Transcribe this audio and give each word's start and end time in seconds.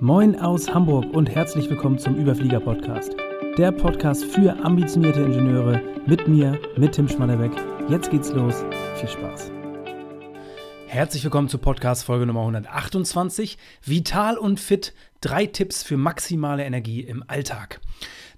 Moin 0.00 0.38
aus 0.38 0.68
Hamburg 0.74 1.06
und 1.14 1.30
herzlich 1.30 1.70
willkommen 1.70 1.98
zum 1.98 2.16
Überflieger 2.16 2.60
Podcast. 2.60 3.16
Der 3.56 3.72
Podcast 3.72 4.26
für 4.26 4.54
ambitionierte 4.62 5.22
Ingenieure 5.22 5.80
mit 6.04 6.28
mir, 6.28 6.60
mit 6.76 6.92
Tim 6.92 7.08
Schmannebeck. 7.08 7.52
Jetzt 7.88 8.10
geht's 8.10 8.30
los. 8.30 8.62
Viel 8.96 9.08
Spaß. 9.08 9.50
Herzlich 10.86 11.24
willkommen 11.24 11.48
zu 11.48 11.56
Podcast 11.56 12.04
Folge 12.04 12.26
Nummer 12.26 12.40
128. 12.40 13.56
Vital 13.82 14.36
und 14.36 14.60
fit. 14.60 14.92
Drei 15.22 15.46
Tipps 15.46 15.82
für 15.82 15.96
maximale 15.96 16.66
Energie 16.66 17.00
im 17.00 17.24
Alltag. 17.26 17.80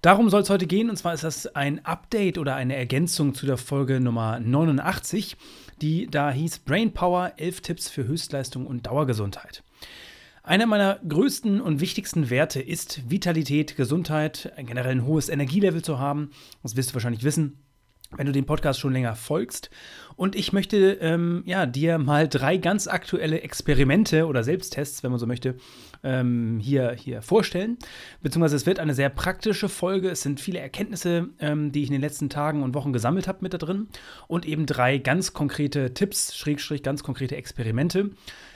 Darum 0.00 0.30
soll 0.30 0.42
es 0.42 0.50
heute 0.50 0.68
gehen 0.68 0.88
und 0.88 0.96
zwar 0.96 1.14
ist 1.14 1.24
das 1.24 1.56
ein 1.56 1.84
Update 1.84 2.38
oder 2.38 2.54
eine 2.54 2.76
Ergänzung 2.76 3.34
zu 3.34 3.46
der 3.46 3.56
Folge 3.56 3.98
Nummer 3.98 4.38
89, 4.38 5.36
die 5.82 6.06
da 6.06 6.30
hieß 6.30 6.60
Brain 6.60 6.94
Power, 6.94 7.32
11 7.36 7.62
Tipps 7.62 7.88
für 7.88 8.06
Höchstleistung 8.06 8.64
und 8.64 8.86
Dauergesundheit. 8.86 9.64
Einer 10.48 10.64
meiner 10.64 10.98
größten 11.06 11.60
und 11.60 11.80
wichtigsten 11.80 12.30
Werte 12.30 12.62
ist 12.62 13.10
Vitalität, 13.10 13.76
Gesundheit, 13.76 14.50
generell 14.56 14.92
ein 14.92 15.04
hohes 15.04 15.28
Energielevel 15.28 15.82
zu 15.82 15.98
haben. 15.98 16.30
Das 16.62 16.74
wirst 16.74 16.88
du 16.88 16.94
wahrscheinlich 16.94 17.22
wissen, 17.22 17.58
wenn 18.16 18.26
du 18.26 18.32
den 18.32 18.46
Podcast 18.46 18.80
schon 18.80 18.92
länger 18.92 19.14
folgst. 19.14 19.70
Und 20.16 20.34
ich 20.34 20.52
möchte 20.52 20.98
ähm, 21.00 21.42
ja, 21.46 21.66
dir 21.66 21.98
mal 21.98 22.26
drei 22.26 22.56
ganz 22.56 22.88
aktuelle 22.88 23.42
Experimente 23.42 24.26
oder 24.26 24.42
Selbsttests, 24.42 25.02
wenn 25.02 25.10
man 25.10 25.20
so 25.20 25.26
möchte, 25.26 25.56
ähm, 26.02 26.58
hier, 26.60 26.92
hier 26.92 27.22
vorstellen. 27.22 27.76
Beziehungsweise 28.20 28.56
es 28.56 28.66
wird 28.66 28.80
eine 28.80 28.94
sehr 28.94 29.10
praktische 29.10 29.68
Folge. 29.68 30.10
Es 30.10 30.22
sind 30.22 30.40
viele 30.40 30.58
Erkenntnisse, 30.58 31.28
ähm, 31.38 31.70
die 31.70 31.82
ich 31.82 31.88
in 31.88 31.92
den 31.92 32.00
letzten 32.00 32.30
Tagen 32.30 32.62
und 32.62 32.74
Wochen 32.74 32.92
gesammelt 32.92 33.28
habe 33.28 33.38
mit 33.42 33.54
da 33.54 33.58
drin. 33.58 33.88
Und 34.26 34.46
eben 34.46 34.66
drei 34.66 34.98
ganz 34.98 35.34
konkrete 35.34 35.94
Tipps, 35.94 36.36
Schrägstrich, 36.36 36.82
ganz 36.82 37.04
konkrete 37.04 37.36
Experimente. 37.36 38.10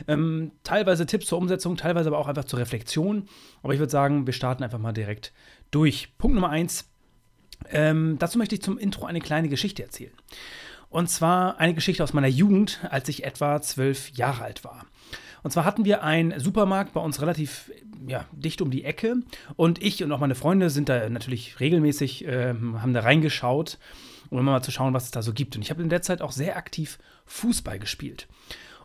Ähm, 0.09 0.53
teilweise 0.65 1.07
Tipps 1.07 1.27
zur 1.27 1.39
Umsetzung, 1.39 1.77
teilweise 1.77 2.09
aber 2.09 2.19
auch 2.19 2.29
einfach 2.29 2.45
zur 2.45 2.59
Reflexion. 2.59 3.29
Aber 3.63 3.75
ich 3.75 3.79
würde 3.79 3.93
sagen, 3.93 4.27
wir 4.27 4.35
starten 4.35 4.65
einfach 4.65 4.79
mal 4.79 4.93
direkt 4.93 5.33
durch. 5.71 6.17
Punkt 6.19 6.35
Nummer 6.35 6.51
eins. 6.51 6.92
Ähm, 7.71 8.17
dazu 8.19 8.39
möchte 8.39 8.55
ich 8.55 8.63
zum 8.63 8.79
Intro 8.79 9.07
eine 9.07 9.21
kleine 9.21 9.49
Geschichte 9.49 9.83
erzählen. 9.83 10.13
Und 10.91 11.09
zwar 11.09 11.59
eine 11.59 11.75
Geschichte 11.75 12.05
aus 12.05 12.13
meiner 12.13 12.29
Jugend, 12.29 12.81
als 12.91 13.09
ich 13.09 13.25
etwa 13.25 13.63
zwölf 13.63 14.11
Jahre 14.11 14.45
alt 14.45 14.63
war. 14.63 14.85
Und 15.43 15.51
zwar 15.51 15.65
hatten 15.65 15.85
wir 15.85 16.03
einen 16.03 16.39
Supermarkt 16.39 16.93
bei 16.93 17.01
uns 17.01 17.21
relativ 17.21 17.73
ja, 18.07 18.27
dicht 18.33 18.61
um 18.61 18.71
die 18.71 18.85
Ecke. 18.85 19.17
Und 19.57 19.83
ich 19.83 20.03
und 20.05 20.13
auch 20.13 20.21
meine 20.21 20.35
Freunde 20.35 20.71
sind 20.71 20.89
da 20.89 21.09
natürlich 21.09 21.61
regelmäßig, 21.61 22.27
äh, 22.27 22.55
haben 22.55 22.93
da 22.93 23.01
reingeschaut, 23.01 23.79
um 24.31 24.39
immer 24.39 24.53
mal 24.53 24.63
zu 24.63 24.71
schauen, 24.71 24.95
was 24.95 25.05
es 25.05 25.11
da 25.11 25.23
so 25.23 25.33
gibt. 25.33 25.57
Und 25.57 25.63
ich 25.63 25.71
habe 25.71 25.83
in 25.83 25.89
der 25.89 26.03
Zeit 26.03 26.23
auch 26.23 26.33
sehr 26.33 26.57
aktiv 26.57 26.99
Fußball 27.27 27.79
gespielt. 27.79 28.29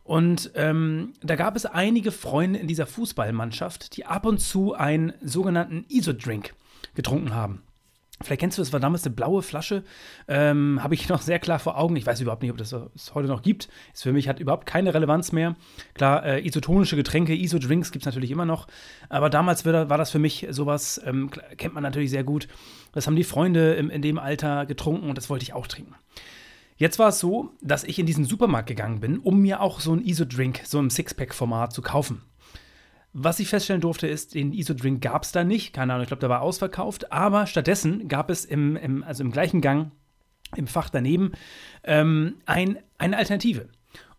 Und 0.03 0.51
ähm, 0.55 1.13
da 1.21 1.35
gab 1.35 1.57
es 1.57 1.65
einige 1.65 2.13
Freunde 2.13 2.59
in 2.59 2.67
dieser 2.67 2.87
Fußballmannschaft, 2.87 3.97
die 3.97 4.05
ab 4.05 4.25
und 4.25 4.39
zu 4.39 4.73
einen 4.73 5.13
sogenannten 5.21 5.85
ISO-Drink 5.89 6.53
getrunken 6.95 7.35
haben. 7.35 7.61
Vielleicht 8.21 8.41
kennst 8.41 8.57
du, 8.57 8.61
das 8.63 8.73
war 8.73 8.79
damals 8.79 9.05
eine 9.05 9.13
blaue 9.13 9.43
Flasche, 9.43 9.83
ähm, 10.27 10.79
habe 10.83 10.95
ich 10.95 11.07
noch 11.09 11.21
sehr 11.21 11.39
klar 11.39 11.59
vor 11.59 11.77
Augen. 11.77 11.95
Ich 11.95 12.05
weiß 12.05 12.19
überhaupt 12.21 12.41
nicht, 12.41 12.51
ob 12.51 12.57
das 12.57 12.73
es 12.95 13.13
heute 13.13 13.27
noch 13.27 13.41
gibt. 13.41 13.69
Ist 13.93 14.03
für 14.03 14.13
mich 14.13 14.27
hat 14.27 14.39
überhaupt 14.39 14.65
keine 14.65 14.93
Relevanz 14.93 15.31
mehr. 15.31 15.55
Klar, 15.93 16.25
äh, 16.25 16.45
isotonische 16.45 16.95
Getränke, 16.95 17.35
Iso-Drinks 17.35 17.91
gibt 17.91 18.03
es 18.03 18.07
natürlich 18.07 18.31
immer 18.31 18.45
noch. 18.45 18.67
Aber 19.09 19.29
damals 19.29 19.65
war, 19.65 19.85
das 19.85 20.11
für 20.11 20.19
mich 20.19 20.47
sowas, 20.49 20.99
ähm, 21.05 21.29
kennt 21.57 21.73
man 21.73 21.83
natürlich 21.83 22.09
sehr 22.09 22.23
gut. 22.23 22.47
Das 22.93 23.05
haben 23.05 23.15
die 23.15 23.23
Freunde 23.23 23.73
im, 23.73 23.89
in 23.89 24.01
dem 24.01 24.17
Alter 24.17 24.65
getrunken 24.65 25.09
und 25.09 25.17
das 25.17 25.29
wollte 25.29 25.43
ich 25.43 25.53
auch 25.53 25.67
trinken. 25.67 25.95
Jetzt 26.77 26.99
war 26.99 27.09
es 27.09 27.19
so, 27.19 27.51
dass 27.61 27.83
ich 27.83 27.97
in 27.97 28.05
diesen 28.05 28.25
Supermarkt 28.25 28.67
gegangen 28.67 28.99
bin, 28.99 29.17
um 29.17 29.41
mir 29.41 29.61
auch 29.61 29.79
so 29.79 29.93
ein 29.93 30.05
Iso-Drink, 30.05 30.61
so 30.63 30.79
im 30.79 30.91
Sixpack-Format 30.91 31.73
zu 31.73 31.81
kaufen. 31.81 32.21
Was 33.19 33.39
ich 33.39 33.47
feststellen 33.47 33.81
durfte, 33.81 34.05
ist, 34.05 34.35
den 34.35 34.53
ISO-Drink 34.53 35.01
gab 35.01 35.23
es 35.23 35.31
da 35.31 35.43
nicht. 35.43 35.73
Keine 35.73 35.91
Ahnung, 35.91 36.03
ich 36.03 36.09
glaube, 36.09 36.19
der 36.19 36.29
war 36.29 36.43
ausverkauft. 36.43 37.11
Aber 37.11 37.47
stattdessen 37.47 38.07
gab 38.07 38.29
es 38.29 38.45
im, 38.45 38.75
im, 38.75 39.01
also 39.01 39.23
im 39.23 39.31
gleichen 39.31 39.59
Gang, 39.59 39.91
im 40.55 40.67
Fach 40.67 40.91
daneben, 40.91 41.31
ähm, 41.83 42.35
ein, 42.45 42.77
eine 42.99 43.17
Alternative. 43.17 43.69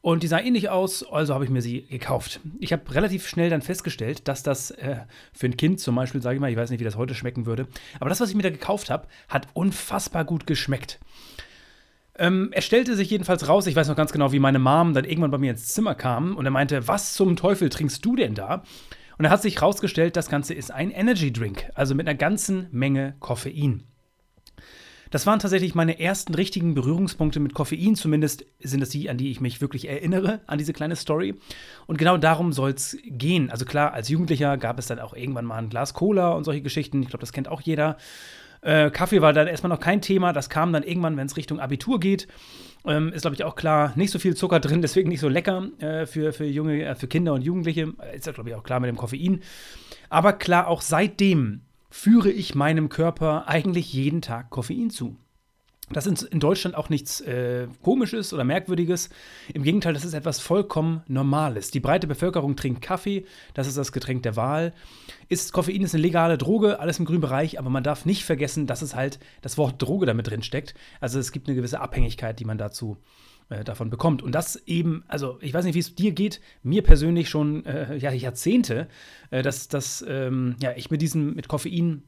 Und 0.00 0.24
die 0.24 0.26
sah 0.26 0.40
ähnlich 0.40 0.68
aus, 0.68 1.04
also 1.08 1.32
habe 1.32 1.44
ich 1.44 1.50
mir 1.50 1.62
sie 1.62 1.82
gekauft. 1.82 2.40
Ich 2.58 2.72
habe 2.72 2.92
relativ 2.92 3.28
schnell 3.28 3.50
dann 3.50 3.62
festgestellt, 3.62 4.26
dass 4.26 4.42
das 4.42 4.72
äh, 4.72 4.96
für 5.32 5.46
ein 5.46 5.56
Kind 5.56 5.78
zum 5.78 5.94
Beispiel, 5.94 6.20
sage 6.20 6.34
ich 6.34 6.40
mal, 6.40 6.50
ich 6.50 6.56
weiß 6.56 6.70
nicht, 6.70 6.80
wie 6.80 6.84
das 6.84 6.96
heute 6.96 7.14
schmecken 7.14 7.46
würde, 7.46 7.68
aber 8.00 8.08
das, 8.08 8.20
was 8.20 8.30
ich 8.30 8.34
mir 8.34 8.42
da 8.42 8.50
gekauft 8.50 8.90
habe, 8.90 9.06
hat 9.28 9.46
unfassbar 9.54 10.24
gut 10.24 10.44
geschmeckt. 10.44 10.98
Ähm, 12.18 12.48
er 12.52 12.62
stellte 12.62 12.96
sich 12.96 13.10
jedenfalls 13.10 13.48
raus, 13.48 13.66
ich 13.66 13.76
weiß 13.76 13.88
noch 13.88 13.96
ganz 13.96 14.12
genau, 14.12 14.32
wie 14.32 14.40
meine 14.40 14.58
Mom 14.58 14.92
dann 14.92 15.04
irgendwann 15.04 15.30
bei 15.30 15.38
mir 15.38 15.52
ins 15.52 15.68
Zimmer 15.68 15.94
kam 15.94 16.36
und 16.36 16.44
er 16.44 16.50
meinte, 16.50 16.88
was 16.88 17.14
zum 17.14 17.36
Teufel 17.36 17.68
trinkst 17.68 18.04
du 18.04 18.16
denn 18.16 18.34
da? 18.34 18.64
Und 19.18 19.24
er 19.24 19.30
hat 19.30 19.42
sich 19.42 19.56
herausgestellt, 19.56 20.16
das 20.16 20.28
Ganze 20.28 20.54
ist 20.54 20.70
ein 20.70 20.90
Energy 20.90 21.32
Drink, 21.32 21.70
also 21.74 21.94
mit 21.94 22.08
einer 22.08 22.16
ganzen 22.16 22.68
Menge 22.72 23.14
Koffein. 23.20 23.84
Das 25.10 25.26
waren 25.26 25.38
tatsächlich 25.38 25.74
meine 25.74 25.98
ersten 25.98 26.34
richtigen 26.34 26.74
Berührungspunkte 26.74 27.40
mit 27.40 27.54
Koffein, 27.54 27.94
zumindest 27.94 28.44
sind 28.60 28.82
es 28.82 28.90
die, 28.90 29.08
an 29.08 29.16
die 29.16 29.30
ich 29.30 29.40
mich 29.40 29.60
wirklich 29.60 29.88
erinnere, 29.88 30.40
an 30.46 30.58
diese 30.58 30.72
kleine 30.72 30.96
Story. 30.96 31.34
Und 31.86 31.98
genau 31.98 32.18
darum 32.18 32.52
soll 32.52 32.72
es 32.72 32.98
gehen. 33.04 33.50
Also 33.50 33.64
klar, 33.64 33.94
als 33.94 34.08
Jugendlicher 34.08 34.58
gab 34.58 34.78
es 34.78 34.86
dann 34.86 34.98
auch 34.98 35.14
irgendwann 35.14 35.46
mal 35.46 35.56
ein 35.56 35.70
Glas 35.70 35.94
Cola 35.94 36.32
und 36.32 36.44
solche 36.44 36.62
Geschichten. 36.62 37.02
Ich 37.02 37.08
glaube, 37.08 37.20
das 37.20 37.32
kennt 37.32 37.48
auch 37.48 37.62
jeder. 37.62 37.96
Äh, 38.62 38.90
Kaffee 38.90 39.22
war 39.22 39.32
dann 39.32 39.46
erstmal 39.46 39.70
noch 39.70 39.80
kein 39.80 40.00
Thema. 40.00 40.32
Das 40.32 40.50
kam 40.50 40.72
dann 40.72 40.82
irgendwann, 40.82 41.16
wenn 41.16 41.26
es 41.26 41.36
Richtung 41.36 41.60
Abitur 41.60 42.00
geht. 42.00 42.28
Ähm, 42.86 43.12
ist, 43.12 43.22
glaube 43.22 43.34
ich, 43.34 43.44
auch 43.44 43.56
klar, 43.56 43.92
nicht 43.96 44.10
so 44.10 44.18
viel 44.18 44.36
Zucker 44.36 44.60
drin, 44.60 44.82
deswegen 44.82 45.08
nicht 45.08 45.20
so 45.20 45.28
lecker 45.28 45.68
äh, 45.80 46.06
für, 46.06 46.32
für, 46.32 46.44
junge, 46.44 46.84
äh, 46.84 46.94
für 46.94 47.08
Kinder 47.08 47.34
und 47.34 47.42
Jugendliche. 47.42 47.92
Ist 48.14 48.26
ja, 48.26 48.32
glaube 48.32 48.50
ich, 48.50 48.54
auch 48.54 48.62
klar 48.62 48.80
mit 48.80 48.88
dem 48.88 48.96
Koffein. 48.96 49.40
Aber 50.08 50.32
klar, 50.32 50.68
auch 50.68 50.80
seitdem 50.80 51.62
führe 51.90 52.30
ich 52.30 52.54
meinem 52.54 52.88
Körper 52.88 53.48
eigentlich 53.48 53.92
jeden 53.92 54.22
Tag 54.22 54.50
Koffein 54.50 54.90
zu. 54.90 55.16
Das 55.92 56.06
ist 56.06 56.22
in 56.22 56.40
Deutschland 56.40 56.76
auch 56.76 56.90
nichts 56.90 57.20
äh, 57.22 57.66
Komisches 57.82 58.32
oder 58.32 58.44
Merkwürdiges. 58.44 59.08
Im 59.54 59.62
Gegenteil, 59.62 59.94
das 59.94 60.04
ist 60.04 60.12
etwas 60.12 60.38
vollkommen 60.38 61.02
Normales. 61.08 61.70
Die 61.70 61.80
breite 61.80 62.06
Bevölkerung 62.06 62.56
trinkt 62.56 62.82
Kaffee, 62.82 63.24
das 63.54 63.66
ist 63.66 63.78
das 63.78 63.92
Getränk 63.92 64.22
der 64.22 64.36
Wahl. 64.36 64.74
Ist, 65.28 65.52
Koffein 65.52 65.82
ist 65.82 65.94
eine 65.94 66.02
legale 66.02 66.36
Droge, 66.36 66.80
alles 66.80 66.98
im 66.98 67.06
grünen 67.06 67.22
Bereich, 67.22 67.58
aber 67.58 67.70
man 67.70 67.82
darf 67.82 68.04
nicht 68.04 68.24
vergessen, 68.24 68.66
dass 68.66 68.82
es 68.82 68.94
halt 68.94 69.18
das 69.40 69.56
Wort 69.56 69.80
Droge 69.80 70.06
damit 70.06 70.26
drin 70.28 70.42
steckt. 70.42 70.74
Also 71.00 71.18
es 71.18 71.32
gibt 71.32 71.48
eine 71.48 71.56
gewisse 71.56 71.80
Abhängigkeit, 71.80 72.38
die 72.38 72.44
man 72.44 72.58
dazu 72.58 72.98
äh, 73.48 73.64
davon 73.64 73.88
bekommt. 73.88 74.22
Und 74.22 74.34
das 74.34 74.56
eben, 74.66 75.04
also 75.08 75.38
ich 75.40 75.54
weiß 75.54 75.64
nicht, 75.64 75.74
wie 75.74 75.80
es 75.80 75.94
dir 75.94 76.12
geht, 76.12 76.40
mir 76.62 76.82
persönlich 76.82 77.30
schon 77.30 77.64
äh, 77.64 77.96
ja, 77.96 78.12
Jahrzehnte, 78.12 78.88
äh, 79.30 79.42
dass, 79.42 79.68
dass 79.68 80.04
ähm, 80.06 80.56
ja, 80.60 80.72
ich 80.76 80.90
mit 80.90 81.00
diesem, 81.00 81.34
mit 81.34 81.48
Koffein 81.48 82.02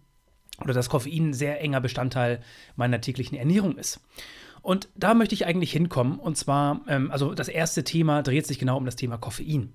oder 0.63 0.75
dass 0.75 0.89
Koffein 0.89 1.31
ein 1.31 1.35
sehr 1.35 1.61
enger 1.61 1.81
Bestandteil 1.81 2.43
meiner 2.77 3.01
täglichen 3.01 3.39
Ernährung 3.39 3.77
ist. 3.77 4.01
Und 4.63 4.89
da 4.95 5.15
möchte 5.15 5.35
ich 5.35 5.47
eigentlich 5.47 5.73
hinkommen. 5.73 6.19
Und 6.19 6.37
zwar, 6.37 6.83
ähm, 6.89 7.11
also 7.11 7.35
das 7.35 7.49
erste 7.49 7.85
Thema 7.85 8.23
dreht 8.23 8.47
sich 8.47 8.59
genau 8.59 8.77
um 8.77 8.85
das 8.85 8.97
Thema 8.97 9.17
Koffein. 9.17 9.73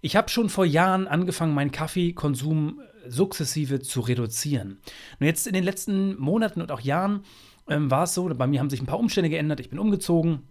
Ich 0.00 0.16
habe 0.16 0.28
schon 0.28 0.48
vor 0.48 0.64
Jahren 0.64 1.08
angefangen, 1.08 1.54
meinen 1.54 1.72
Kaffeekonsum 1.72 2.80
sukzessive 3.06 3.80
zu 3.80 4.00
reduzieren. 4.00 4.78
Und 5.18 5.26
jetzt 5.26 5.46
in 5.46 5.54
den 5.54 5.64
letzten 5.64 6.16
Monaten 6.18 6.62
und 6.62 6.70
auch 6.70 6.80
Jahren 6.80 7.24
ähm, 7.68 7.90
war 7.90 8.04
es 8.04 8.14
so, 8.14 8.28
bei 8.28 8.46
mir 8.46 8.60
haben 8.60 8.70
sich 8.70 8.80
ein 8.80 8.86
paar 8.86 8.98
Umstände 8.98 9.30
geändert. 9.30 9.60
Ich 9.60 9.70
bin 9.70 9.78
umgezogen. 9.78 10.42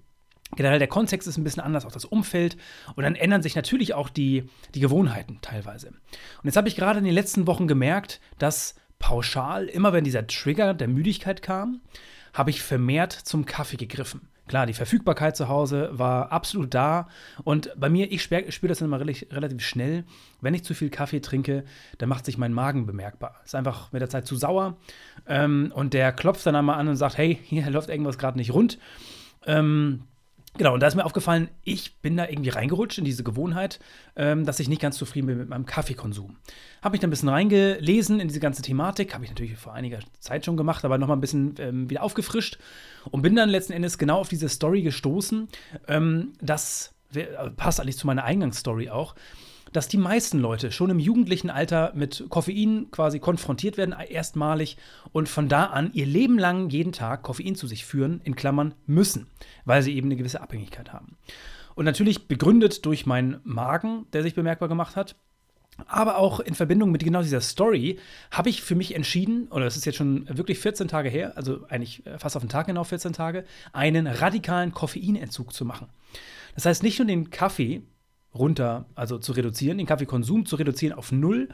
Generell 0.55 0.79
der 0.79 0.87
Kontext 0.87 1.27
ist 1.27 1.37
ein 1.37 1.43
bisschen 1.43 1.63
anders, 1.63 1.85
auch 1.85 1.91
das 1.91 2.05
Umfeld. 2.05 2.57
Und 2.95 3.03
dann 3.03 3.15
ändern 3.15 3.41
sich 3.41 3.55
natürlich 3.55 3.93
auch 3.93 4.09
die, 4.09 4.49
die 4.75 4.79
Gewohnheiten 4.79 5.39
teilweise. 5.41 5.89
Und 5.89 6.45
jetzt 6.45 6.57
habe 6.57 6.67
ich 6.67 6.75
gerade 6.75 6.99
in 6.99 7.05
den 7.05 7.13
letzten 7.13 7.47
Wochen 7.47 7.67
gemerkt, 7.67 8.21
dass 8.37 8.75
pauschal, 8.99 9.65
immer 9.65 9.93
wenn 9.93 10.03
dieser 10.03 10.27
Trigger 10.27 10.73
der 10.73 10.87
Müdigkeit 10.87 11.41
kam, 11.41 11.81
habe 12.33 12.49
ich 12.49 12.61
vermehrt 12.61 13.13
zum 13.13 13.45
Kaffee 13.45 13.77
gegriffen. 13.77 14.27
Klar, 14.47 14.65
die 14.65 14.73
Verfügbarkeit 14.73 15.35
zu 15.35 15.49
Hause 15.49 15.89
war 15.91 16.31
absolut 16.31 16.73
da. 16.73 17.09
Und 17.43 17.69
bei 17.75 17.89
mir, 17.89 18.11
ich 18.11 18.23
spüre 18.23 18.49
spür 18.51 18.69
das 18.69 18.79
dann 18.79 18.87
immer 18.87 18.99
relativ 18.99 19.61
schnell. 19.61 20.05
Wenn 20.39 20.53
ich 20.53 20.63
zu 20.63 20.73
viel 20.73 20.89
Kaffee 20.89 21.19
trinke, 21.19 21.65
dann 21.97 22.07
macht 22.07 22.25
sich 22.25 22.37
mein 22.37 22.53
Magen 22.53 22.85
bemerkbar. 22.85 23.35
Ist 23.43 23.55
einfach 23.55 23.91
mit 23.91 24.01
der 24.01 24.09
Zeit 24.09 24.25
zu 24.25 24.37
sauer. 24.37 24.77
Ähm, 25.27 25.73
und 25.75 25.93
der 25.93 26.13
klopft 26.13 26.45
dann 26.45 26.55
einmal 26.55 26.79
an 26.79 26.87
und 26.87 26.95
sagt: 26.95 27.17
Hey, 27.17 27.39
hier 27.43 27.69
läuft 27.69 27.89
irgendwas 27.89 28.17
gerade 28.17 28.37
nicht 28.37 28.53
rund. 28.53 28.79
Ähm, 29.45 30.03
Genau, 30.57 30.73
und 30.73 30.79
da 30.79 30.87
ist 30.87 30.95
mir 30.95 31.05
aufgefallen, 31.05 31.49
ich 31.63 31.97
bin 31.99 32.17
da 32.17 32.27
irgendwie 32.27 32.49
reingerutscht 32.49 32.97
in 32.97 33.05
diese 33.05 33.23
Gewohnheit, 33.23 33.79
ähm, 34.15 34.45
dass 34.45 34.59
ich 34.59 34.69
nicht 34.69 34.81
ganz 34.81 34.97
zufrieden 34.97 35.27
bin 35.27 35.37
mit 35.37 35.49
meinem 35.49 35.65
Kaffeekonsum. 35.65 36.37
Habe 36.81 36.93
mich 36.93 36.99
da 36.99 37.07
ein 37.07 37.11
bisschen 37.11 37.29
reingelesen 37.29 38.19
in 38.19 38.27
diese 38.27 38.39
ganze 38.39 38.63
Thematik, 38.63 39.13
habe 39.13 39.23
ich 39.23 39.29
natürlich 39.29 39.55
vor 39.55 39.73
einiger 39.73 39.99
Zeit 40.19 40.45
schon 40.45 40.57
gemacht, 40.57 40.83
aber 40.83 40.97
nochmal 40.97 41.17
ein 41.17 41.21
bisschen 41.21 41.55
ähm, 41.59 41.89
wieder 41.89 42.01
aufgefrischt 42.01 42.57
und 43.11 43.21
bin 43.21 43.35
dann 43.35 43.49
letzten 43.49 43.73
Endes 43.73 43.97
genau 43.97 44.19
auf 44.19 44.29
diese 44.29 44.49
Story 44.49 44.81
gestoßen. 44.81 45.47
Ähm, 45.87 46.33
das 46.41 46.93
passt 47.55 47.79
eigentlich 47.79 47.97
zu 47.97 48.07
meiner 48.07 48.23
Eingangsstory 48.23 48.89
auch 48.89 49.15
dass 49.77 49.87
die 49.87 49.97
meisten 49.97 50.39
Leute 50.39 50.71
schon 50.71 50.89
im 50.89 50.97
jugendlichen 50.97 51.51
Alter 51.51 51.91
mit 51.93 52.25
Koffein 52.29 52.87
quasi 52.89 53.19
konfrontiert 53.19 53.77
werden, 53.77 53.93
erstmalig, 54.09 54.75
und 55.11 55.29
von 55.29 55.49
da 55.49 55.65
an 55.65 55.91
ihr 55.93 56.07
Leben 56.07 56.39
lang 56.39 56.71
jeden 56.71 56.93
Tag 56.93 57.21
Koffein 57.21 57.53
zu 57.53 57.67
sich 57.67 57.85
führen, 57.85 58.19
in 58.23 58.35
Klammern 58.35 58.73
müssen, 58.87 59.27
weil 59.65 59.83
sie 59.83 59.95
eben 59.95 60.07
eine 60.07 60.15
gewisse 60.15 60.41
Abhängigkeit 60.41 60.93
haben. 60.93 61.15
Und 61.75 61.85
natürlich 61.85 62.27
begründet 62.27 62.87
durch 62.87 63.05
meinen 63.05 63.39
Magen, 63.43 64.07
der 64.13 64.23
sich 64.23 64.33
bemerkbar 64.33 64.67
gemacht 64.67 64.95
hat, 64.95 65.15
Aber 65.85 66.17
auch 66.17 66.39
in 66.39 66.55
Verbindung 66.55 66.89
mit 66.89 67.03
genau 67.03 67.21
dieser 67.21 67.39
Story 67.39 67.99
habe 68.31 68.49
ich 68.49 68.63
für 68.63 68.73
mich 68.73 68.95
entschieden, 68.95 69.47
oder 69.49 69.67
es 69.67 69.77
ist 69.77 69.85
jetzt 69.85 69.97
schon 69.97 70.27
wirklich 70.35 70.57
14 70.57 70.87
Tage 70.87 71.09
her, 71.09 71.33
also 71.37 71.67
eigentlich 71.69 72.03
äh, 72.07 72.17
fast 72.17 72.35
auf 72.35 72.41
den 72.41 72.49
Tag 72.49 72.65
genau 72.65 72.83
14 72.83 73.13
Tage, 73.13 73.45
einen 73.73 74.07
radikalen 74.07 74.71
Koffeinentzug 74.71 75.53
zu 75.53 75.65
machen. 75.65 75.87
Das 76.55 76.65
heißt, 76.65 76.81
nicht 76.81 76.97
nur 76.97 77.05
den 77.05 77.29
Kaffee 77.29 77.83
runter, 78.37 78.85
also 78.95 79.17
zu 79.17 79.31
reduzieren, 79.31 79.77
den 79.77 79.87
Kaffeekonsum 79.87 80.45
zu 80.45 80.55
reduzieren 80.55 80.97
auf 80.97 81.11
null, 81.11 81.49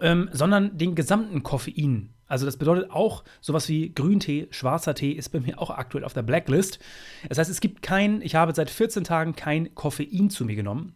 ähm, 0.00 0.28
sondern 0.32 0.76
den 0.76 0.94
gesamten 0.94 1.42
Koffein. 1.42 2.10
Also 2.26 2.44
das 2.44 2.56
bedeutet 2.56 2.90
auch 2.90 3.22
sowas 3.40 3.68
wie 3.68 3.94
Grüntee, 3.94 4.48
schwarzer 4.50 4.94
Tee 4.94 5.12
ist 5.12 5.28
bei 5.28 5.40
mir 5.40 5.60
auch 5.60 5.70
aktuell 5.70 6.04
auf 6.04 6.12
der 6.12 6.22
Blacklist. 6.22 6.80
Das 7.28 7.38
heißt, 7.38 7.50
es 7.50 7.60
gibt 7.60 7.82
kein, 7.82 8.20
ich 8.20 8.34
habe 8.34 8.54
seit 8.54 8.68
14 8.68 9.04
Tagen 9.04 9.36
kein 9.36 9.74
Koffein 9.74 10.30
zu 10.30 10.44
mir 10.44 10.56
genommen 10.56 10.94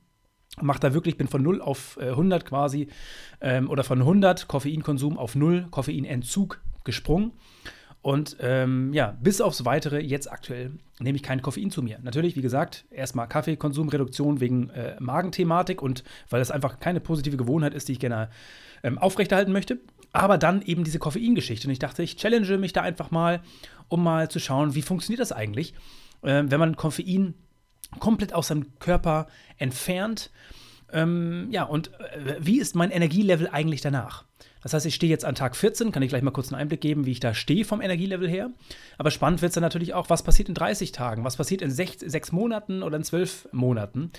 mache 0.60 0.80
da 0.80 0.94
wirklich, 0.94 1.16
bin 1.16 1.28
von 1.28 1.42
0 1.42 1.60
auf 1.60 1.98
äh, 2.00 2.10
100 2.10 2.44
quasi 2.44 2.88
ähm, 3.40 3.68
oder 3.70 3.84
von 3.84 4.00
100 4.00 4.48
Koffeinkonsum 4.48 5.18
auf 5.18 5.34
0 5.34 5.68
Koffeinentzug 5.70 6.60
gesprungen. 6.84 7.32
Und 8.02 8.38
ähm, 8.40 8.92
ja, 8.94 9.16
bis 9.20 9.40
aufs 9.42 9.64
Weitere, 9.66 10.00
jetzt 10.00 10.30
aktuell 10.30 10.72
nehme 11.00 11.16
ich 11.16 11.22
kein 11.22 11.42
Koffein 11.42 11.70
zu 11.70 11.82
mir. 11.82 11.98
Natürlich, 12.02 12.34
wie 12.34 12.42
gesagt, 12.42 12.86
erstmal 12.90 13.28
Kaffeekonsumreduktion 13.28 14.40
wegen 14.40 14.70
äh, 14.70 14.96
Magenthematik 15.00 15.82
und 15.82 16.02
weil 16.30 16.40
das 16.40 16.50
einfach 16.50 16.80
keine 16.80 17.00
positive 17.00 17.36
Gewohnheit 17.36 17.74
ist, 17.74 17.88
die 17.88 17.92
ich 17.92 18.00
gerne 18.00 18.30
ähm, 18.82 18.96
aufrechterhalten 18.96 19.52
möchte. 19.52 19.78
Aber 20.12 20.38
dann 20.38 20.62
eben 20.62 20.82
diese 20.82 20.98
Koffeingeschichte. 20.98 21.68
Und 21.68 21.72
ich 21.72 21.78
dachte, 21.78 22.02
ich 22.02 22.16
challenge 22.16 22.56
mich 22.56 22.72
da 22.72 22.80
einfach 22.80 23.10
mal, 23.10 23.42
um 23.88 24.02
mal 24.02 24.30
zu 24.30 24.38
schauen, 24.38 24.74
wie 24.74 24.82
funktioniert 24.82 25.20
das 25.20 25.32
eigentlich, 25.32 25.74
äh, 26.22 26.44
wenn 26.46 26.58
man 26.60 26.76
Koffein 26.76 27.34
komplett 27.98 28.32
aus 28.32 28.48
seinem 28.48 28.78
Körper 28.78 29.26
entfernt. 29.58 30.30
Ähm, 30.90 31.48
ja, 31.50 31.64
und 31.64 31.92
äh, 31.98 32.36
wie 32.40 32.60
ist 32.60 32.74
mein 32.74 32.90
Energielevel 32.90 33.48
eigentlich 33.48 33.82
danach? 33.82 34.24
Das 34.62 34.74
heißt, 34.74 34.86
ich 34.86 34.94
stehe 34.94 35.10
jetzt 35.10 35.24
an 35.24 35.34
Tag 35.34 35.56
14, 35.56 35.92
kann 35.92 36.02
ich 36.02 36.10
gleich 36.10 36.22
mal 36.22 36.30
kurz 36.30 36.52
einen 36.52 36.60
Einblick 36.60 36.80
geben, 36.80 37.06
wie 37.06 37.12
ich 37.12 37.20
da 37.20 37.34
stehe 37.34 37.64
vom 37.64 37.80
Energielevel 37.80 38.28
her. 38.28 38.50
Aber 38.98 39.10
spannend 39.10 39.42
wird 39.42 39.50
es 39.50 39.54
dann 39.54 39.62
natürlich 39.62 39.94
auch, 39.94 40.10
was 40.10 40.22
passiert 40.22 40.48
in 40.48 40.54
30 40.54 40.92
Tagen, 40.92 41.24
was 41.24 41.36
passiert 41.36 41.62
in 41.62 41.70
sechs, 41.70 42.00
sechs 42.00 42.32
Monaten 42.32 42.82
oder 42.82 42.96
in 42.96 43.04
zwölf 43.04 43.48
Monaten. 43.52 44.10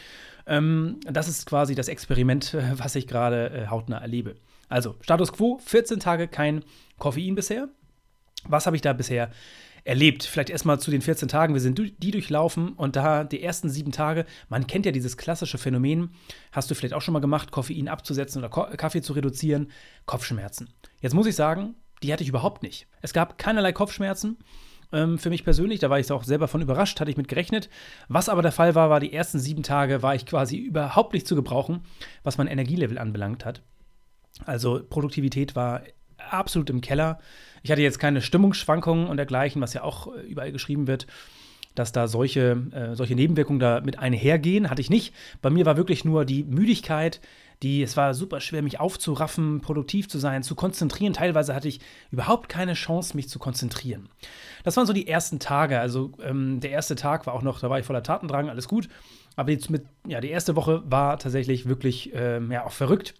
Ähm, 0.47 0.99
das 1.03 1.27
ist 1.27 1.45
quasi 1.45 1.75
das 1.75 1.87
Experiment, 1.87 2.57
was 2.75 2.95
ich 2.95 3.07
gerade 3.07 3.51
äh, 3.51 3.67
hautnah 3.67 3.99
erlebe. 3.99 4.35
Also, 4.69 4.95
Status 5.01 5.33
quo, 5.33 5.59
14 5.63 5.99
Tage 5.99 6.27
kein 6.27 6.63
Koffein 6.97 7.35
bisher. 7.35 7.67
Was 8.45 8.65
habe 8.65 8.75
ich 8.75 8.81
da 8.81 8.93
bisher 8.93 9.29
erlebt. 9.83 10.23
Vielleicht 10.23 10.49
erstmal 10.49 10.79
zu 10.79 10.91
den 10.91 11.01
14 11.01 11.27
Tagen. 11.27 11.53
Wir 11.53 11.61
sind 11.61 11.79
die 11.79 12.11
durchlaufen 12.11 12.73
und 12.73 12.95
da 12.95 13.23
die 13.23 13.41
ersten 13.41 13.69
sieben 13.69 13.91
Tage, 13.91 14.25
man 14.49 14.67
kennt 14.67 14.85
ja 14.85 14.91
dieses 14.91 15.17
klassische 15.17 15.57
Phänomen, 15.57 16.11
hast 16.51 16.69
du 16.69 16.75
vielleicht 16.75 16.93
auch 16.93 17.01
schon 17.01 17.13
mal 17.13 17.19
gemacht, 17.19 17.51
Koffein 17.51 17.87
abzusetzen 17.87 18.43
oder 18.43 18.49
Kaffee 18.77 19.01
zu 19.01 19.13
reduzieren, 19.13 19.71
Kopfschmerzen. 20.05 20.69
Jetzt 21.01 21.13
muss 21.13 21.27
ich 21.27 21.35
sagen, 21.35 21.75
die 22.03 22.11
hatte 22.11 22.23
ich 22.23 22.29
überhaupt 22.29 22.63
nicht. 22.63 22.87
Es 23.01 23.13
gab 23.13 23.37
keinerlei 23.37 23.71
Kopfschmerzen. 23.71 24.37
Ähm, 24.93 25.17
für 25.17 25.29
mich 25.29 25.43
persönlich, 25.43 25.79
da 25.79 25.89
war 25.89 25.99
ich 25.99 26.11
auch 26.11 26.23
selber 26.23 26.47
von 26.47 26.61
überrascht, 26.61 26.99
hatte 26.99 27.11
ich 27.11 27.17
mit 27.17 27.27
gerechnet. 27.27 27.69
Was 28.07 28.29
aber 28.29 28.41
der 28.41 28.51
Fall 28.51 28.75
war, 28.75 28.89
war, 28.89 28.99
die 28.99 29.13
ersten 29.13 29.39
sieben 29.39 29.63
Tage 29.63 30.03
war 30.03 30.15
ich 30.15 30.25
quasi 30.25 30.57
überhaupt 30.57 31.13
nicht 31.13 31.27
zu 31.27 31.35
gebrauchen, 31.35 31.83
was 32.23 32.37
mein 32.37 32.47
Energielevel 32.47 32.97
anbelangt 32.97 33.45
hat. 33.45 33.61
Also 34.45 34.81
Produktivität 34.89 35.55
war 35.55 35.83
absolut 36.29 36.69
im 36.69 36.81
Keller. 36.81 37.19
Ich 37.63 37.71
hatte 37.71 37.81
jetzt 37.81 37.99
keine 37.99 38.21
Stimmungsschwankungen 38.21 39.07
und 39.07 39.17
dergleichen, 39.17 39.61
was 39.61 39.73
ja 39.73 39.83
auch 39.83 40.15
äh, 40.15 40.21
überall 40.21 40.51
geschrieben 40.51 40.87
wird, 40.87 41.07
dass 41.75 41.91
da 41.91 42.07
solche, 42.07 42.63
äh, 42.71 42.95
solche 42.95 43.15
Nebenwirkungen 43.15 43.59
da 43.59 43.81
mit 43.81 43.99
einhergehen. 43.99 44.69
Hatte 44.69 44.81
ich 44.81 44.89
nicht. 44.89 45.13
Bei 45.41 45.49
mir 45.49 45.65
war 45.65 45.77
wirklich 45.77 46.05
nur 46.05 46.25
die 46.25 46.43
Müdigkeit, 46.43 47.21
die, 47.61 47.83
es 47.83 47.95
war 47.95 48.15
super 48.15 48.39
schwer, 48.39 48.63
mich 48.63 48.79
aufzuraffen, 48.79 49.61
produktiv 49.61 50.09
zu 50.09 50.17
sein, 50.17 50.41
zu 50.41 50.55
konzentrieren. 50.55 51.13
Teilweise 51.13 51.53
hatte 51.53 51.67
ich 51.67 51.79
überhaupt 52.09 52.49
keine 52.49 52.73
Chance, 52.73 53.15
mich 53.15 53.29
zu 53.29 53.37
konzentrieren. 53.37 54.09
Das 54.63 54.77
waren 54.77 54.87
so 54.87 54.93
die 54.93 55.07
ersten 55.07 55.37
Tage. 55.39 55.79
Also 55.79 56.11
ähm, 56.23 56.59
der 56.59 56.71
erste 56.71 56.95
Tag 56.95 57.27
war 57.27 57.35
auch 57.35 57.43
noch, 57.43 57.59
da 57.59 57.69
war 57.69 57.79
ich 57.79 57.85
voller 57.85 58.01
Tatendrang, 58.01 58.49
alles 58.49 58.67
gut. 58.67 58.89
Aber 59.35 59.51
jetzt 59.51 59.69
mit, 59.69 59.85
ja, 60.07 60.19
die 60.19 60.29
erste 60.29 60.55
Woche 60.55 60.81
war 60.85 61.19
tatsächlich 61.19 61.67
wirklich 61.67 62.11
ähm, 62.15 62.51
ja, 62.51 62.65
auch 62.65 62.71
verrückt 62.71 63.13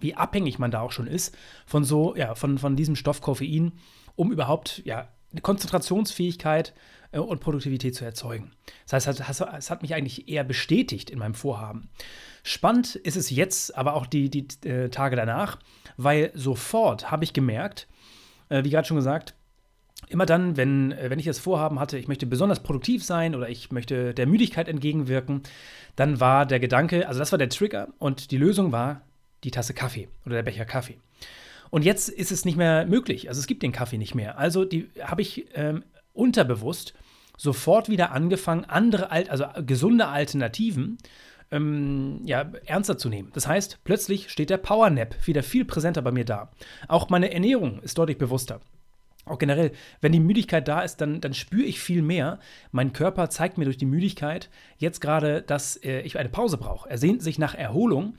wie 0.00 0.14
abhängig 0.14 0.58
man 0.58 0.70
da 0.70 0.80
auch 0.80 0.92
schon 0.92 1.06
ist 1.06 1.36
von 1.66 1.84
so, 1.84 2.14
ja, 2.16 2.34
von, 2.34 2.58
von 2.58 2.76
diesem 2.76 2.96
Stoff 2.96 3.20
Koffein, 3.20 3.72
um 4.14 4.32
überhaupt, 4.32 4.82
ja, 4.84 5.08
Konzentrationsfähigkeit 5.42 6.72
äh, 7.12 7.18
und 7.18 7.40
Produktivität 7.40 7.94
zu 7.94 8.04
erzeugen. 8.04 8.52
Das 8.88 9.06
heißt, 9.06 9.20
es 9.20 9.40
hat, 9.40 9.70
hat 9.70 9.82
mich 9.82 9.94
eigentlich 9.94 10.28
eher 10.28 10.44
bestätigt 10.44 11.10
in 11.10 11.18
meinem 11.18 11.34
Vorhaben. 11.34 11.88
Spannend 12.42 12.94
ist 12.94 13.16
es 13.16 13.30
jetzt, 13.30 13.76
aber 13.76 13.94
auch 13.94 14.06
die, 14.06 14.30
die 14.30 14.46
äh, 14.68 14.88
Tage 14.88 15.16
danach, 15.16 15.58
weil 15.96 16.30
sofort 16.34 17.10
habe 17.10 17.24
ich 17.24 17.32
gemerkt, 17.32 17.88
äh, 18.48 18.64
wie 18.64 18.70
gerade 18.70 18.86
schon 18.86 18.96
gesagt, 18.96 19.34
immer 20.08 20.26
dann, 20.26 20.56
wenn, 20.56 20.92
äh, 20.92 21.10
wenn 21.10 21.18
ich 21.18 21.24
das 21.24 21.38
Vorhaben 21.38 21.80
hatte, 21.80 21.98
ich 21.98 22.08
möchte 22.08 22.26
besonders 22.26 22.62
produktiv 22.62 23.04
sein 23.04 23.34
oder 23.34 23.48
ich 23.48 23.72
möchte 23.72 24.14
der 24.14 24.26
Müdigkeit 24.26 24.68
entgegenwirken, 24.68 25.42
dann 25.96 26.20
war 26.20 26.46
der 26.46 26.60
Gedanke, 26.60 27.08
also 27.08 27.18
das 27.18 27.32
war 27.32 27.38
der 27.38 27.48
Trigger 27.48 27.88
und 27.98 28.30
die 28.30 28.38
Lösung 28.38 28.72
war 28.72 29.02
die 29.46 29.50
Tasse 29.52 29.72
Kaffee 29.72 30.08
oder 30.26 30.34
der 30.34 30.42
Becher 30.42 30.66
Kaffee. 30.66 30.98
Und 31.70 31.84
jetzt 31.84 32.08
ist 32.08 32.32
es 32.32 32.44
nicht 32.44 32.56
mehr 32.56 32.84
möglich. 32.86 33.28
Also 33.28 33.40
es 33.40 33.46
gibt 33.46 33.62
den 33.62 33.72
Kaffee 33.72 33.98
nicht 33.98 34.14
mehr. 34.14 34.38
Also 34.38 34.66
habe 35.00 35.22
ich 35.22 35.46
ähm, 35.54 35.84
unterbewusst 36.12 36.94
sofort 37.36 37.88
wieder 37.88 38.12
angefangen, 38.12 38.64
andere, 38.64 39.10
Alt 39.10 39.30
also 39.30 39.46
gesunde 39.64 40.08
Alternativen 40.08 40.98
ähm, 41.50 42.20
ja, 42.24 42.50
ernster 42.64 42.98
zu 42.98 43.08
nehmen. 43.08 43.30
Das 43.34 43.46
heißt, 43.46 43.78
plötzlich 43.84 44.30
steht 44.30 44.50
der 44.50 44.56
Powernap 44.58 45.14
wieder 45.26 45.42
viel 45.42 45.64
präsenter 45.64 46.02
bei 46.02 46.10
mir 46.10 46.24
da. 46.24 46.50
Auch 46.88 47.08
meine 47.08 47.32
Ernährung 47.32 47.80
ist 47.82 47.98
deutlich 47.98 48.18
bewusster. 48.18 48.60
Auch 49.26 49.38
generell, 49.38 49.72
wenn 50.00 50.12
die 50.12 50.20
Müdigkeit 50.20 50.68
da 50.68 50.82
ist, 50.82 51.00
dann, 51.00 51.20
dann 51.20 51.34
spüre 51.34 51.64
ich 51.64 51.80
viel 51.80 52.00
mehr. 52.00 52.38
Mein 52.70 52.92
Körper 52.92 53.28
zeigt 53.28 53.58
mir 53.58 53.64
durch 53.64 53.76
die 53.76 53.84
Müdigkeit 53.84 54.48
jetzt 54.78 55.00
gerade, 55.00 55.42
dass 55.42 55.76
äh, 55.82 56.00
ich 56.02 56.16
eine 56.16 56.28
Pause 56.28 56.58
brauche. 56.58 56.88
Er 56.88 56.96
sehnt 56.96 57.24
sich 57.24 57.36
nach 57.36 57.54
Erholung 57.54 58.14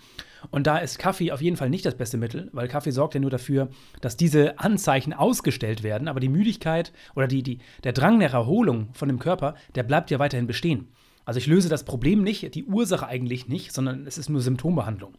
und 0.51 0.67
da 0.67 0.77
ist 0.79 0.99
Kaffee 0.99 1.31
auf 1.31 1.41
jeden 1.41 1.55
Fall 1.55 1.69
nicht 1.69 1.85
das 1.85 1.95
beste 1.95 2.17
Mittel, 2.17 2.49
weil 2.51 2.67
Kaffee 2.67 2.91
sorgt 2.91 3.13
ja 3.13 3.21
nur 3.21 3.29
dafür, 3.29 3.69
dass 4.01 4.17
diese 4.17 4.59
Anzeichen 4.59 5.13
ausgestellt 5.13 5.81
werden. 5.81 6.09
Aber 6.09 6.19
die 6.19 6.27
Müdigkeit 6.27 6.91
oder 7.15 7.27
die, 7.27 7.41
die, 7.41 7.59
der 7.85 7.93
Drang 7.93 8.17
nach 8.17 8.33
Erholung 8.33 8.89
von 8.93 9.07
dem 9.07 9.19
Körper, 9.19 9.55
der 9.75 9.83
bleibt 9.83 10.11
ja 10.11 10.19
weiterhin 10.19 10.45
bestehen. 10.45 10.89
Also 11.23 11.39
ich 11.39 11.47
löse 11.47 11.69
das 11.69 11.85
Problem 11.85 12.21
nicht, 12.21 12.53
die 12.53 12.65
Ursache 12.65 13.07
eigentlich 13.07 13.47
nicht, 13.47 13.71
sondern 13.73 14.05
es 14.07 14.17
ist 14.17 14.29
nur 14.29 14.41
Symptombehandlung. 14.41 15.13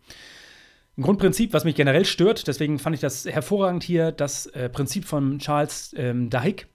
Ein 0.99 1.03
Grundprinzip, 1.03 1.53
was 1.53 1.63
mich 1.63 1.77
generell 1.77 2.05
stört, 2.05 2.49
deswegen 2.49 2.81
fand 2.81 2.93
ich 2.93 3.01
das 3.01 3.25
hervorragend 3.25 3.85
hier, 3.85 4.11
das 4.11 4.47
äh, 4.47 4.69
Prinzip 4.69 5.05
von 5.05 5.39
Charles 5.39 5.95
ähm, 5.97 6.29
Duhigg, 6.29 6.67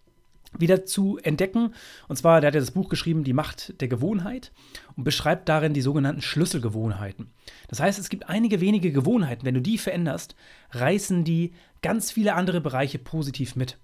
wieder 0.58 0.86
zu 0.86 1.18
entdecken. 1.22 1.74
Und 2.08 2.16
zwar, 2.16 2.40
der 2.40 2.48
hat 2.48 2.56
ja 2.56 2.62
das 2.62 2.72
Buch 2.72 2.88
geschrieben, 2.88 3.26
Die 3.26 3.34
Macht 3.34 3.82
der 3.82 3.90
Gewohnheit, 3.90 4.54
und 4.96 5.04
beschreibt 5.04 5.50
darin 5.50 5.74
die 5.74 5.82
sogenannten 5.82 6.22
Schlüsselgewohnheiten. 6.22 7.32
Das 7.68 7.82
heißt, 7.82 8.00
es 8.00 8.08
gibt 8.08 8.30
einige 8.30 8.62
wenige 8.62 8.94
Gewohnheiten, 8.94 9.46
wenn 9.46 9.56
du 9.56 9.62
die 9.62 9.78
veränderst, 9.78 10.38
reißen 10.72 11.26
die 11.26 11.52
ganz 11.82 12.10
viele 12.10 12.36
andere 12.36 12.62
Bereiche 12.62 13.00
positiv 13.00 13.58
mit. 13.58 13.78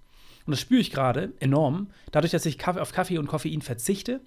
Und 0.46 0.52
das 0.52 0.60
spüre 0.60 0.80
ich 0.80 0.90
gerade 0.90 1.34
enorm. 1.38 1.88
Dadurch, 2.12 2.32
dass 2.32 2.46
ich 2.46 2.66
auf 2.66 2.92
Kaffee 2.92 3.18
und 3.18 3.26
Koffein 3.26 3.60
verzichte, 3.60 4.22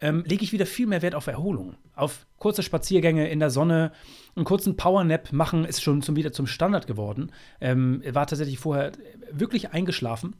ähm, 0.00 0.24
lege 0.26 0.44
ich 0.44 0.52
wieder 0.52 0.66
viel 0.66 0.86
mehr 0.86 1.02
Wert 1.02 1.14
auf 1.14 1.26
Erholung. 1.26 1.76
Auf 1.94 2.26
kurze 2.38 2.62
Spaziergänge 2.62 3.28
in 3.28 3.40
der 3.40 3.50
Sonne, 3.50 3.92
einen 4.36 4.44
kurzen 4.44 4.76
Powernap 4.76 5.32
machen 5.32 5.64
ist 5.64 5.82
schon 5.82 6.02
zum, 6.02 6.16
wieder 6.16 6.32
zum 6.32 6.46
Standard 6.46 6.86
geworden. 6.86 7.32
Ähm, 7.60 8.02
war 8.10 8.26
tatsächlich 8.26 8.58
vorher 8.58 8.92
wirklich 9.30 9.72
eingeschlafen 9.72 10.34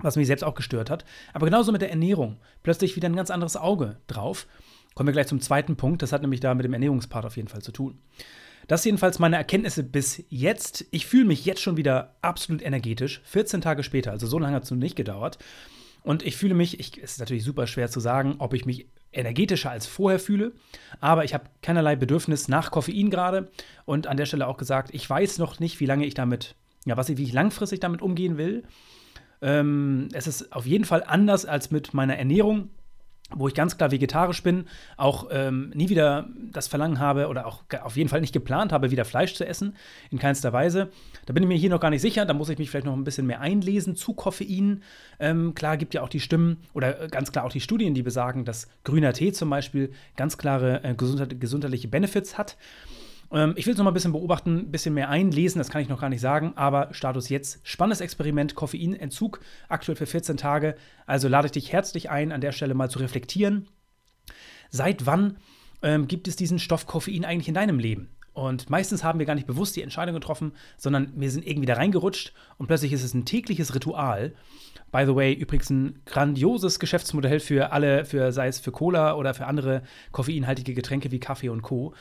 was 0.00 0.16
mich 0.16 0.26
selbst 0.26 0.44
auch 0.44 0.54
gestört 0.54 0.90
hat. 0.90 1.04
Aber 1.32 1.46
genauso 1.46 1.72
mit 1.72 1.82
der 1.82 1.90
Ernährung. 1.90 2.36
Plötzlich 2.62 2.96
wieder 2.96 3.08
ein 3.08 3.16
ganz 3.16 3.30
anderes 3.30 3.56
Auge 3.56 3.96
drauf. 4.06 4.46
Kommen 4.94 5.08
wir 5.08 5.12
gleich 5.12 5.26
zum 5.26 5.40
zweiten 5.40 5.76
Punkt. 5.76 6.02
Das 6.02 6.12
hat 6.12 6.22
nämlich 6.22 6.40
da 6.40 6.54
mit 6.54 6.64
dem 6.64 6.72
Ernährungspart 6.72 7.26
auf 7.26 7.36
jeden 7.36 7.48
Fall 7.48 7.62
zu 7.62 7.72
tun. 7.72 7.98
Das 8.66 8.84
jedenfalls 8.84 9.18
meine 9.18 9.36
Erkenntnisse 9.36 9.82
bis 9.82 10.24
jetzt. 10.28 10.86
Ich 10.90 11.06
fühle 11.06 11.24
mich 11.24 11.44
jetzt 11.44 11.62
schon 11.62 11.76
wieder 11.76 12.16
absolut 12.20 12.62
energetisch. 12.62 13.20
14 13.24 13.60
Tage 13.60 13.82
später, 13.82 14.10
also 14.10 14.26
so 14.26 14.38
lange 14.38 14.54
hat 14.54 14.64
es 14.64 14.70
nicht 14.70 14.96
gedauert. 14.96 15.38
Und 16.02 16.24
ich 16.24 16.36
fühle 16.36 16.54
mich, 16.54 16.80
ich, 16.80 17.02
es 17.02 17.12
ist 17.12 17.20
natürlich 17.20 17.44
super 17.44 17.66
schwer 17.66 17.90
zu 17.90 18.00
sagen, 18.00 18.36
ob 18.38 18.54
ich 18.54 18.64
mich 18.64 18.88
energetischer 19.12 19.70
als 19.70 19.86
vorher 19.86 20.18
fühle, 20.18 20.52
aber 21.00 21.24
ich 21.24 21.34
habe 21.34 21.44
keinerlei 21.62 21.96
Bedürfnis 21.96 22.48
nach 22.48 22.70
Koffein 22.70 23.10
gerade. 23.10 23.50
Und 23.84 24.06
an 24.06 24.16
der 24.16 24.26
Stelle 24.26 24.46
auch 24.46 24.56
gesagt, 24.56 24.90
ich 24.92 25.08
weiß 25.08 25.38
noch 25.38 25.60
nicht, 25.60 25.80
wie 25.80 25.86
lange 25.86 26.06
ich 26.06 26.14
damit, 26.14 26.54
ja, 26.84 26.96
was 26.96 27.08
ich, 27.08 27.16
wie 27.16 27.24
ich 27.24 27.32
langfristig 27.32 27.80
damit 27.80 28.02
umgehen 28.02 28.36
will. 28.36 28.64
Ähm, 29.40 30.08
es 30.12 30.26
ist 30.26 30.52
auf 30.52 30.66
jeden 30.66 30.84
Fall 30.84 31.04
anders 31.06 31.46
als 31.46 31.70
mit 31.70 31.94
meiner 31.94 32.16
Ernährung, 32.16 32.70
wo 33.34 33.46
ich 33.46 33.54
ganz 33.54 33.76
klar 33.76 33.90
vegetarisch 33.90 34.42
bin, 34.42 34.64
auch 34.96 35.28
ähm, 35.30 35.70
nie 35.74 35.88
wieder 35.88 36.28
das 36.50 36.66
Verlangen 36.66 36.98
habe 36.98 37.28
oder 37.28 37.46
auch 37.46 37.62
auf 37.82 37.96
jeden 37.96 38.08
Fall 38.08 38.20
nicht 38.20 38.32
geplant 38.32 38.72
habe, 38.72 38.90
wieder 38.90 39.04
Fleisch 39.04 39.34
zu 39.34 39.46
essen, 39.46 39.76
in 40.10 40.18
keinster 40.18 40.52
Weise. 40.52 40.90
Da 41.26 41.34
bin 41.34 41.42
ich 41.42 41.48
mir 41.48 41.56
hier 41.56 41.70
noch 41.70 41.80
gar 41.80 41.90
nicht 41.90 42.00
sicher, 42.00 42.24
da 42.24 42.32
muss 42.32 42.48
ich 42.48 42.58
mich 42.58 42.70
vielleicht 42.70 42.86
noch 42.86 42.94
ein 42.94 43.04
bisschen 43.04 43.26
mehr 43.26 43.40
einlesen 43.40 43.96
zu 43.96 44.14
Koffein. 44.14 44.82
Ähm, 45.20 45.54
klar 45.54 45.76
gibt 45.76 45.94
ja 45.94 46.02
auch 46.02 46.08
die 46.08 46.20
Stimmen 46.20 46.58
oder 46.72 47.02
äh, 47.02 47.08
ganz 47.08 47.30
klar 47.30 47.44
auch 47.44 47.52
die 47.52 47.60
Studien, 47.60 47.94
die 47.94 48.02
besagen, 48.02 48.44
dass 48.44 48.68
grüner 48.84 49.12
Tee 49.12 49.32
zum 49.32 49.50
Beispiel 49.50 49.92
ganz 50.16 50.38
klare 50.38 50.82
äh, 50.84 50.94
gesundheit 50.94 51.38
gesundheitliche 51.38 51.88
Benefits 51.88 52.38
hat. 52.38 52.56
Ähm, 53.32 53.54
ich 53.56 53.66
will 53.66 53.72
es 53.72 53.78
noch 53.78 53.84
mal 53.84 53.90
ein 53.90 53.94
bisschen 53.94 54.12
beobachten, 54.12 54.58
ein 54.58 54.70
bisschen 54.70 54.94
mehr 54.94 55.08
einlesen, 55.08 55.58
das 55.58 55.70
kann 55.70 55.82
ich 55.82 55.88
noch 55.88 56.00
gar 56.00 56.08
nicht 56.08 56.20
sagen, 56.20 56.52
aber 56.56 56.92
Status 56.92 57.28
jetzt. 57.28 57.60
Spannendes 57.62 58.00
Experiment, 58.00 58.54
Koffeinentzug, 58.54 59.40
aktuell 59.68 59.96
für 59.96 60.06
14 60.06 60.36
Tage. 60.36 60.76
Also 61.06 61.28
lade 61.28 61.46
ich 61.46 61.52
dich 61.52 61.72
herzlich 61.72 62.10
ein, 62.10 62.32
an 62.32 62.40
der 62.40 62.52
Stelle 62.52 62.74
mal 62.74 62.90
zu 62.90 62.98
reflektieren. 62.98 63.68
Seit 64.70 65.06
wann 65.06 65.38
ähm, 65.82 66.08
gibt 66.08 66.28
es 66.28 66.36
diesen 66.36 66.58
Stoff 66.58 66.86
Koffein 66.86 67.24
eigentlich 67.24 67.48
in 67.48 67.54
deinem 67.54 67.78
Leben? 67.78 68.10
Und 68.32 68.70
meistens 68.70 69.02
haben 69.02 69.18
wir 69.18 69.26
gar 69.26 69.34
nicht 69.34 69.48
bewusst 69.48 69.74
die 69.74 69.82
Entscheidung 69.82 70.14
getroffen, 70.14 70.52
sondern 70.76 71.12
wir 71.16 71.30
sind 71.30 71.44
irgendwie 71.44 71.66
da 71.66 71.74
reingerutscht 71.74 72.32
und 72.56 72.68
plötzlich 72.68 72.92
ist 72.92 73.02
es 73.02 73.12
ein 73.12 73.24
tägliches 73.24 73.74
Ritual. 73.74 74.32
By 74.92 75.04
the 75.06 75.16
way, 75.16 75.32
übrigens 75.32 75.70
ein 75.70 76.02
grandioses 76.06 76.78
Geschäftsmodell 76.78 77.40
für 77.40 77.72
alle, 77.72 78.04
für, 78.04 78.30
sei 78.30 78.46
es 78.46 78.60
für 78.60 78.70
Cola 78.70 79.16
oder 79.16 79.34
für 79.34 79.46
andere 79.46 79.82
koffeinhaltige 80.12 80.72
Getränke 80.72 81.10
wie 81.10 81.18
Kaffee 81.18 81.48
und 81.48 81.62
Co 81.62 81.94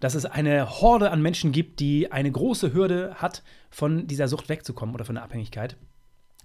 dass 0.00 0.14
es 0.14 0.24
eine 0.24 0.68
Horde 0.80 1.10
an 1.10 1.22
Menschen 1.22 1.52
gibt, 1.52 1.80
die 1.80 2.10
eine 2.10 2.30
große 2.30 2.72
Hürde 2.72 3.14
hat, 3.16 3.42
von 3.70 4.06
dieser 4.06 4.26
Sucht 4.28 4.48
wegzukommen 4.48 4.94
oder 4.94 5.04
von 5.04 5.14
der 5.14 5.24
Abhängigkeit. 5.24 5.76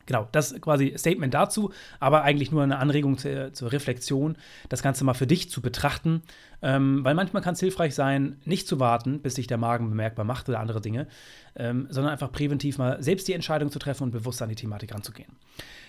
Genau, 0.05 0.27
das 0.31 0.51
ist 0.51 0.61
quasi 0.61 0.93
Statement 0.97 1.33
dazu, 1.33 1.71
aber 1.99 2.23
eigentlich 2.23 2.51
nur 2.51 2.61
eine 2.61 2.77
Anregung 2.77 3.17
zur, 3.17 3.53
zur 3.53 3.71
Reflexion, 3.71 4.37
das 4.69 4.83
Ganze 4.83 5.03
mal 5.03 5.15
für 5.15 5.25
dich 5.25 5.49
zu 5.49 5.61
betrachten, 5.61 6.21
ähm, 6.61 7.03
weil 7.03 7.15
manchmal 7.15 7.41
kann 7.41 7.55
es 7.55 7.59
hilfreich 7.59 7.95
sein, 7.95 8.39
nicht 8.45 8.67
zu 8.67 8.79
warten, 8.79 9.21
bis 9.21 9.35
sich 9.35 9.47
der 9.47 9.57
Magen 9.57 9.89
bemerkbar 9.89 10.25
macht 10.25 10.47
oder 10.47 10.59
andere 10.59 10.79
Dinge, 10.79 11.07
ähm, 11.55 11.87
sondern 11.89 12.11
einfach 12.11 12.31
präventiv 12.31 12.77
mal 12.77 13.01
selbst 13.01 13.27
die 13.27 13.33
Entscheidung 13.33 13.71
zu 13.71 13.79
treffen 13.79 14.03
und 14.03 14.11
bewusst 14.11 14.41
an 14.41 14.49
die 14.49 14.55
Thematik 14.55 14.93
ranzugehen. 14.93 15.31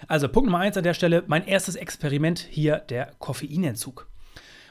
Also 0.09 0.29
Punkt 0.29 0.47
Nummer 0.47 0.61
eins 0.61 0.79
an 0.79 0.85
der 0.85 0.95
Stelle, 0.95 1.25
mein 1.27 1.47
erstes 1.47 1.77
Experiment 1.77 2.39
hier, 2.39 2.79
der 2.79 3.13
Koffeinentzug. 3.19 4.07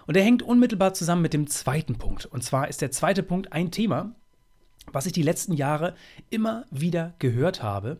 Und 0.07 0.15
der 0.15 0.23
hängt 0.23 0.43
unmittelbar 0.43 0.93
zusammen 0.93 1.21
mit 1.21 1.33
dem 1.33 1.47
zweiten 1.47 1.95
Punkt. 1.95 2.25
Und 2.25 2.43
zwar 2.43 2.67
ist 2.67 2.81
der 2.81 2.91
zweite 2.91 3.23
Punkt 3.23 3.53
ein 3.53 3.71
Thema, 3.71 4.15
was 4.91 5.05
ich 5.05 5.13
die 5.13 5.23
letzten 5.23 5.53
Jahre 5.53 5.95
immer 6.29 6.65
wieder 6.71 7.13
gehört 7.19 7.63
habe, 7.63 7.97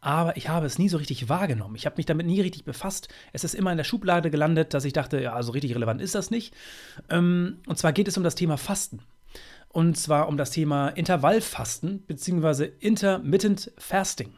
aber 0.00 0.36
ich 0.36 0.48
habe 0.48 0.66
es 0.66 0.78
nie 0.78 0.88
so 0.88 0.96
richtig 0.96 1.28
wahrgenommen. 1.28 1.76
Ich 1.76 1.84
habe 1.84 1.96
mich 1.98 2.06
damit 2.06 2.26
nie 2.26 2.40
richtig 2.40 2.64
befasst. 2.64 3.08
Es 3.32 3.44
ist 3.44 3.54
immer 3.54 3.70
in 3.70 3.76
der 3.76 3.84
Schublade 3.84 4.30
gelandet, 4.30 4.72
dass 4.72 4.86
ich 4.86 4.94
dachte, 4.94 5.20
ja, 5.20 5.42
so 5.42 5.52
richtig 5.52 5.74
relevant 5.74 6.00
ist 6.00 6.14
das 6.14 6.30
nicht. 6.30 6.54
Ähm, 7.10 7.58
und 7.66 7.78
zwar 7.78 7.92
geht 7.92 8.08
es 8.08 8.16
um 8.16 8.24
das 8.24 8.34
Thema 8.34 8.56
Fasten. 8.56 9.00
Und 9.68 9.96
zwar 9.96 10.28
um 10.28 10.36
das 10.36 10.50
Thema 10.50 10.88
Intervallfasten 10.88 12.00
bzw. 12.00 12.70
Intermittent 12.80 13.72
Fasting. 13.76 14.32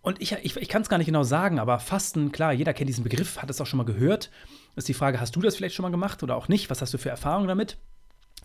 Und 0.00 0.20
ich, 0.22 0.32
ich, 0.32 0.56
ich 0.56 0.68
kann 0.68 0.82
es 0.82 0.88
gar 0.88 0.98
nicht 0.98 1.06
genau 1.06 1.24
sagen, 1.24 1.58
aber 1.58 1.80
Fasten, 1.80 2.32
klar, 2.32 2.52
jeder 2.52 2.72
kennt 2.72 2.88
diesen 2.88 3.04
Begriff, 3.04 3.38
hat 3.42 3.50
es 3.50 3.60
auch 3.60 3.66
schon 3.66 3.78
mal 3.78 3.84
gehört. 3.84 4.30
Ist 4.76 4.88
die 4.88 4.94
Frage, 4.94 5.20
hast 5.20 5.34
du 5.34 5.40
das 5.40 5.56
vielleicht 5.56 5.74
schon 5.74 5.82
mal 5.82 5.90
gemacht 5.90 6.22
oder 6.22 6.36
auch 6.36 6.48
nicht? 6.48 6.70
Was 6.70 6.80
hast 6.80 6.94
du 6.94 6.98
für 6.98 7.10
Erfahrungen 7.10 7.48
damit? 7.48 7.78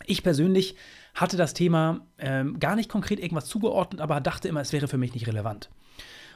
Ich 0.04 0.24
persönlich 0.24 0.74
hatte 1.14 1.36
das 1.36 1.54
Thema 1.54 2.06
ähm, 2.18 2.58
gar 2.58 2.74
nicht 2.74 2.90
konkret 2.90 3.20
irgendwas 3.20 3.46
zugeordnet, 3.46 4.00
aber 4.00 4.20
dachte 4.20 4.48
immer, 4.48 4.60
es 4.60 4.72
wäre 4.72 4.88
für 4.88 4.98
mich 4.98 5.14
nicht 5.14 5.28
relevant. 5.28 5.70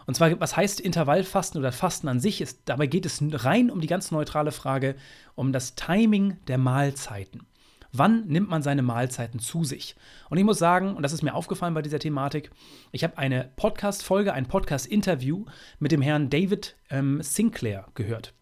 Und 0.07 0.15
zwar, 0.15 0.41
was 0.41 0.57
heißt 0.57 0.81
Intervallfasten 0.81 1.59
oder 1.59 1.73
Fasten 1.73 2.09
an 2.09 2.21
sich? 2.21 2.41
Ist, 2.41 2.61
dabei 2.67 2.87
geht 2.87 3.05
es 3.05 3.21
rein 3.21 3.71
um 3.71 3.81
die 3.81 3.89
ganz 3.89 4.11
neutrale 4.11 4.53
Frage, 4.53 4.95
um 5.35 5.53
das 5.53 5.75
Timing 5.75 6.39
der 6.47 6.59
Mahlzeiten. 6.59 7.48
Wann 7.93 8.27
nimmt 8.27 8.51
man 8.51 8.63
seine 8.63 8.83
Mahlzeiten 8.83 9.41
zu 9.41 9.65
sich? 9.65 9.97
Und 10.29 10.39
ich 10.39 10.45
muss 10.45 10.59
sagen, 10.59 10.95
und 10.95 11.03
das 11.03 11.13
ist 11.13 11.23
mir 11.23 11.35
aufgefallen 11.35 11.75
bei 11.75 11.83
dieser 11.83 11.99
Thematik, 11.99 12.51
ich 12.93 13.03
habe 13.03 13.17
eine 13.17 13.51
Podcast-Folge, 13.57 14.33
ein 14.33 14.47
Podcast-Interview 14.47 15.47
mit 15.79 15.93
dem 15.93 16.03
Herrn 16.03 16.29
David 16.29 16.77
ähm, 16.91 17.23
Sinclair 17.23 17.87
gehört. 17.95 18.35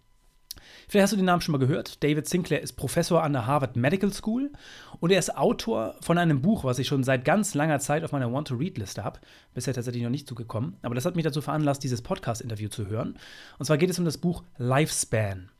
Vielleicht 0.88 1.04
hast 1.04 1.12
du 1.12 1.16
den 1.16 1.26
Namen 1.26 1.42
schon 1.42 1.52
mal 1.52 1.58
gehört. 1.58 2.02
David 2.02 2.28
Sinclair 2.28 2.60
ist 2.60 2.74
Professor 2.74 3.22
an 3.22 3.32
der 3.32 3.46
Harvard 3.46 3.76
Medical 3.76 4.12
School 4.12 4.52
und 5.00 5.10
er 5.10 5.18
ist 5.18 5.36
Autor 5.36 5.96
von 6.00 6.16
einem 6.16 6.42
Buch, 6.42 6.64
was 6.64 6.78
ich 6.78 6.86
schon 6.86 7.02
seit 7.02 7.24
ganz 7.24 7.54
langer 7.54 7.80
Zeit 7.80 8.04
auf 8.04 8.12
meiner 8.12 8.32
Want-to-Read-Liste 8.32 9.02
habe. 9.02 9.20
Bisher 9.52 9.74
tatsächlich 9.74 10.04
noch 10.04 10.10
nicht 10.10 10.28
zugekommen. 10.28 10.76
Aber 10.82 10.94
das 10.94 11.04
hat 11.04 11.16
mich 11.16 11.24
dazu 11.24 11.40
veranlasst, 11.40 11.82
dieses 11.82 12.02
Podcast-Interview 12.02 12.68
zu 12.68 12.86
hören. 12.86 13.18
Und 13.58 13.66
zwar 13.66 13.78
geht 13.78 13.90
es 13.90 13.98
um 13.98 14.04
das 14.04 14.18
Buch 14.18 14.44
Lifespan. 14.58 15.50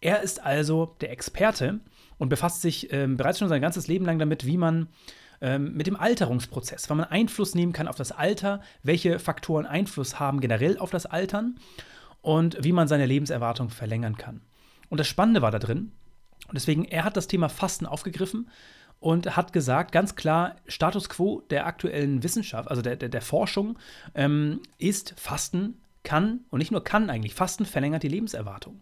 Er 0.00 0.22
ist 0.22 0.40
also 0.44 0.94
der 1.00 1.10
Experte 1.10 1.80
und 2.18 2.28
befasst 2.28 2.62
sich 2.62 2.92
ähm, 2.92 3.16
bereits 3.16 3.38
schon 3.38 3.48
sein 3.48 3.62
ganzes 3.62 3.86
Leben 3.86 4.04
lang 4.04 4.18
damit, 4.18 4.44
wie 4.46 4.56
man 4.56 4.88
ähm, 5.40 5.74
mit 5.74 5.86
dem 5.86 5.96
Alterungsprozess, 5.96 6.90
weil 6.90 6.96
man 6.96 7.06
Einfluss 7.06 7.54
nehmen 7.54 7.72
kann 7.72 7.88
auf 7.88 7.96
das 7.96 8.12
Alter, 8.12 8.60
welche 8.82 9.18
Faktoren 9.18 9.66
Einfluss 9.66 10.18
haben 10.18 10.40
generell 10.40 10.78
auf 10.78 10.90
das 10.90 11.06
Altern 11.06 11.58
und 12.20 12.62
wie 12.62 12.72
man 12.72 12.88
seine 12.88 13.06
Lebenserwartung 13.06 13.70
verlängern 13.70 14.16
kann. 14.16 14.42
Und 14.88 14.98
das 14.98 15.06
Spannende 15.06 15.42
war 15.42 15.50
da 15.50 15.58
drin, 15.58 15.92
und 16.48 16.54
deswegen, 16.54 16.84
er 16.84 17.04
hat 17.04 17.16
das 17.16 17.28
Thema 17.28 17.48
Fasten 17.48 17.86
aufgegriffen 17.86 18.48
und 19.00 19.36
hat 19.36 19.52
gesagt, 19.52 19.92
ganz 19.92 20.16
klar, 20.16 20.56
Status 20.66 21.08
quo 21.08 21.42
der 21.50 21.66
aktuellen 21.66 22.22
Wissenschaft, 22.22 22.68
also 22.68 22.82
der, 22.82 22.96
der, 22.96 23.10
der 23.10 23.22
Forschung, 23.22 23.78
ähm, 24.14 24.60
ist 24.78 25.14
Fasten 25.18 25.80
kann, 26.02 26.40
und 26.50 26.58
nicht 26.58 26.72
nur 26.72 26.82
kann 26.82 27.10
eigentlich, 27.10 27.34
Fasten 27.34 27.66
verlängert 27.66 28.02
die 28.02 28.08
Lebenserwartung. 28.08 28.80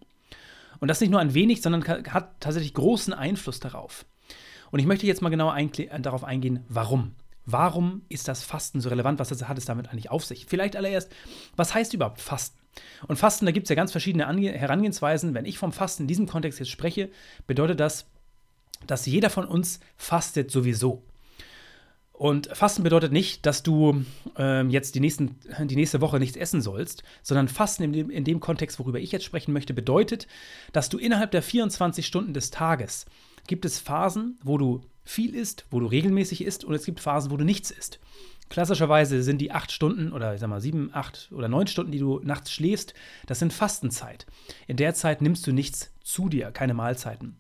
Und 0.81 0.89
das 0.89 1.01
nicht 1.01 1.11
nur 1.11 1.21
ein 1.21 1.35
wenig, 1.35 1.63
sondern 1.63 1.87
hat 1.87 2.41
tatsächlich 2.41 2.75
großen 2.75 3.13
Einfluss 3.13 3.61
darauf. 3.61 4.07
Und 4.71 4.81
ich 4.81 4.87
möchte 4.87 5.07
jetzt 5.07 5.23
mal 5.23 5.29
genau 5.31 5.49
ein, 5.49 5.71
darauf 6.01 6.25
eingehen, 6.25 6.65
warum. 6.69 7.15
Warum 7.45 8.03
ist 8.09 8.27
das 8.27 8.43
Fasten 8.43 8.81
so 8.81 8.89
relevant? 8.89 9.21
Was 9.21 9.31
hat 9.31 9.59
es 9.59 9.65
damit 9.65 9.89
eigentlich 9.89 10.11
auf 10.11 10.25
sich? 10.25 10.47
Vielleicht 10.47 10.75
allererst, 10.77 11.13
was 11.55 11.75
heißt 11.75 11.95
überhaupt 11.95 12.21
Fasten? 12.21 12.59
Und 13.07 13.17
Fasten, 13.17 13.47
da 13.47 13.53
gibt 13.53 13.67
es 13.67 13.71
ja 13.71 13.77
ganz 13.77 13.93
verschiedene 13.93 14.27
Ange 14.27 14.53
Herangehensweisen. 14.53 15.33
Wenn 15.33 15.47
ich 15.47 15.59
vom 15.59 15.73
Fasten 15.73 16.03
in 16.03 16.09
diesem 16.09 16.27
Kontext 16.27 16.59
jetzt 16.59 16.71
spreche, 16.71 17.09
bedeutet 17.47 17.81
das, 17.81 18.07
dass 18.87 19.07
jeder 19.07 19.31
von 19.31 19.47
uns 19.47 19.81
fastet 19.97 20.51
sowieso. 20.51 21.03
Und 22.17 22.49
Fasten 22.57 22.83
bedeutet 22.83 23.13
nicht, 23.13 23.45
dass 23.45 23.63
du 23.63 24.03
ähm, 24.39 24.71
jetzt 24.71 24.95
die, 24.95 25.01
nächsten, 25.01 25.37
die 25.65 25.77
nächste 25.77 26.01
Woche 26.01 26.19
nichts 26.19 26.39
essen 26.39 26.63
sollst, 26.63 27.03
sondern 27.23 27.47
Fasten 27.47 27.83
in 27.83 27.93
dem, 27.93 28.11
in 28.11 28.25
dem 28.25 28.41
Kontext, 28.41 28.79
worüber 28.79 28.99
ich 28.99 29.13
jetzt 29.13 29.27
sprechen 29.27 29.53
möchte, 29.53 29.75
bedeutet, 29.75 30.27
dass 30.73 30.89
du 30.89 30.97
innerhalb 30.97 31.31
der 31.31 31.43
24 31.43 32.07
Stunden 32.07 32.33
des 32.33 32.51
Tages 32.51 33.05
gibt 33.47 33.67
es 33.67 33.79
Phasen, 33.79 34.39
wo 34.43 34.57
du 34.57 34.83
viel 35.05 35.35
isst, 35.35 35.67
wo 35.71 35.79
du 35.79 35.87
regelmäßig 35.87 36.43
isst 36.43 36.65
und 36.65 36.75
es 36.75 36.87
gibt 36.87 37.01
Phasen, 37.01 37.31
wo 37.31 37.37
du 37.37 37.45
nichts 37.45 37.71
isst. 37.71 38.01
Klassischerweise 38.49 39.23
sind 39.23 39.39
die 39.39 39.53
acht 39.53 39.71
Stunden 39.71 40.11
oder 40.13 40.33
ich 40.35 40.41
sag 40.41 40.49
mal 40.49 40.61
sieben, 40.61 40.91
acht 40.95 41.31
oder 41.33 41.49
neun 41.49 41.67
Stunden, 41.67 41.93
die 41.93 41.99
du 41.99 42.21
nachts 42.25 42.51
schläfst, 42.51 42.95
das 43.27 43.41
sind 43.41 43.53
Fastenzeit. 43.53 44.27
In 44.67 44.79
der 44.79 44.95
Zeit 44.95 45.21
nimmst 45.21 45.47
du 45.47 45.53
nichts 45.53 45.93
zu 46.03 46.31
dir, 46.31 46.51
keine 46.51 46.73
Mahlzeiten. 46.73 47.37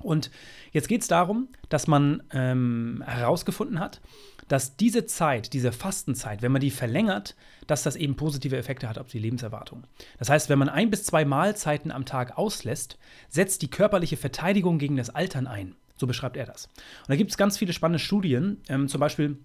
Und 0.00 0.30
jetzt 0.72 0.88
geht 0.88 1.02
es 1.02 1.08
darum, 1.08 1.48
dass 1.68 1.86
man 1.86 2.22
ähm, 2.32 3.02
herausgefunden 3.06 3.80
hat, 3.80 4.00
dass 4.48 4.76
diese 4.76 5.06
Zeit, 5.06 5.52
diese 5.52 5.70
Fastenzeit, 5.70 6.42
wenn 6.42 6.50
man 6.50 6.60
die 6.60 6.72
verlängert, 6.72 7.36
dass 7.68 7.84
das 7.84 7.94
eben 7.94 8.16
positive 8.16 8.56
Effekte 8.56 8.88
hat 8.88 8.98
auf 8.98 9.06
die 9.06 9.20
Lebenserwartung. 9.20 9.84
Das 10.18 10.28
heißt, 10.28 10.48
wenn 10.48 10.58
man 10.58 10.68
ein 10.68 10.90
bis 10.90 11.04
zwei 11.04 11.24
Mahlzeiten 11.24 11.92
am 11.92 12.04
Tag 12.04 12.36
auslässt, 12.36 12.98
setzt 13.28 13.62
die 13.62 13.70
körperliche 13.70 14.16
Verteidigung 14.16 14.78
gegen 14.78 14.96
das 14.96 15.10
Altern 15.10 15.46
ein. 15.46 15.76
So 15.96 16.08
beschreibt 16.08 16.36
er 16.36 16.46
das. 16.46 16.66
Und 16.66 17.10
da 17.10 17.16
gibt 17.16 17.30
es 17.30 17.36
ganz 17.36 17.58
viele 17.58 17.72
spannende 17.72 18.00
Studien, 18.00 18.60
ähm, 18.68 18.88
zum 18.88 19.00
Beispiel 19.00 19.38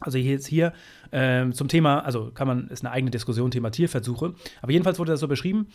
also 0.00 0.18
hier 0.18 0.32
jetzt 0.32 0.46
hier 0.46 0.72
ähm, 1.12 1.52
zum 1.52 1.68
Thema, 1.68 2.00
also 2.00 2.30
kann 2.30 2.48
man, 2.48 2.68
ist 2.68 2.84
eine 2.84 2.90
eigene 2.90 3.10
Diskussion, 3.10 3.50
Thema 3.50 3.70
Tierversuche. 3.70 4.34
Aber 4.62 4.72
jedenfalls 4.72 4.98
wurde 4.98 5.12
das 5.12 5.20
so 5.20 5.28
beschrieben, 5.28 5.68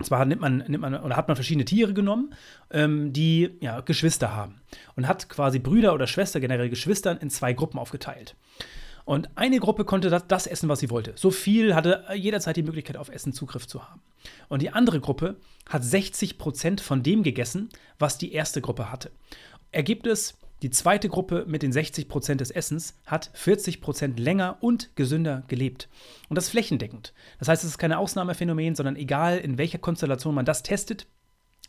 und 0.00 0.06
zwar 0.06 0.24
nimmt 0.24 0.40
man, 0.40 0.64
nimmt 0.66 0.80
man 0.80 0.98
oder 0.98 1.14
hat 1.14 1.28
man 1.28 1.36
verschiedene 1.36 1.66
Tiere 1.66 1.92
genommen, 1.92 2.32
ähm, 2.70 3.12
die 3.12 3.50
ja, 3.60 3.80
Geschwister 3.82 4.34
haben. 4.34 4.62
Und 4.96 5.06
hat 5.06 5.28
quasi 5.28 5.58
Brüder 5.58 5.92
oder 5.92 6.06
Schwester, 6.06 6.40
generell 6.40 6.70
Geschwistern, 6.70 7.18
in 7.18 7.28
zwei 7.28 7.52
Gruppen 7.52 7.78
aufgeteilt. 7.78 8.34
Und 9.04 9.28
eine 9.34 9.60
Gruppe 9.60 9.84
konnte 9.84 10.08
das, 10.08 10.26
das, 10.26 10.46
essen, 10.46 10.70
was 10.70 10.80
sie 10.80 10.88
wollte. 10.88 11.12
So 11.16 11.30
viel 11.30 11.74
hatte 11.74 12.02
jederzeit 12.14 12.56
die 12.56 12.62
Möglichkeit, 12.62 12.96
auf 12.96 13.10
Essen 13.10 13.34
Zugriff 13.34 13.66
zu 13.66 13.86
haben. 13.86 14.00
Und 14.48 14.62
die 14.62 14.70
andere 14.70 15.00
Gruppe 15.00 15.36
hat 15.68 15.84
60 15.84 16.38
Prozent 16.38 16.80
von 16.80 17.02
dem 17.02 17.22
gegessen, 17.22 17.68
was 17.98 18.16
die 18.16 18.32
erste 18.32 18.62
Gruppe 18.62 18.90
hatte. 18.90 19.10
Ergebnis, 19.70 20.38
die 20.62 20.70
zweite 20.70 21.08
Gruppe 21.08 21.44
mit 21.46 21.62
den 21.62 21.72
60 21.72 22.08
Prozent 22.08 22.40
des 22.40 22.50
Essens 22.50 22.98
hat 23.06 23.30
40 23.34 23.80
Prozent 23.80 24.20
länger 24.20 24.58
und 24.60 24.94
gesünder 24.94 25.42
gelebt. 25.48 25.88
Und 26.28 26.36
das 26.36 26.50
flächendeckend. 26.50 27.14
Das 27.38 27.48
heißt, 27.48 27.64
es 27.64 27.70
ist 27.70 27.78
kein 27.78 27.92
Ausnahmephänomen, 27.92 28.74
sondern 28.74 28.96
egal 28.96 29.38
in 29.38 29.58
welcher 29.58 29.78
Konstellation 29.78 30.34
man 30.34 30.44
das 30.44 30.62
testet, 30.62 31.06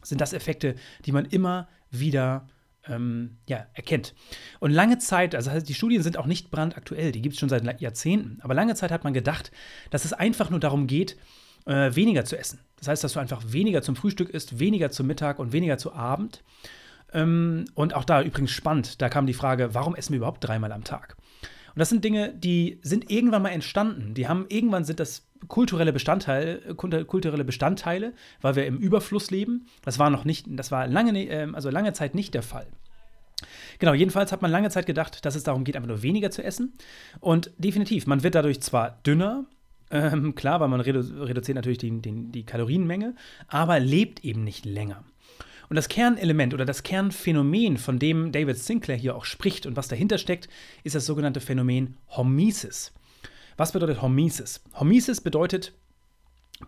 sind 0.03 0.19
das 0.19 0.33
Effekte, 0.33 0.75
die 1.05 1.11
man 1.11 1.25
immer 1.25 1.69
wieder 1.89 2.47
ähm, 2.87 3.37
ja, 3.47 3.67
erkennt. 3.73 4.13
Und 4.59 4.71
lange 4.71 4.97
Zeit, 4.97 5.35
also 5.35 5.59
die 5.59 5.73
Studien 5.73 6.03
sind 6.03 6.17
auch 6.17 6.25
nicht 6.25 6.51
brandaktuell, 6.51 7.11
die 7.11 7.21
gibt 7.21 7.33
es 7.33 7.39
schon 7.39 7.49
seit 7.49 7.79
Jahrzehnten, 7.79 8.39
aber 8.41 8.53
lange 8.53 8.75
Zeit 8.75 8.91
hat 8.91 9.03
man 9.03 9.13
gedacht, 9.13 9.51
dass 9.89 10.05
es 10.05 10.13
einfach 10.13 10.49
nur 10.49 10.59
darum 10.59 10.87
geht, 10.87 11.17
äh, 11.65 11.95
weniger 11.95 12.25
zu 12.25 12.37
essen. 12.37 12.59
Das 12.77 12.87
heißt, 12.87 13.03
dass 13.03 13.13
du 13.13 13.19
einfach 13.19 13.43
weniger 13.47 13.81
zum 13.83 13.95
Frühstück 13.95 14.29
isst, 14.29 14.59
weniger 14.59 14.89
zum 14.89 15.07
Mittag 15.07 15.37
und 15.39 15.53
weniger 15.53 15.77
zu 15.77 15.93
Abend. 15.93 16.43
Ähm, 17.13 17.65
und 17.73 17.93
auch 17.93 18.05
da 18.05 18.21
übrigens 18.21 18.51
spannend, 18.51 19.01
da 19.01 19.09
kam 19.09 19.25
die 19.25 19.33
Frage, 19.33 19.73
warum 19.73 19.95
essen 19.95 20.13
wir 20.13 20.17
überhaupt 20.17 20.43
dreimal 20.43 20.71
am 20.71 20.83
Tag? 20.83 21.17
Und 21.73 21.79
das 21.79 21.89
sind 21.89 22.03
Dinge, 22.03 22.33
die 22.33 22.79
sind 22.81 23.09
irgendwann 23.09 23.41
mal 23.41 23.49
entstanden. 23.49 24.13
Die 24.13 24.27
haben 24.27 24.45
irgendwann 24.49 24.83
sind 24.83 24.99
das 24.99 25.25
kulturelle 25.47 25.93
Bestandteile, 25.93 26.75
kulturelle 26.75 27.45
Bestandteile, 27.45 28.13
weil 28.41 28.55
wir 28.55 28.65
im 28.65 28.77
Überfluss 28.77 29.31
leben. 29.31 29.67
Das 29.83 29.97
war 29.97 30.09
noch 30.09 30.25
nicht, 30.25 30.45
das 30.49 30.71
war 30.71 30.87
lange, 30.87 31.17
ähm, 31.29 31.55
also 31.55 31.69
lange 31.69 31.93
Zeit 31.93 32.13
nicht 32.13 32.33
der 32.33 32.43
Fall. 32.43 32.67
Genau, 33.79 33.93
jedenfalls 33.93 34.31
hat 34.31 34.41
man 34.41 34.51
lange 34.51 34.69
Zeit 34.69 34.85
gedacht, 34.85 35.25
dass 35.25 35.35
es 35.35 35.43
darum 35.43 35.63
geht, 35.63 35.75
einfach 35.75 35.87
nur 35.87 36.03
weniger 36.03 36.29
zu 36.29 36.43
essen. 36.43 36.73
Und 37.19 37.51
definitiv, 37.57 38.05
man 38.05 38.21
wird 38.21 38.35
dadurch 38.35 38.61
zwar 38.61 38.99
dünner, 39.05 39.45
ähm, 39.89 40.35
klar, 40.35 40.59
weil 40.59 40.67
man 40.67 40.81
redu 40.81 40.99
reduziert 40.99 41.55
natürlich 41.55 41.79
die, 41.79 42.01
die, 42.01 42.31
die 42.31 42.45
Kalorienmenge, 42.45 43.15
aber 43.47 43.79
lebt 43.79 44.23
eben 44.23 44.43
nicht 44.43 44.65
länger. 44.65 45.03
Und 45.71 45.77
das 45.77 45.87
Kernelement 45.87 46.53
oder 46.53 46.65
das 46.65 46.83
Kernphänomen, 46.83 47.77
von 47.77 47.97
dem 47.97 48.33
David 48.33 48.57
Sinclair 48.57 48.97
hier 48.97 49.15
auch 49.15 49.23
spricht 49.23 49.65
und 49.65 49.77
was 49.77 49.87
dahinter 49.87 50.17
steckt, 50.17 50.49
ist 50.83 50.95
das 50.95 51.05
sogenannte 51.05 51.39
Phänomen 51.39 51.95
Hormesis. 52.09 52.91
Was 53.55 53.71
bedeutet 53.71 54.01
Hormesis? 54.01 54.59
Hormesis 54.73 55.21
bedeutet 55.21 55.71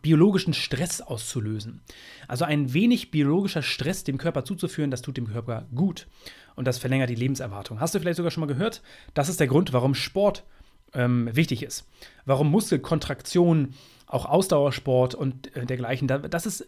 biologischen 0.02 0.54
Stress 0.54 1.02
auszulösen. 1.02 1.82
Also 2.30 2.46
ein 2.46 2.74
wenig 2.74 3.12
biologischer 3.12 3.62
Stress 3.62 4.06
dem 4.06 4.18
Körper 4.18 4.46
zuzuführen, 4.46 4.90
das 4.90 5.02
tut 5.02 5.18
dem 5.18 5.28
Körper 5.28 5.68
gut 5.76 6.08
und 6.56 6.66
das 6.66 6.78
verlängert 6.78 7.10
die 7.10 7.16
Lebenserwartung. 7.16 7.82
Hast 7.82 7.94
du 7.94 8.00
vielleicht 8.00 8.16
sogar 8.16 8.32
schon 8.32 8.40
mal 8.40 8.48
gehört? 8.48 8.82
Das 9.14 9.28
ist 9.28 9.42
der 9.42 9.48
Grund, 9.48 9.74
warum 9.74 9.96
Sport 9.96 10.46
ähm, 10.94 11.30
wichtig 11.34 11.64
ist. 11.64 11.90
Warum 12.24 12.50
Muskelkontraktion, 12.50 13.74
auch 14.08 14.26
Ausdauersport 14.26 15.14
und 15.14 15.54
äh, 15.58 15.66
dergleichen, 15.66 16.08
das 16.08 16.46
ist 16.46 16.66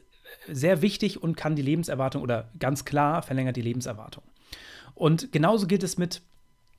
sehr 0.48 0.82
wichtig 0.82 1.22
und 1.22 1.36
kann 1.36 1.56
die 1.56 1.62
Lebenserwartung 1.62 2.22
oder 2.22 2.50
ganz 2.60 2.86
klar 2.86 3.22
verlängert 3.22 3.56
die 3.56 3.62
Lebenserwartung. 3.62 4.24
Und 4.94 5.32
genauso 5.32 5.68
geht 5.68 5.84
es 5.84 5.98
mit 5.98 6.22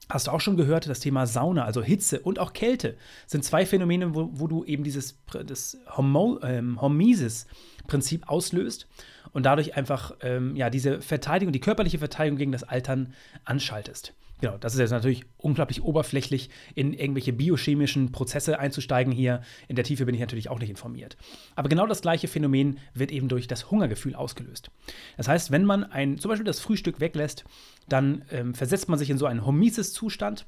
Hast 0.08 0.28
du 0.28 0.30
auch 0.30 0.40
schon 0.40 0.56
gehört, 0.56 0.88
das 0.88 1.00
Thema 1.00 1.26
Sauna, 1.26 1.64
also 1.64 1.82
Hitze 1.82 2.20
und 2.20 2.38
auch 2.38 2.52
Kälte, 2.52 2.96
sind 3.26 3.44
zwei 3.44 3.66
Phänomene, 3.66 4.14
wo, 4.14 4.30
wo 4.34 4.46
du 4.46 4.64
eben 4.64 4.84
dieses 4.84 5.18
das 5.44 5.76
ähm, 5.98 6.80
Hormesis-Prinzip 6.80 8.28
auslöst 8.28 8.86
und 9.32 9.44
dadurch 9.44 9.76
einfach 9.76 10.14
ähm, 10.20 10.54
ja, 10.54 10.70
diese 10.70 11.00
Verteidigung, 11.00 11.52
die 11.52 11.60
körperliche 11.60 11.98
Verteidigung 11.98 12.38
gegen 12.38 12.52
das 12.52 12.62
Altern 12.62 13.14
anschaltest. 13.44 14.14
Genau, 14.40 14.58
das 14.58 14.74
ist 14.74 14.80
jetzt 14.80 14.90
natürlich 14.90 15.24
unglaublich 15.38 15.82
oberflächlich, 15.82 16.50
in 16.74 16.92
irgendwelche 16.92 17.32
biochemischen 17.32 18.12
Prozesse 18.12 18.58
einzusteigen 18.58 19.12
hier. 19.12 19.40
In 19.66 19.76
der 19.76 19.84
Tiefe 19.84 20.04
bin 20.04 20.14
ich 20.14 20.20
natürlich 20.20 20.50
auch 20.50 20.58
nicht 20.58 20.68
informiert. 20.68 21.16
Aber 21.54 21.70
genau 21.70 21.86
das 21.86 22.02
gleiche 22.02 22.28
Phänomen 22.28 22.78
wird 22.92 23.12
eben 23.12 23.28
durch 23.28 23.48
das 23.48 23.70
Hungergefühl 23.70 24.14
ausgelöst. 24.14 24.70
Das 25.16 25.28
heißt, 25.28 25.50
wenn 25.52 25.64
man 25.64 25.84
ein, 25.84 26.18
zum 26.18 26.28
Beispiel 26.28 26.44
das 26.44 26.60
Frühstück 26.60 27.00
weglässt, 27.00 27.44
dann 27.88 28.24
ähm, 28.30 28.54
versetzt 28.54 28.90
man 28.90 28.98
sich 28.98 29.08
in 29.08 29.16
so 29.16 29.26
einen 29.26 29.46
Homisis-Zustand. 29.46 30.44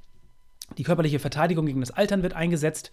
Die 0.77 0.83
körperliche 0.83 1.19
Verteidigung 1.19 1.65
gegen 1.65 1.81
das 1.81 1.91
Altern 1.91 2.23
wird 2.23 2.35
eingesetzt 2.35 2.91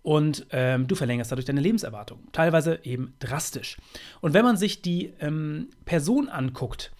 und 0.00 0.46
ähm, 0.50 0.86
du 0.86 0.94
verlängerst 0.94 1.30
dadurch 1.30 1.44
deine 1.44 1.60
Lebenserwartung. 1.60 2.20
Teilweise 2.32 2.80
eben 2.84 3.12
drastisch. 3.18 3.76
Und 4.22 4.32
wenn 4.32 4.44
man 4.44 4.56
sich 4.56 4.80
die 4.80 5.12
ähm, 5.20 5.68
Person 5.84 6.30
anguckt, 6.30 6.92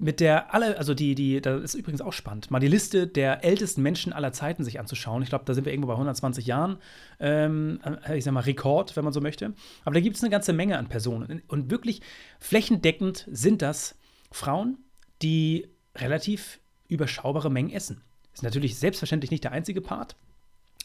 mit 0.00 0.20
der 0.20 0.54
alle, 0.54 0.78
also 0.78 0.94
die, 0.94 1.14
die, 1.14 1.40
das 1.40 1.62
ist 1.62 1.74
übrigens 1.74 2.00
auch 2.00 2.12
spannend, 2.12 2.50
mal 2.50 2.58
die 2.58 2.68
Liste 2.68 3.06
der 3.06 3.44
ältesten 3.44 3.82
Menschen 3.82 4.12
aller 4.12 4.32
Zeiten 4.32 4.64
sich 4.64 4.80
anzuschauen. 4.80 5.22
Ich 5.22 5.28
glaube, 5.28 5.44
da 5.44 5.54
sind 5.54 5.66
wir 5.66 5.72
irgendwo 5.72 5.88
bei 5.88 5.94
120 5.94 6.46
Jahren, 6.46 6.78
ähm, 7.20 7.80
äh, 8.06 8.16
ich 8.16 8.24
sag 8.24 8.32
mal 8.32 8.40
Rekord, 8.40 8.96
wenn 8.96 9.04
man 9.04 9.12
so 9.12 9.20
möchte. 9.20 9.52
Aber 9.84 9.94
da 9.94 10.00
gibt 10.00 10.16
es 10.16 10.22
eine 10.22 10.30
ganze 10.30 10.52
Menge 10.52 10.78
an 10.78 10.88
Personen. 10.88 11.42
Und 11.48 11.70
wirklich 11.70 12.00
flächendeckend 12.38 13.28
sind 13.30 13.62
das 13.62 13.96
Frauen, 14.32 14.78
die 15.22 15.68
relativ 15.94 16.60
überschaubare 16.88 17.50
Mengen 17.50 17.70
essen. 17.70 18.00
Ist 18.32 18.42
natürlich 18.42 18.78
selbstverständlich 18.78 19.30
nicht 19.30 19.44
der 19.44 19.52
einzige 19.52 19.82
Part. 19.82 20.16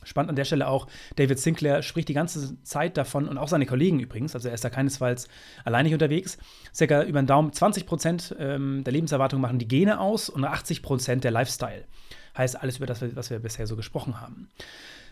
Spannend 0.06 0.30
an 0.30 0.36
der 0.36 0.46
Stelle 0.46 0.68
auch, 0.68 0.88
David 1.18 1.40
Sinclair 1.40 1.84
spricht 1.84 2.08
die 2.08 2.14
ganze 2.14 2.62
Zeit 2.64 2.96
davon 2.96 3.28
und 3.28 3.38
auch 3.38 3.50
seine 3.50 3.66
Kollegen 3.66 4.00
übrigens, 4.00 4.34
also 4.36 4.48
er 4.48 4.54
ist 4.54 4.64
da 4.64 4.70
keinesfalls 4.70 5.28
alleinig 5.66 5.94
unterwegs. 5.94 6.38
Circa 6.74 7.04
über 7.04 7.22
den 7.22 7.28
Daumen 7.28 7.52
20 7.52 7.86
Prozent 7.86 8.36
ähm, 8.40 8.84
der 8.84 8.94
Lebenserwartung 8.94 9.42
machen 9.42 9.60
die 9.60 9.68
Gene 9.68 10.00
aus 10.00 10.30
und 10.30 10.46
80 10.46 10.82
Prozent 10.82 11.24
der 11.24 11.32
Lifestyle. 11.32 11.86
Heißt 12.38 12.62
alles 12.62 12.78
über 12.78 12.86
das, 12.86 13.04
was 13.16 13.30
wir 13.30 13.40
bisher 13.40 13.68
so 13.68 13.76
gesprochen 13.76 14.22
haben. 14.22 14.50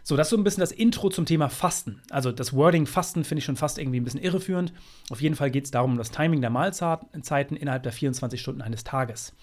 So, 0.06 0.18
das 0.18 0.28
ist 0.28 0.32
so 0.32 0.38
ein 0.38 0.44
bisschen 0.44 0.60
das 0.60 0.74
Intro 0.74 1.10
zum 1.10 1.26
Thema 1.26 1.48
Fasten. 1.48 2.02
Also 2.10 2.34
das 2.34 2.54
Wording 2.54 2.86
Fasten 2.86 3.24
finde 3.24 3.40
ich 3.40 3.46
schon 3.46 3.56
fast 3.56 3.78
irgendwie 3.78 4.02
ein 4.02 4.04
bisschen 4.04 4.22
irreführend. 4.22 4.74
Auf 5.10 5.22
jeden 5.22 5.36
Fall 5.36 5.50
geht 5.50 5.64
es 5.64 5.72
darum, 5.72 5.98
das 5.98 6.12
Timing 6.12 6.42
der 6.42 6.50
Mahlzeiten 6.50 7.56
innerhalb 7.56 7.84
der 7.84 7.94
24 7.94 8.40
Stunden 8.40 8.62
eines 8.62 8.84
Tages. 8.84 9.34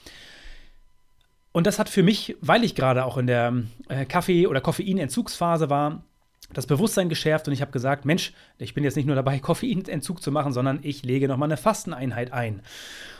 Und 1.52 1.66
das 1.66 1.78
hat 1.78 1.88
für 1.88 2.02
mich, 2.02 2.36
weil 2.40 2.64
ich 2.64 2.74
gerade 2.74 3.04
auch 3.04 3.16
in 3.16 3.26
der 3.26 3.62
äh, 3.88 4.04
Kaffee- 4.04 4.46
oder 4.46 4.60
Koffeinentzugsphase 4.60 5.68
war, 5.68 6.04
das 6.52 6.66
Bewusstsein 6.66 7.08
geschärft 7.08 7.46
und 7.46 7.54
ich 7.54 7.60
habe 7.60 7.70
gesagt, 7.70 8.04
Mensch, 8.04 8.32
ich 8.58 8.74
bin 8.74 8.82
jetzt 8.82 8.96
nicht 8.96 9.06
nur 9.06 9.14
dabei, 9.14 9.38
Koffeinentzug 9.40 10.22
zu 10.22 10.32
machen, 10.32 10.52
sondern 10.52 10.80
ich 10.82 11.04
lege 11.04 11.28
nochmal 11.28 11.48
eine 11.48 11.56
Fasteneinheit 11.56 12.32
ein 12.32 12.62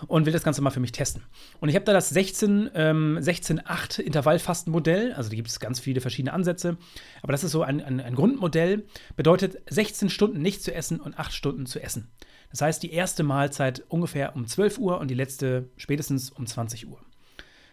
und 0.06 0.26
will 0.26 0.32
das 0.32 0.42
Ganze 0.42 0.62
mal 0.62 0.70
für 0.70 0.80
mich 0.80 0.92
testen. 0.92 1.22
Und 1.60 1.68
ich 1.68 1.74
habe 1.74 1.84
da 1.84 1.92
das 1.92 2.08
16, 2.10 2.70
ähm, 2.74 3.18
16-8 3.20 4.00
Intervallfastenmodell, 4.00 5.12
also 5.12 5.30
da 5.30 5.36
gibt 5.36 5.48
es 5.48 5.60
ganz 5.60 5.80
viele 5.80 6.00
verschiedene 6.00 6.32
Ansätze, 6.32 6.76
aber 7.22 7.32
das 7.32 7.44
ist 7.44 7.52
so 7.52 7.62
ein, 7.62 7.80
ein, 7.80 8.00
ein 8.00 8.14
Grundmodell, 8.14 8.84
bedeutet 9.16 9.58
16 9.68 10.08
Stunden 10.10 10.42
nicht 10.42 10.62
zu 10.62 10.74
essen 10.74 11.00
und 11.00 11.18
8 11.18 11.32
Stunden 11.32 11.66
zu 11.66 11.80
essen. 11.80 12.10
Das 12.50 12.62
heißt, 12.62 12.82
die 12.82 12.92
erste 12.92 13.22
Mahlzeit 13.22 13.84
ungefähr 13.88 14.34
um 14.34 14.46
12 14.46 14.78
Uhr 14.78 14.98
und 14.98 15.08
die 15.08 15.14
letzte 15.14 15.68
spätestens 15.76 16.30
um 16.30 16.46
20 16.46 16.88
Uhr. 16.88 16.98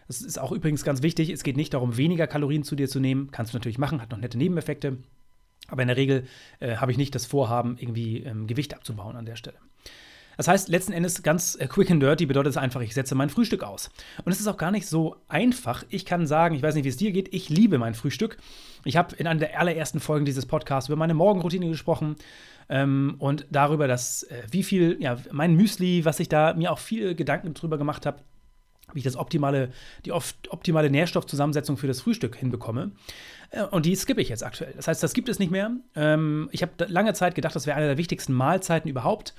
Das 0.08 0.22
ist 0.22 0.38
auch 0.38 0.52
übrigens 0.52 0.84
ganz 0.84 1.02
wichtig. 1.02 1.30
Es 1.30 1.42
geht 1.42 1.56
nicht 1.56 1.74
darum, 1.74 1.96
weniger 1.96 2.26
Kalorien 2.26 2.64
zu 2.64 2.74
dir 2.74 2.88
zu 2.88 2.98
nehmen. 2.98 3.30
Kannst 3.30 3.52
du 3.52 3.56
natürlich 3.56 3.78
machen, 3.78 4.00
hat 4.00 4.10
noch 4.10 4.18
nette 4.18 4.38
Nebeneffekte. 4.38 4.96
Aber 5.68 5.82
in 5.82 5.88
der 5.88 5.98
Regel 5.98 6.26
äh, 6.60 6.76
habe 6.76 6.90
ich 6.90 6.98
nicht 6.98 7.14
das 7.14 7.26
Vorhaben, 7.26 7.76
irgendwie 7.78 8.22
ähm, 8.22 8.46
Gewicht 8.46 8.74
abzubauen 8.74 9.16
an 9.16 9.26
der 9.26 9.36
Stelle. 9.36 9.58
Das 10.38 10.46
heißt, 10.46 10.68
letzten 10.68 10.92
Endes 10.92 11.22
ganz 11.22 11.56
äh, 11.56 11.66
quick 11.66 11.90
and 11.90 12.02
dirty 12.02 12.24
bedeutet 12.24 12.52
es 12.52 12.56
einfach, 12.56 12.80
ich 12.80 12.94
setze 12.94 13.14
mein 13.14 13.28
Frühstück 13.28 13.64
aus. 13.64 13.90
Und 14.24 14.32
es 14.32 14.40
ist 14.40 14.46
auch 14.46 14.56
gar 14.56 14.70
nicht 14.70 14.86
so 14.86 15.16
einfach. 15.28 15.84
Ich 15.90 16.06
kann 16.06 16.26
sagen, 16.26 16.54
ich 16.54 16.62
weiß 16.62 16.74
nicht, 16.74 16.84
wie 16.84 16.88
es 16.88 16.96
dir 16.96 17.12
geht, 17.12 17.34
ich 17.34 17.50
liebe 17.50 17.76
mein 17.76 17.94
Frühstück. 17.94 18.38
Ich 18.84 18.96
habe 18.96 19.14
in 19.16 19.26
einer 19.26 19.40
der 19.40 19.60
allerersten 19.60 20.00
Folgen 20.00 20.24
dieses 20.24 20.46
Podcasts 20.46 20.88
über 20.88 20.96
meine 20.96 21.12
Morgenroutine 21.12 21.68
gesprochen 21.68 22.16
ähm, 22.68 23.16
und 23.18 23.46
darüber, 23.50 23.88
dass 23.88 24.22
äh, 24.22 24.44
wie 24.50 24.62
viel, 24.62 24.96
ja, 25.00 25.18
mein 25.32 25.54
Müsli, 25.54 26.04
was 26.04 26.20
ich 26.20 26.28
da 26.28 26.54
mir 26.54 26.72
auch 26.72 26.78
viel 26.78 27.16
Gedanken 27.16 27.52
drüber 27.52 27.76
gemacht 27.76 28.06
habe, 28.06 28.22
wie 28.92 28.98
ich 28.98 29.04
das 29.04 29.16
optimale, 29.16 29.70
die 30.04 30.12
optimale 30.12 30.90
Nährstoffzusammensetzung 30.90 31.76
für 31.76 31.86
das 31.86 32.00
Frühstück 32.00 32.36
hinbekomme. 32.36 32.92
Äh, 33.50 33.64
und 33.64 33.86
die 33.86 33.94
skippe 33.96 34.20
ich 34.20 34.28
jetzt 34.28 34.44
aktuell. 34.44 34.72
Das 34.76 34.88
heißt, 34.88 35.02
das 35.02 35.14
gibt 35.14 35.28
es 35.28 35.38
nicht 35.38 35.50
mehr. 35.50 35.72
Ähm, 35.94 36.48
ich 36.52 36.62
habe 36.62 36.72
lange 36.86 37.14
Zeit 37.14 37.34
gedacht, 37.34 37.54
das 37.54 37.66
wäre 37.66 37.76
eine 37.76 37.86
der 37.86 37.98
wichtigsten 37.98 38.32
Mahlzeiten 38.32 38.90
überhaupt. 38.90 39.34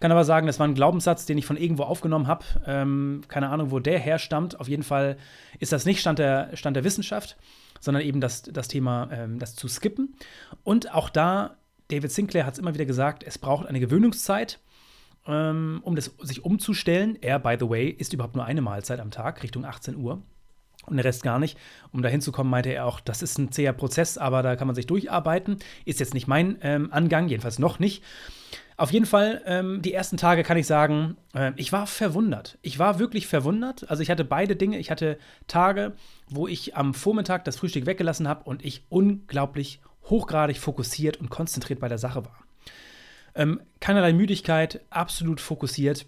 Kann 0.00 0.10
aber 0.10 0.24
sagen, 0.24 0.48
das 0.48 0.58
war 0.58 0.66
ein 0.66 0.74
Glaubenssatz, 0.74 1.26
den 1.26 1.38
ich 1.38 1.46
von 1.46 1.56
irgendwo 1.56 1.84
aufgenommen 1.84 2.26
habe. 2.26 2.44
Ähm, 2.66 3.20
keine 3.28 3.50
Ahnung, 3.50 3.70
wo 3.70 3.78
der 3.78 4.00
herstammt. 4.00 4.58
Auf 4.58 4.68
jeden 4.68 4.82
Fall 4.82 5.16
ist 5.60 5.72
das 5.72 5.84
nicht 5.84 6.00
Stand 6.00 6.18
der, 6.18 6.56
Stand 6.56 6.74
der 6.74 6.82
Wissenschaft, 6.82 7.36
sondern 7.78 8.02
eben 8.02 8.20
das, 8.20 8.42
das 8.42 8.66
Thema, 8.66 9.08
ähm, 9.12 9.38
das 9.38 9.54
zu 9.54 9.68
skippen. 9.68 10.16
Und 10.64 10.92
auch 10.92 11.08
da, 11.08 11.56
David 11.86 12.10
Sinclair 12.10 12.46
hat 12.46 12.54
es 12.54 12.58
immer 12.58 12.74
wieder 12.74 12.84
gesagt, 12.84 13.22
es 13.22 13.38
braucht 13.38 13.66
eine 13.66 13.78
Gewöhnungszeit 13.78 14.58
um 15.24 15.94
das 15.94 16.14
sich 16.20 16.44
umzustellen. 16.44 17.16
Er, 17.20 17.38
by 17.38 17.56
the 17.58 17.68
way, 17.68 17.88
isst 17.88 18.12
überhaupt 18.12 18.34
nur 18.34 18.44
eine 18.44 18.60
Mahlzeit 18.60 18.98
am 18.98 19.10
Tag, 19.10 19.42
Richtung 19.42 19.64
18 19.64 19.96
Uhr. 19.96 20.22
Und 20.86 20.96
der 20.96 21.04
Rest 21.04 21.22
gar 21.22 21.38
nicht. 21.38 21.56
Um 21.92 22.02
da 22.02 22.08
hinzukommen, 22.08 22.50
meinte 22.50 22.70
er 22.70 22.86
auch, 22.86 22.98
das 22.98 23.22
ist 23.22 23.38
ein 23.38 23.52
zäher 23.52 23.72
Prozess, 23.72 24.18
aber 24.18 24.42
da 24.42 24.56
kann 24.56 24.66
man 24.66 24.74
sich 24.74 24.86
durcharbeiten. 24.86 25.58
Ist 25.84 26.00
jetzt 26.00 26.14
nicht 26.14 26.26
mein 26.26 26.58
ähm, 26.62 26.92
Angang, 26.92 27.28
jedenfalls 27.28 27.60
noch 27.60 27.78
nicht. 27.78 28.02
Auf 28.76 28.90
jeden 28.90 29.06
Fall, 29.06 29.42
ähm, 29.46 29.80
die 29.80 29.92
ersten 29.92 30.16
Tage 30.16 30.42
kann 30.42 30.56
ich 30.56 30.66
sagen, 30.66 31.16
äh, 31.34 31.52
ich 31.54 31.72
war 31.72 31.86
verwundert. 31.86 32.58
Ich 32.62 32.80
war 32.80 32.98
wirklich 32.98 33.28
verwundert. 33.28 33.88
Also 33.88 34.02
ich 34.02 34.10
hatte 34.10 34.24
beide 34.24 34.56
Dinge. 34.56 34.78
Ich 34.78 34.90
hatte 34.90 35.18
Tage, 35.46 35.92
wo 36.28 36.48
ich 36.48 36.76
am 36.76 36.94
Vormittag 36.94 37.44
das 37.44 37.56
Frühstück 37.56 37.86
weggelassen 37.86 38.26
habe 38.26 38.42
und 38.44 38.64
ich 38.64 38.84
unglaublich 38.88 39.80
hochgradig 40.10 40.58
fokussiert 40.58 41.18
und 41.18 41.30
konzentriert 41.30 41.78
bei 41.78 41.88
der 41.88 41.98
Sache 41.98 42.24
war. 42.24 42.41
Ähm, 43.34 43.60
keinerlei 43.80 44.12
Müdigkeit, 44.12 44.80
absolut 44.90 45.40
fokussiert. 45.40 46.06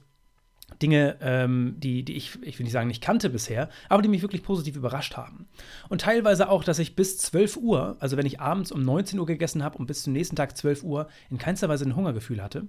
Dinge, 0.80 1.16
ähm, 1.20 1.76
die, 1.78 2.02
die 2.04 2.16
ich, 2.16 2.38
ich 2.42 2.58
will 2.58 2.64
nicht 2.64 2.72
sagen, 2.72 2.88
nicht 2.88 3.02
kannte 3.02 3.30
bisher, 3.30 3.68
aber 3.88 4.02
die 4.02 4.08
mich 4.08 4.22
wirklich 4.22 4.42
positiv 4.42 4.76
überrascht 4.76 5.16
haben. 5.16 5.46
Und 5.88 6.00
teilweise 6.00 6.48
auch, 6.48 6.64
dass 6.64 6.78
ich 6.78 6.96
bis 6.96 7.18
12 7.18 7.56
Uhr, 7.58 7.96
also 8.00 8.16
wenn 8.16 8.26
ich 8.26 8.40
abends 8.40 8.72
um 8.72 8.82
19 8.82 9.18
Uhr 9.18 9.26
gegessen 9.26 9.62
habe 9.62 9.78
und 9.78 9.86
bis 9.86 10.02
zum 10.02 10.12
nächsten 10.12 10.36
Tag 10.36 10.56
12 10.56 10.82
Uhr 10.82 11.08
in 11.30 11.38
keinster 11.38 11.68
Weise 11.68 11.84
ein 11.84 11.96
Hungergefühl 11.96 12.42
hatte. 12.42 12.66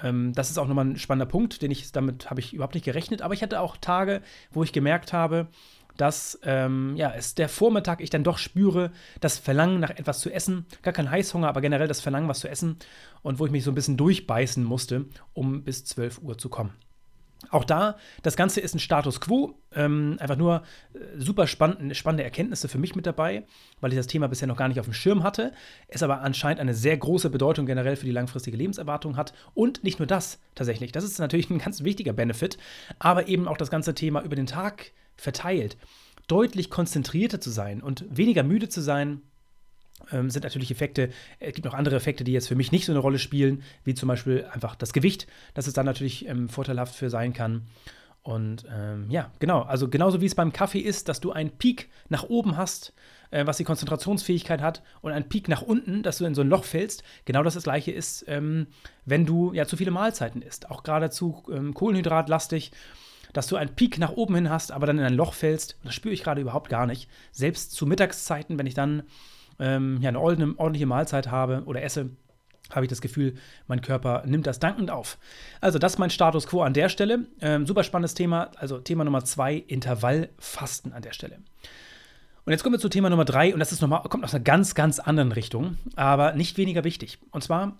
Ähm, 0.00 0.32
das 0.34 0.50
ist 0.50 0.58
auch 0.58 0.68
nochmal 0.68 0.84
ein 0.84 0.98
spannender 0.98 1.26
Punkt, 1.26 1.62
den 1.62 1.70
ich, 1.70 1.90
damit 1.92 2.30
habe 2.30 2.40
ich 2.40 2.52
überhaupt 2.52 2.74
nicht 2.74 2.84
gerechnet, 2.84 3.22
aber 3.22 3.34
ich 3.34 3.42
hatte 3.42 3.60
auch 3.60 3.76
Tage, 3.76 4.22
wo 4.50 4.62
ich 4.62 4.72
gemerkt 4.72 5.12
habe, 5.12 5.48
dass 5.96 6.38
ähm, 6.42 6.94
ja, 6.96 7.12
es 7.14 7.34
der 7.34 7.48
Vormittag 7.48 8.00
ich 8.00 8.10
dann 8.10 8.24
doch 8.24 8.38
spüre, 8.38 8.92
das 9.20 9.38
Verlangen 9.38 9.80
nach 9.80 9.90
etwas 9.90 10.20
zu 10.20 10.30
essen. 10.30 10.66
Gar 10.82 10.94
kein 10.94 11.10
Heißhunger, 11.10 11.48
aber 11.48 11.60
generell 11.60 11.88
das 11.88 12.00
Verlangen, 12.00 12.28
was 12.28 12.40
zu 12.40 12.48
essen. 12.48 12.78
Und 13.22 13.38
wo 13.38 13.46
ich 13.46 13.52
mich 13.52 13.64
so 13.64 13.72
ein 13.72 13.74
bisschen 13.74 13.96
durchbeißen 13.96 14.62
musste, 14.62 15.06
um 15.32 15.64
bis 15.64 15.84
12 15.84 16.20
Uhr 16.22 16.38
zu 16.38 16.48
kommen. 16.48 16.72
Auch 17.50 17.64
da, 17.64 17.96
das 18.22 18.36
Ganze 18.36 18.60
ist 18.60 18.74
ein 18.74 18.78
Status 18.78 19.20
quo. 19.20 19.54
Ähm, 19.72 20.16
einfach 20.20 20.36
nur 20.36 20.62
äh, 20.94 20.98
super 21.18 21.46
spannend, 21.46 21.96
spannende 21.96 22.24
Erkenntnisse 22.24 22.68
für 22.68 22.78
mich 22.78 22.96
mit 22.96 23.06
dabei, 23.06 23.44
weil 23.80 23.92
ich 23.92 23.98
das 23.98 24.06
Thema 24.06 24.26
bisher 24.26 24.48
noch 24.48 24.56
gar 24.56 24.68
nicht 24.68 24.80
auf 24.80 24.86
dem 24.86 24.94
Schirm 24.94 25.22
hatte. 25.22 25.52
Es 25.86 26.02
aber 26.02 26.22
anscheinend 26.22 26.60
eine 26.60 26.74
sehr 26.74 26.96
große 26.96 27.30
Bedeutung 27.30 27.66
generell 27.66 27.96
für 27.96 28.06
die 28.06 28.12
langfristige 28.12 28.56
Lebenserwartung 28.56 29.16
hat. 29.16 29.32
Und 29.54 29.84
nicht 29.84 29.98
nur 29.98 30.06
das 30.06 30.40
tatsächlich. 30.54 30.92
Das 30.92 31.04
ist 31.04 31.18
natürlich 31.18 31.50
ein 31.50 31.58
ganz 31.58 31.84
wichtiger 31.84 32.14
Benefit, 32.14 32.58
aber 32.98 33.28
eben 33.28 33.46
auch 33.48 33.58
das 33.58 33.70
ganze 33.70 33.94
Thema 33.94 34.22
über 34.22 34.36
den 34.36 34.46
Tag 34.46 34.92
verteilt 35.16 35.76
deutlich 36.26 36.70
konzentrierter 36.70 37.40
zu 37.40 37.50
sein 37.50 37.80
und 37.82 38.04
weniger 38.10 38.42
müde 38.42 38.68
zu 38.68 38.80
sein, 38.80 39.22
ähm, 40.12 40.30
sind 40.30 40.44
natürlich 40.44 40.70
Effekte. 40.70 41.10
Es 41.38 41.54
gibt 41.54 41.64
noch 41.64 41.74
andere 41.74 41.96
Effekte, 41.96 42.24
die 42.24 42.32
jetzt 42.32 42.48
für 42.48 42.56
mich 42.56 42.72
nicht 42.72 42.84
so 42.84 42.92
eine 42.92 43.00
Rolle 43.00 43.18
spielen, 43.18 43.62
wie 43.84 43.94
zum 43.94 44.08
Beispiel 44.08 44.44
einfach 44.52 44.74
das 44.74 44.92
Gewicht, 44.92 45.26
dass 45.54 45.66
es 45.66 45.72
dann 45.72 45.86
natürlich 45.86 46.26
ähm, 46.28 46.48
vorteilhaft 46.48 46.94
für 46.94 47.10
sein 47.10 47.32
kann. 47.32 47.62
Und 48.22 48.66
ähm, 48.68 49.06
ja, 49.08 49.30
genau, 49.38 49.62
also 49.62 49.88
genauso 49.88 50.20
wie 50.20 50.26
es 50.26 50.34
beim 50.34 50.52
Kaffee 50.52 50.80
ist, 50.80 51.08
dass 51.08 51.20
du 51.20 51.30
einen 51.30 51.50
Peak 51.50 51.88
nach 52.08 52.24
oben 52.24 52.56
hast, 52.56 52.92
äh, 53.30 53.46
was 53.46 53.56
die 53.56 53.64
Konzentrationsfähigkeit 53.64 54.60
hat, 54.60 54.82
und 55.00 55.12
einen 55.12 55.28
Peak 55.28 55.48
nach 55.48 55.62
unten, 55.62 56.02
dass 56.02 56.18
du 56.18 56.24
in 56.24 56.34
so 56.34 56.40
ein 56.40 56.48
Loch 56.48 56.64
fällst. 56.64 57.04
Genau 57.24 57.44
das, 57.44 57.54
das 57.54 57.62
gleiche 57.62 57.92
ist, 57.92 58.24
ähm, 58.26 58.66
wenn 59.04 59.26
du 59.26 59.52
ja 59.52 59.66
zu 59.66 59.76
viele 59.76 59.92
Mahlzeiten 59.92 60.42
isst, 60.42 60.70
auch 60.70 60.82
geradezu 60.82 61.44
ähm, 61.52 61.72
kohlenhydratlastig, 61.72 62.72
dass 63.36 63.46
du 63.46 63.56
einen 63.56 63.74
Peak 63.74 63.98
nach 63.98 64.12
oben 64.12 64.34
hin 64.34 64.50
hast, 64.50 64.72
aber 64.72 64.86
dann 64.86 64.98
in 64.98 65.04
ein 65.04 65.14
Loch 65.14 65.34
fällst. 65.34 65.78
Das 65.84 65.94
spüre 65.94 66.14
ich 66.14 66.22
gerade 66.22 66.40
überhaupt 66.40 66.68
gar 66.68 66.86
nicht. 66.86 67.08
Selbst 67.32 67.72
zu 67.72 67.86
Mittagszeiten, 67.86 68.58
wenn 68.58 68.66
ich 68.66 68.74
dann 68.74 69.02
ähm, 69.58 69.98
ja, 70.00 70.08
eine 70.08 70.18
ordentliche 70.18 70.86
Mahlzeit 70.86 71.30
habe 71.30 71.62
oder 71.66 71.82
esse, 71.82 72.10
habe 72.70 72.84
ich 72.84 72.90
das 72.90 73.00
Gefühl, 73.00 73.34
mein 73.68 73.80
Körper 73.80 74.24
nimmt 74.26 74.46
das 74.46 74.58
dankend 74.58 74.90
auf. 74.90 75.18
Also, 75.60 75.78
das 75.78 75.94
ist 75.94 75.98
mein 75.98 76.10
Status 76.10 76.46
quo 76.46 76.62
an 76.62 76.72
der 76.72 76.88
Stelle. 76.88 77.26
Ähm, 77.40 77.66
super 77.66 77.84
spannendes 77.84 78.14
Thema. 78.14 78.50
Also, 78.56 78.78
Thema 78.78 79.04
Nummer 79.04 79.24
zwei: 79.24 79.54
Intervallfasten 79.54 80.92
an 80.92 81.02
der 81.02 81.12
Stelle. 81.12 81.38
Und 82.44 82.52
jetzt 82.52 82.62
kommen 82.62 82.74
wir 82.74 82.80
zu 82.80 82.88
Thema 82.88 83.10
Nummer 83.10 83.24
drei, 83.24 83.52
und 83.52 83.58
das 83.58 83.72
ist 83.72 83.82
noch 83.82 83.88
mal, 83.88 84.02
kommt 84.02 84.22
aus 84.22 84.32
einer 84.32 84.44
ganz, 84.44 84.76
ganz 84.76 85.00
anderen 85.00 85.32
Richtung, 85.32 85.78
aber 85.96 86.32
nicht 86.32 86.56
weniger 86.58 86.84
wichtig. 86.84 87.18
Und 87.32 87.42
zwar, 87.42 87.76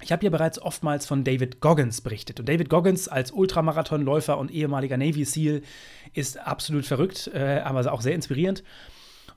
ich 0.00 0.12
habe 0.12 0.24
ja 0.24 0.30
bereits 0.30 0.60
oftmals 0.60 1.06
von 1.06 1.24
David 1.24 1.60
Goggins 1.60 2.00
berichtet. 2.00 2.40
Und 2.40 2.48
David 2.48 2.70
Goggins 2.70 3.08
als 3.08 3.32
Ultramarathonläufer 3.32 4.38
und 4.38 4.50
ehemaliger 4.50 4.96
Navy 4.96 5.24
SEAL 5.24 5.62
ist 6.12 6.38
absolut 6.38 6.86
verrückt, 6.86 7.30
äh, 7.34 7.60
aber 7.64 7.92
auch 7.92 8.00
sehr 8.00 8.14
inspirierend. 8.14 8.64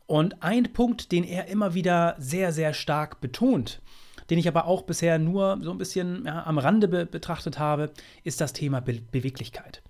Und 0.05 0.41
ein 0.43 0.73
Punkt, 0.73 1.11
den 1.11 1.23
er 1.23 1.47
immer 1.47 1.73
wieder 1.73 2.15
sehr, 2.17 2.51
sehr 2.51 2.73
stark 2.73 3.21
betont, 3.21 3.81
den 4.29 4.37
ich 4.37 4.47
aber 4.47 4.65
auch 4.65 4.83
bisher 4.83 5.19
nur 5.19 5.59
so 5.61 5.71
ein 5.71 5.77
bisschen 5.77 6.25
ja, 6.25 6.45
am 6.45 6.57
Rande 6.57 6.87
be 6.87 7.05
betrachtet 7.05 7.59
habe, 7.59 7.91
ist 8.23 8.41
das 8.41 8.53
Thema 8.53 8.81
Be 8.81 8.99
Beweglichkeit. 9.11 9.81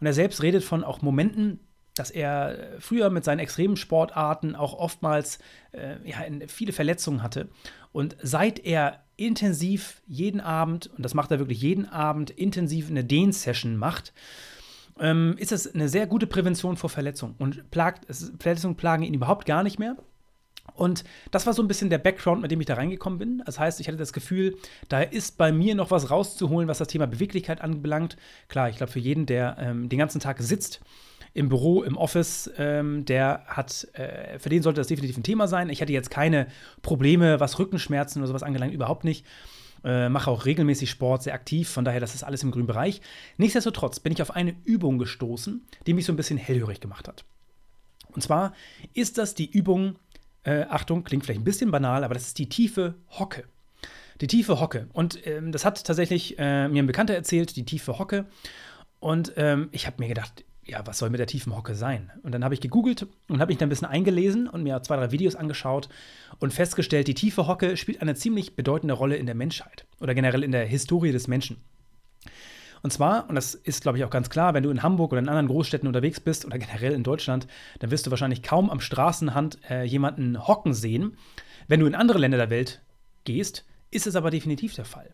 Und 0.00 0.06
er 0.06 0.12
selbst 0.12 0.42
redet 0.42 0.62
von 0.62 0.84
auch 0.84 1.02
Momenten, 1.02 1.60
dass 1.98 2.10
er 2.10 2.76
früher 2.78 3.10
mit 3.10 3.24
seinen 3.24 3.40
extremen 3.40 3.76
Sportarten 3.76 4.54
auch 4.54 4.74
oftmals 4.74 5.38
äh, 5.72 5.96
ja, 6.04 6.18
viele 6.46 6.72
Verletzungen 6.72 7.22
hatte. 7.22 7.48
Und 7.92 8.16
seit 8.22 8.64
er 8.64 9.00
intensiv 9.16 10.02
jeden 10.06 10.40
Abend, 10.40 10.90
und 10.96 11.02
das 11.02 11.14
macht 11.14 11.30
er 11.30 11.38
wirklich 11.38 11.60
jeden 11.60 11.86
Abend, 11.86 12.30
intensiv 12.30 12.88
eine 12.88 13.04
Dehn-Session 13.04 13.76
macht, 13.76 14.12
ähm, 15.00 15.34
ist 15.38 15.52
das 15.52 15.72
eine 15.74 15.88
sehr 15.88 16.06
gute 16.06 16.26
Prävention 16.26 16.76
vor 16.76 16.90
Verletzungen. 16.90 17.34
Und 17.38 17.70
plagt, 17.70 18.06
Verletzungen 18.40 18.76
plagen 18.76 19.02
ihn 19.02 19.14
überhaupt 19.14 19.46
gar 19.46 19.62
nicht 19.62 19.78
mehr. 19.78 19.96
Und 20.74 21.04
das 21.30 21.46
war 21.46 21.54
so 21.54 21.62
ein 21.62 21.68
bisschen 21.68 21.90
der 21.90 21.98
Background, 21.98 22.42
mit 22.42 22.50
dem 22.50 22.60
ich 22.60 22.66
da 22.66 22.74
reingekommen 22.74 23.18
bin. 23.18 23.42
Das 23.44 23.58
heißt, 23.58 23.80
ich 23.80 23.88
hatte 23.88 23.96
das 23.96 24.12
Gefühl, 24.12 24.56
da 24.88 25.00
ist 25.00 25.38
bei 25.38 25.50
mir 25.50 25.74
noch 25.74 25.90
was 25.90 26.10
rauszuholen, 26.10 26.68
was 26.68 26.78
das 26.78 26.88
Thema 26.88 27.06
Beweglichkeit 27.06 27.60
anbelangt. 27.60 28.16
Klar, 28.48 28.68
ich 28.68 28.76
glaube, 28.76 28.92
für 28.92 29.00
jeden, 29.00 29.26
der 29.26 29.56
ähm, 29.58 29.88
den 29.88 29.98
ganzen 29.98 30.20
Tag 30.20 30.40
sitzt, 30.40 30.80
im 31.38 31.48
Büro, 31.48 31.82
im 31.84 31.96
Office, 31.96 32.50
ähm, 32.58 33.04
der 33.04 33.44
hat, 33.46 33.86
äh, 33.94 34.38
für 34.38 34.48
den 34.48 34.62
sollte 34.62 34.80
das 34.80 34.88
definitiv 34.88 35.16
ein 35.16 35.22
Thema 35.22 35.46
sein. 35.46 35.70
Ich 35.70 35.80
hatte 35.80 35.92
jetzt 35.92 36.10
keine 36.10 36.48
Probleme, 36.82 37.38
was 37.38 37.58
Rückenschmerzen 37.58 38.20
oder 38.20 38.26
sowas 38.26 38.42
angelangt, 38.42 38.74
überhaupt 38.74 39.04
nicht. 39.04 39.24
Äh, 39.84 40.08
mache 40.08 40.30
auch 40.30 40.44
regelmäßig 40.44 40.90
Sport, 40.90 41.22
sehr 41.22 41.34
aktiv, 41.34 41.68
von 41.68 41.84
daher, 41.84 42.00
das 42.00 42.16
ist 42.16 42.24
alles 42.24 42.42
im 42.42 42.50
grünen 42.50 42.66
Bereich. 42.66 43.00
Nichtsdestotrotz 43.36 44.00
bin 44.00 44.12
ich 44.12 44.20
auf 44.20 44.34
eine 44.34 44.56
Übung 44.64 44.98
gestoßen, 44.98 45.64
die 45.86 45.94
mich 45.94 46.04
so 46.04 46.12
ein 46.12 46.16
bisschen 46.16 46.38
hellhörig 46.38 46.80
gemacht 46.80 47.06
hat. 47.06 47.24
Und 48.10 48.22
zwar 48.22 48.52
ist 48.94 49.16
das 49.16 49.36
die 49.36 49.48
Übung 49.48 49.96
äh, 50.42 50.64
Achtung, 50.68 51.04
klingt 51.04 51.24
vielleicht 51.24 51.40
ein 51.40 51.44
bisschen 51.44 51.70
banal, 51.70 52.02
aber 52.02 52.14
das 52.14 52.24
ist 52.24 52.38
die 52.38 52.48
tiefe 52.48 52.94
Hocke. 53.10 53.44
Die 54.20 54.26
tiefe 54.26 54.58
Hocke. 54.58 54.88
Und 54.92 55.24
ähm, 55.26 55.52
das 55.52 55.64
hat 55.64 55.84
tatsächlich 55.84 56.36
äh, 56.38 56.66
mir 56.68 56.82
ein 56.82 56.88
Bekannter 56.88 57.14
erzählt, 57.14 57.54
die 57.54 57.64
tiefe 57.64 58.00
Hocke. 58.00 58.26
Und 58.98 59.34
ähm, 59.36 59.68
ich 59.70 59.86
habe 59.86 60.02
mir 60.02 60.08
gedacht, 60.08 60.44
ja, 60.68 60.86
was 60.86 60.98
soll 60.98 61.10
mit 61.10 61.18
der 61.18 61.26
tiefen 61.26 61.56
Hocke 61.56 61.74
sein? 61.74 62.10
Und 62.22 62.32
dann 62.32 62.44
habe 62.44 62.54
ich 62.54 62.60
gegoogelt 62.60 63.06
und 63.28 63.40
habe 63.40 63.50
mich 63.50 63.58
dann 63.58 63.66
ein 63.66 63.70
bisschen 63.70 63.88
eingelesen 63.88 64.48
und 64.48 64.62
mir 64.62 64.82
zwei, 64.82 64.96
drei 64.96 65.10
Videos 65.10 65.34
angeschaut 65.34 65.88
und 66.38 66.52
festgestellt, 66.52 67.08
die 67.08 67.14
tiefe 67.14 67.46
Hocke 67.46 67.76
spielt 67.76 68.02
eine 68.02 68.14
ziemlich 68.14 68.54
bedeutende 68.54 68.94
Rolle 68.94 69.16
in 69.16 69.26
der 69.26 69.34
Menschheit 69.34 69.86
oder 70.00 70.14
generell 70.14 70.44
in 70.44 70.52
der 70.52 70.66
Historie 70.66 71.12
des 71.12 71.26
Menschen. 71.26 71.56
Und 72.82 72.92
zwar, 72.92 73.28
und 73.28 73.34
das 73.34 73.54
ist, 73.54 73.82
glaube 73.82 73.98
ich, 73.98 74.04
auch 74.04 74.10
ganz 74.10 74.30
klar, 74.30 74.54
wenn 74.54 74.62
du 74.62 74.70
in 74.70 74.82
Hamburg 74.82 75.12
oder 75.12 75.20
in 75.20 75.28
anderen 75.28 75.48
Großstädten 75.48 75.88
unterwegs 75.88 76.20
bist 76.20 76.44
oder 76.44 76.58
generell 76.58 76.92
in 76.92 77.02
Deutschland, 77.02 77.48
dann 77.80 77.90
wirst 77.90 78.06
du 78.06 78.10
wahrscheinlich 78.10 78.42
kaum 78.42 78.70
am 78.70 78.80
Straßenrand 78.80 79.58
äh, 79.68 79.84
jemanden 79.84 80.46
hocken 80.46 80.74
sehen. 80.74 81.16
Wenn 81.66 81.80
du 81.80 81.86
in 81.86 81.94
andere 81.94 82.18
Länder 82.18 82.38
der 82.38 82.50
Welt 82.50 82.82
gehst, 83.24 83.64
ist 83.90 84.06
es 84.06 84.16
aber 84.16 84.30
definitiv 84.30 84.74
der 84.74 84.84
Fall. 84.84 85.10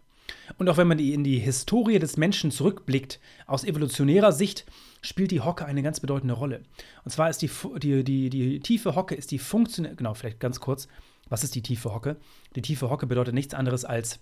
Und 0.58 0.68
auch 0.68 0.76
wenn 0.76 0.88
man 0.88 0.98
in 0.98 1.24
die 1.24 1.38
Historie 1.38 1.98
des 1.98 2.16
Menschen 2.16 2.50
zurückblickt, 2.50 3.20
aus 3.46 3.64
evolutionärer 3.64 4.32
Sicht 4.32 4.66
spielt 5.00 5.30
die 5.30 5.40
Hocke 5.40 5.66
eine 5.66 5.82
ganz 5.82 6.00
bedeutende 6.00 6.34
Rolle. 6.34 6.62
Und 7.04 7.10
zwar 7.10 7.30
ist 7.30 7.42
die, 7.42 7.50
die, 7.78 8.04
die, 8.04 8.30
die 8.30 8.60
tiefe 8.60 8.94
Hocke 8.94 9.14
ist 9.14 9.30
die 9.30 9.38
funktionelle, 9.38 9.96
genau, 9.96 10.14
vielleicht 10.14 10.40
ganz 10.40 10.60
kurz, 10.60 10.88
was 11.28 11.44
ist 11.44 11.54
die 11.54 11.62
tiefe 11.62 11.94
Hocke? 11.94 12.16
Die 12.56 12.62
tiefe 12.62 12.90
Hocke 12.90 13.06
bedeutet 13.06 13.34
nichts 13.34 13.54
anderes 13.54 13.84
als 13.84 14.20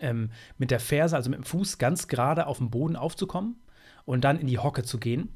ähm, 0.00 0.30
mit 0.58 0.70
der 0.70 0.80
Ferse, 0.80 1.16
also 1.16 1.30
mit 1.30 1.38
dem 1.38 1.44
Fuß, 1.44 1.78
ganz 1.78 2.08
gerade 2.08 2.46
auf 2.46 2.58
dem 2.58 2.70
Boden 2.70 2.96
aufzukommen 2.96 3.56
und 4.04 4.22
dann 4.24 4.38
in 4.38 4.46
die 4.46 4.58
Hocke 4.58 4.82
zu 4.82 4.98
gehen. 4.98 5.30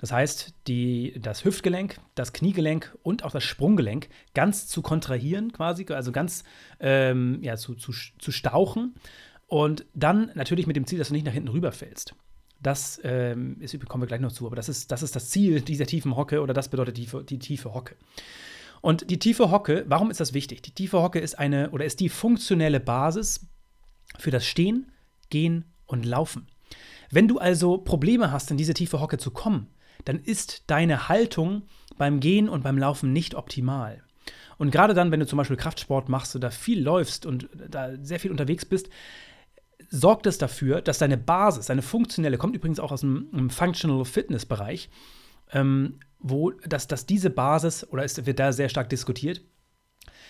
Das 0.00 0.12
heißt, 0.12 0.54
die, 0.66 1.20
das 1.20 1.44
Hüftgelenk, 1.44 2.00
das 2.14 2.32
Kniegelenk 2.32 2.96
und 3.02 3.22
auch 3.22 3.32
das 3.32 3.44
Sprunggelenk 3.44 4.08
ganz 4.32 4.66
zu 4.66 4.80
kontrahieren, 4.80 5.52
quasi, 5.52 5.84
also 5.90 6.10
ganz 6.10 6.42
ähm, 6.80 7.38
ja, 7.42 7.58
zu, 7.58 7.74
zu, 7.74 7.92
zu 8.18 8.32
stauchen. 8.32 8.94
Und 9.46 9.84
dann 9.92 10.30
natürlich 10.34 10.66
mit 10.66 10.76
dem 10.76 10.86
Ziel, 10.86 10.98
dass 10.98 11.08
du 11.08 11.14
nicht 11.14 11.26
nach 11.26 11.34
hinten 11.34 11.50
rüberfällst. 11.50 12.14
Das 12.62 12.98
ähm, 13.04 13.60
ist, 13.60 13.78
kommen 13.88 14.02
wir 14.02 14.06
gleich 14.06 14.22
noch 14.22 14.32
zu, 14.32 14.46
aber 14.46 14.56
das 14.56 14.70
ist, 14.70 14.90
das 14.90 15.02
ist 15.02 15.14
das 15.16 15.28
Ziel 15.28 15.60
dieser 15.60 15.84
tiefen 15.84 16.16
Hocke 16.16 16.40
oder 16.40 16.54
das 16.54 16.70
bedeutet 16.70 16.96
die, 16.96 17.06
die 17.26 17.38
tiefe 17.38 17.74
Hocke. 17.74 17.94
Und 18.80 19.10
die 19.10 19.18
tiefe 19.18 19.50
Hocke, 19.50 19.84
warum 19.86 20.10
ist 20.10 20.20
das 20.20 20.32
wichtig? 20.32 20.62
Die 20.62 20.72
tiefe 20.72 21.02
Hocke 21.02 21.18
ist 21.18 21.38
eine 21.38 21.72
oder 21.72 21.84
ist 21.84 22.00
die 22.00 22.08
funktionelle 22.08 22.80
Basis 22.80 23.46
für 24.18 24.30
das 24.30 24.46
Stehen, 24.46 24.92
Gehen 25.28 25.66
und 25.84 26.06
Laufen. 26.06 26.46
Wenn 27.10 27.28
du 27.28 27.36
also 27.38 27.76
Probleme 27.76 28.32
hast, 28.32 28.50
in 28.50 28.56
diese 28.56 28.72
tiefe 28.72 28.98
Hocke 28.98 29.18
zu 29.18 29.30
kommen, 29.30 29.66
dann 30.04 30.18
ist 30.18 30.64
deine 30.68 31.08
Haltung 31.08 31.62
beim 31.98 32.20
Gehen 32.20 32.48
und 32.48 32.62
beim 32.62 32.78
Laufen 32.78 33.12
nicht 33.12 33.34
optimal. 33.34 34.02
Und 34.58 34.70
gerade 34.70 34.94
dann, 34.94 35.10
wenn 35.10 35.20
du 35.20 35.26
zum 35.26 35.38
Beispiel 35.38 35.56
Kraftsport 35.56 36.08
machst 36.08 36.36
oder 36.36 36.50
viel 36.50 36.82
läufst 36.82 37.24
und 37.24 37.48
da 37.68 37.96
sehr 38.02 38.20
viel 38.20 38.30
unterwegs 38.30 38.64
bist, 38.64 38.90
sorgt 39.88 40.26
es 40.26 40.38
dafür, 40.38 40.82
dass 40.82 40.98
deine 40.98 41.16
Basis, 41.16 41.66
deine 41.66 41.82
funktionelle, 41.82 42.38
kommt 42.38 42.54
übrigens 42.54 42.78
auch 42.78 42.92
aus 42.92 43.00
dem, 43.00 43.50
Functional 43.50 44.04
Fitness 44.04 44.46
Bereich, 44.46 44.90
ähm, 45.52 45.98
wo 46.18 46.50
dass, 46.50 46.86
dass 46.86 47.06
diese 47.06 47.30
Basis, 47.30 47.88
oder 47.90 48.04
es 48.04 48.24
wird 48.26 48.38
da 48.38 48.52
sehr 48.52 48.68
stark 48.68 48.88
diskutiert, 48.90 49.40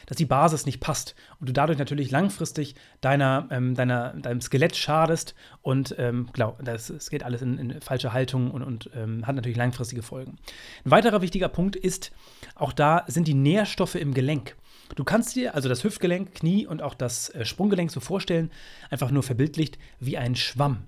dass 0.07 0.17
die 0.17 0.27
Basis 0.27 0.67
nicht 0.67 0.81
passt 0.81 1.15
und 1.39 1.49
du 1.49 1.53
dadurch 1.53 1.79
natürlich 1.79 2.11
langfristig 2.11 2.75
deiner, 3.01 3.49
ähm, 3.51 3.75
deiner, 3.75 4.15
deinem 4.15 4.41
Skelett 4.41 4.77
schadest 4.77 5.35
und 5.63 5.95
ähm, 5.99 6.29
glaub, 6.33 6.65
das, 6.65 6.89
das 6.89 7.11
geht 7.11 7.23
alles 7.23 7.43
in, 7.43 7.59
in 7.59 7.81
falsche 7.81 8.13
Haltung 8.13 8.51
und, 8.51 8.63
und 8.63 8.91
ähm, 8.95 9.27
hat 9.27 9.37
natürlich 9.37 9.57
langfristige 9.59 10.03
Folgen. 10.03 10.39
Ein 10.85 10.91
weiterer 10.91 11.23
wichtiger 11.23 11.49
Punkt 11.49 11.77
ist, 11.77 12.13
auch 12.55 12.73
da 12.73 13.05
sind 13.07 13.29
die 13.29 13.35
Nährstoffe 13.35 13.95
im 13.95 14.15
Gelenk. 14.15 14.57
Du 14.97 15.05
kannst 15.05 15.37
dir 15.37 15.55
also 15.55 15.69
das 15.69 15.85
Hüftgelenk, 15.85 16.35
Knie 16.35 16.67
und 16.67 16.83
auch 16.83 16.95
das 16.95 17.29
äh, 17.31 17.45
Sprunggelenk 17.45 17.91
so 17.91 18.01
vorstellen, 18.01 18.51
einfach 18.91 19.11
nur 19.11 19.23
verbildlicht 19.23 19.79
wie 20.01 20.19
ein 20.19 20.35
Schwamm. 20.35 20.85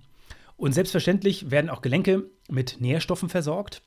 Und 0.57 0.73
selbstverständlich 0.73 1.51
werden 1.51 1.71
auch 1.71 1.83
Gelenke 1.83 2.31
mit 2.49 2.81
Nährstoffen 2.81 3.29
versorgt. 3.29 3.83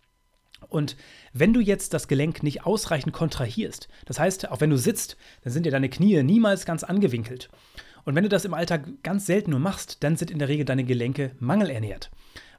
Und 0.69 0.95
wenn 1.33 1.53
du 1.53 1.59
jetzt 1.59 1.93
das 1.93 2.07
Gelenk 2.07 2.43
nicht 2.43 2.65
ausreichend 2.65 3.13
kontrahierst, 3.13 3.87
das 4.05 4.19
heißt, 4.19 4.49
auch 4.51 4.61
wenn 4.61 4.69
du 4.69 4.77
sitzt, 4.77 5.17
dann 5.43 5.53
sind 5.53 5.65
dir 5.65 5.71
deine 5.71 5.89
Knie 5.89 6.23
niemals 6.23 6.65
ganz 6.65 6.83
angewinkelt. 6.83 7.49
Und 8.03 8.15
wenn 8.15 8.23
du 8.23 8.29
das 8.29 8.45
im 8.45 8.53
Alltag 8.53 8.87
ganz 9.03 9.25
selten 9.25 9.51
nur 9.51 9.59
machst, 9.59 10.03
dann 10.03 10.15
sind 10.15 10.31
in 10.31 10.39
der 10.39 10.47
Regel 10.47 10.65
deine 10.65 10.83
Gelenke 10.83 11.31
mangelernährt. 11.39 12.11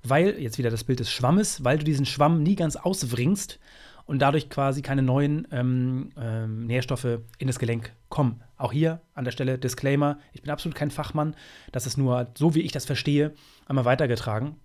Weil, 0.03 0.41
jetzt 0.41 0.59
wieder 0.59 0.71
das 0.71 0.85
Bild 0.85 1.01
des 1.01 1.11
Schwammes, 1.11 1.65
weil 1.65 1.79
du 1.79 1.85
diesen 1.85 2.07
Schwamm 2.07 2.43
nie 2.43 2.57
ganz 2.57 2.77
auswringst 2.77 3.59
und 4.07 4.21
dadurch 4.21 4.49
quasi 4.49 4.83
keine 4.83 5.03
neuen 5.03 5.47
ähm, 5.51 6.11
ähm, 6.17 6.67
Nährstoffe 6.67 7.21
in 7.39 7.47
das 7.47 7.59
Gelenk 7.59 7.93
kommen. 8.09 8.43
Auch 8.57 8.73
hier 8.73 9.01
an 9.15 9.25
der 9.25 9.33
Stelle 9.33 9.59
Disclaimer, 9.59 10.19
ich 10.33 10.43
bin 10.43 10.51
absolut 10.51 10.77
kein 10.77 10.91
Fachmann, 10.91 11.35
das 11.73 11.87
ist 11.87 11.97
nur 11.99 12.29
so, 12.37 12.55
wie 12.55 12.63
ich 12.63 12.73
das 12.73 12.87
verstehe, 12.87 13.35
einmal 13.67 13.85
weitergetragen. 13.85 14.57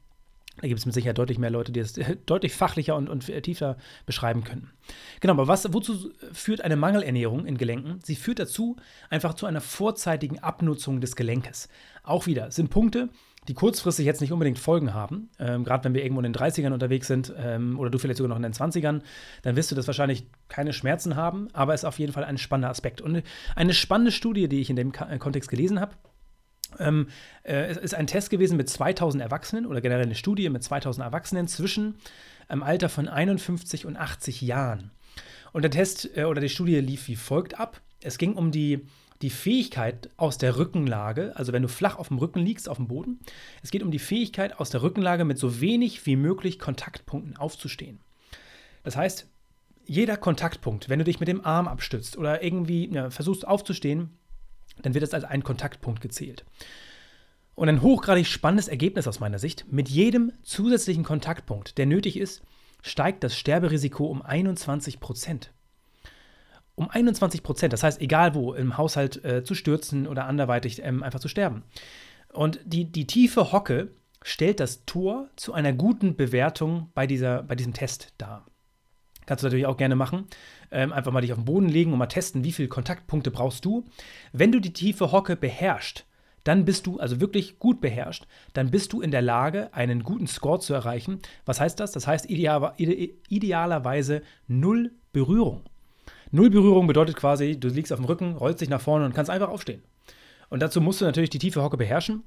Da 0.62 0.67
gibt 0.67 0.80
es 0.80 0.86
mit 0.86 0.93
Sicherheit 0.93 1.17
deutlich 1.17 1.39
mehr 1.39 1.50
Leute, 1.50 1.71
die 1.71 1.80
es 1.80 2.00
deutlich 2.26 2.54
fachlicher 2.54 2.95
und, 2.95 3.10
und 3.10 3.26
tiefer 3.43 3.78
beschreiben 4.06 4.43
können. 4.43 4.71
Genau, 5.19 5.34
aber 5.34 5.47
was, 5.47 5.74
wozu 5.74 6.12
führt 6.32 6.62
eine 6.62 6.76
Mangelernährung 6.76 7.45
in 7.45 7.58
Gelenken? 7.58 8.00
Sie 8.04 8.15
führt 8.15 8.39
dazu 8.39 8.78
einfach 9.10 9.34
zu 9.34 9.45
einer 9.45 9.62
vorzeitigen 9.62 10.39
Abnutzung 10.39 11.02
des 11.02 11.15
Gelenkes. 11.15 11.67
Auch 12.04 12.28
wieder 12.28 12.52
sind 12.52 12.69
Punkte, 12.69 13.10
die 13.47 13.56
kurzfristig 13.56 14.06
jetzt 14.06 14.21
nicht 14.21 14.32
unbedingt 14.32 14.60
Folgen 14.60 14.93
haben. 14.93 15.30
Ähm, 15.39 15.63
Gerade 15.63 15.84
wenn 15.84 15.95
wir 15.95 16.04
irgendwo 16.04 16.21
in 16.21 16.32
den 16.32 16.36
30ern 16.36 16.74
unterwegs 16.74 17.08
sind 17.08 17.34
ähm, 17.38 17.80
oder 17.80 17.89
du 17.89 17.97
vielleicht 17.97 18.17
sogar 18.17 18.30
noch 18.30 18.36
in 18.36 18.43
den 18.43 18.54
20ern, 18.54 19.02
dann 19.41 19.56
wirst 19.56 19.71
du 19.71 19.76
das 19.76 19.88
wahrscheinlich 19.88 20.26
keine 20.47 20.74
Schmerzen 20.74 21.15
haben, 21.15 21.47
aber 21.54 21.74
es 21.74 21.82
ist 21.82 21.86
auf 21.86 21.97
jeden 21.97 22.13
Fall 22.13 22.24
ein 22.24 22.38
spannender 22.38 22.69
Aspekt. 22.69 23.02
Und 23.02 23.24
eine 23.56 23.74
spannende 23.74 24.12
Studie, 24.12 24.47
die 24.47 24.62
ich 24.62 24.69
in 24.69 24.76
dem 24.76 24.91
Kontext 24.91 25.50
gelesen 25.50 25.80
habe, 25.80 25.95
ähm, 26.79 27.07
äh, 27.43 27.73
ist 27.73 27.95
ein 27.95 28.07
Test 28.07 28.29
gewesen 28.29 28.57
mit 28.57 28.69
2000 28.69 29.21
Erwachsenen 29.21 29.65
oder 29.65 29.81
generell 29.81 30.05
eine 30.05 30.15
Studie 30.15 30.49
mit 30.49 30.63
2000 30.63 31.05
Erwachsenen 31.05 31.47
zwischen 31.47 31.95
einem 32.47 32.63
Alter 32.63 32.89
von 32.89 33.07
51 33.07 33.86
und 33.86 33.97
80 33.97 34.41
Jahren. 34.41 34.91
Und 35.53 35.63
der 35.63 35.71
Test 35.71 36.10
äh, 36.17 36.25
oder 36.25 36.41
die 36.41 36.49
Studie 36.49 36.79
lief 36.79 37.07
wie 37.07 37.15
folgt 37.15 37.60
ab. 37.60 37.81
Es 38.01 38.17
ging 38.17 38.34
um 38.34 38.51
die 38.51 38.86
die 39.21 39.29
Fähigkeit 39.29 40.10
aus 40.17 40.38
der 40.38 40.57
Rückenlage, 40.57 41.34
also 41.36 41.53
wenn 41.53 41.62
du 41.62 41.67
flach 41.67 41.97
auf 41.97 42.07
dem 42.07 42.17
Rücken 42.17 42.39
liegst, 42.39 42.67
auf 42.67 42.77
dem 42.77 42.88
Boden, 42.88 43.19
es 43.62 43.71
geht 43.71 43.84
um 43.84 43.91
die 43.91 43.99
Fähigkeit 43.99 44.60
aus 44.60 44.71
der 44.71 44.81
Rückenlage 44.81 45.25
mit 45.25 45.38
so 45.38 45.62
wenig 45.62 46.05
wie 46.05 46.15
möglich 46.15 46.60
Kontaktpunkten 46.60 47.38
aufzustehen. 47.38 47.99
Das 48.84 48.97
heißt, 48.97 49.27
jeder 49.86 50.17
Kontaktpunkt, 50.17 50.89
wenn 50.89 50.99
du 50.99 51.05
dich 51.05 51.19
mit 51.19 51.27
dem 51.27 51.45
Arm 51.45 51.67
abstützt 51.67 52.17
oder 52.17 52.43
irgendwie 52.43 52.89
ja, 52.91 53.10
versuchst 53.10 53.47
aufzustehen, 53.47 54.10
dann 54.82 54.94
wird 54.94 55.04
das 55.04 55.13
als 55.13 55.24
ein 55.24 55.44
Kontaktpunkt 55.44 56.02
gezählt. 56.02 56.46
Und 57.56 57.70
ein 57.70 57.82
hochgradig 57.82 58.28
spannendes 58.28 58.67
Ergebnis 58.67 59.08
aus 59.08 59.20
meiner 59.20 59.39
Sicht, 59.39 59.65
mit 59.72 59.89
jedem 59.89 60.32
zusätzlichen 60.41 61.04
Kontaktpunkt, 61.04 61.78
der 61.78 61.86
nötig 61.86 62.17
ist, 62.17 62.41
steigt 62.82 63.24
das 63.24 63.36
Sterberisiko 63.38 64.06
um 64.06 64.22
21 64.22 65.00
Prozent 65.00 65.52
um 66.76 66.89
21 66.89 67.44
Prozent. 67.44 67.74
Das 67.74 67.84
heißt, 67.84 68.02
egal 68.02 68.34
wo, 68.36 68.54
im 68.54 68.78
Haushalt 68.78 69.24
äh, 69.24 69.44
zu 69.44 69.56
stürzen 69.56 70.08
oder 70.08 70.26
anderweitig 70.26 70.82
ähm, 70.84 71.04
einfach 71.04 71.20
zu 71.20 71.28
sterben. 71.28 71.63
Und 72.34 72.60
die, 72.65 72.86
die 72.86 73.08
tiefe 73.08 73.52
Hocke 73.52 73.91
stellt 74.24 74.60
das 74.60 74.86
Tor 74.86 75.28
zu 75.36 75.54
einer 75.54 75.74
guten 75.74 76.15
Bewertung 76.15 76.89
bei, 76.94 77.08
dieser, 77.08 77.44
bei 77.44 77.56
diesem 77.56 77.74
Test 77.74 78.13
dar. 78.17 78.46
Kannst 79.25 79.43
du 79.43 79.47
natürlich 79.47 79.65
auch 79.65 79.77
gerne 79.77 79.95
machen. 79.95 80.27
Ähm, 80.71 80.93
einfach 80.93 81.12
mal 81.12 81.21
dich 81.21 81.31
auf 81.31 81.38
den 81.38 81.45
Boden 81.45 81.69
legen 81.69 81.91
und 81.91 81.99
mal 81.99 82.07
testen, 82.07 82.43
wie 82.43 82.51
viele 82.51 82.67
Kontaktpunkte 82.67 83.31
brauchst 83.31 83.65
du. 83.65 83.86
Wenn 84.34 84.51
du 84.51 84.60
die 84.60 84.73
tiefe 84.73 85.12
Hocke 85.12 85.36
beherrschst, 85.36 86.05
dann 86.43 86.65
bist 86.65 86.88
du, 86.88 86.99
also 86.99 87.21
wirklich 87.21 87.60
gut 87.60 87.81
beherrscht, 87.81 88.25
dann 88.53 88.71
bist 88.71 88.93
du 88.93 89.01
in 89.01 89.12
der 89.12 89.21
Lage, 89.21 89.73
einen 89.73 90.03
guten 90.03 90.27
Score 90.27 90.60
zu 90.60 90.73
erreichen. 90.73 91.19
Was 91.45 91.60
heißt 91.60 91.79
das? 91.79 91.91
Das 91.91 92.07
heißt 92.07 92.29
ideal, 92.29 92.73
idealerweise 92.77 94.23
null 94.47 94.91
Berührung. 95.13 95.62
Null 96.31 96.49
Berührung 96.49 96.88
bedeutet 96.88 97.15
quasi, 97.15 97.60
du 97.60 97.67
liegst 97.67 97.91
auf 97.91 97.99
dem 97.99 98.05
Rücken, 98.05 98.36
rollst 98.38 98.62
dich 98.62 98.69
nach 98.69 98.81
vorne 98.81 99.05
und 99.05 99.13
kannst 99.13 99.29
einfach 99.29 99.49
aufstehen. 99.49 99.84
Und 100.49 100.62
dazu 100.62 100.81
musst 100.81 101.01
du 101.01 101.05
natürlich 101.05 101.29
die 101.29 101.39
tiefe 101.39 101.62
Hocke 101.62 101.77
beherrschen. 101.77 102.23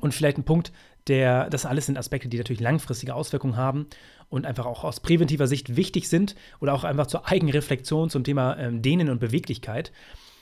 Und 0.00 0.12
vielleicht 0.12 0.38
ein 0.38 0.44
Punkt, 0.44 0.72
der, 1.08 1.50
das 1.50 1.66
alles 1.66 1.86
sind 1.86 1.98
Aspekte, 1.98 2.28
die 2.28 2.38
natürlich 2.38 2.60
langfristige 2.60 3.14
Auswirkungen 3.14 3.56
haben 3.56 3.86
und 4.28 4.46
einfach 4.46 4.66
auch 4.66 4.84
aus 4.84 5.00
präventiver 5.00 5.46
Sicht 5.46 5.76
wichtig 5.76 6.08
sind 6.08 6.34
oder 6.60 6.74
auch 6.74 6.84
einfach 6.84 7.06
zur 7.06 7.28
Eigenreflexion 7.28 8.10
zum 8.10 8.24
Thema 8.24 8.56
ähm, 8.58 8.82
Dehnen 8.82 9.10
und 9.10 9.20
Beweglichkeit. 9.20 9.92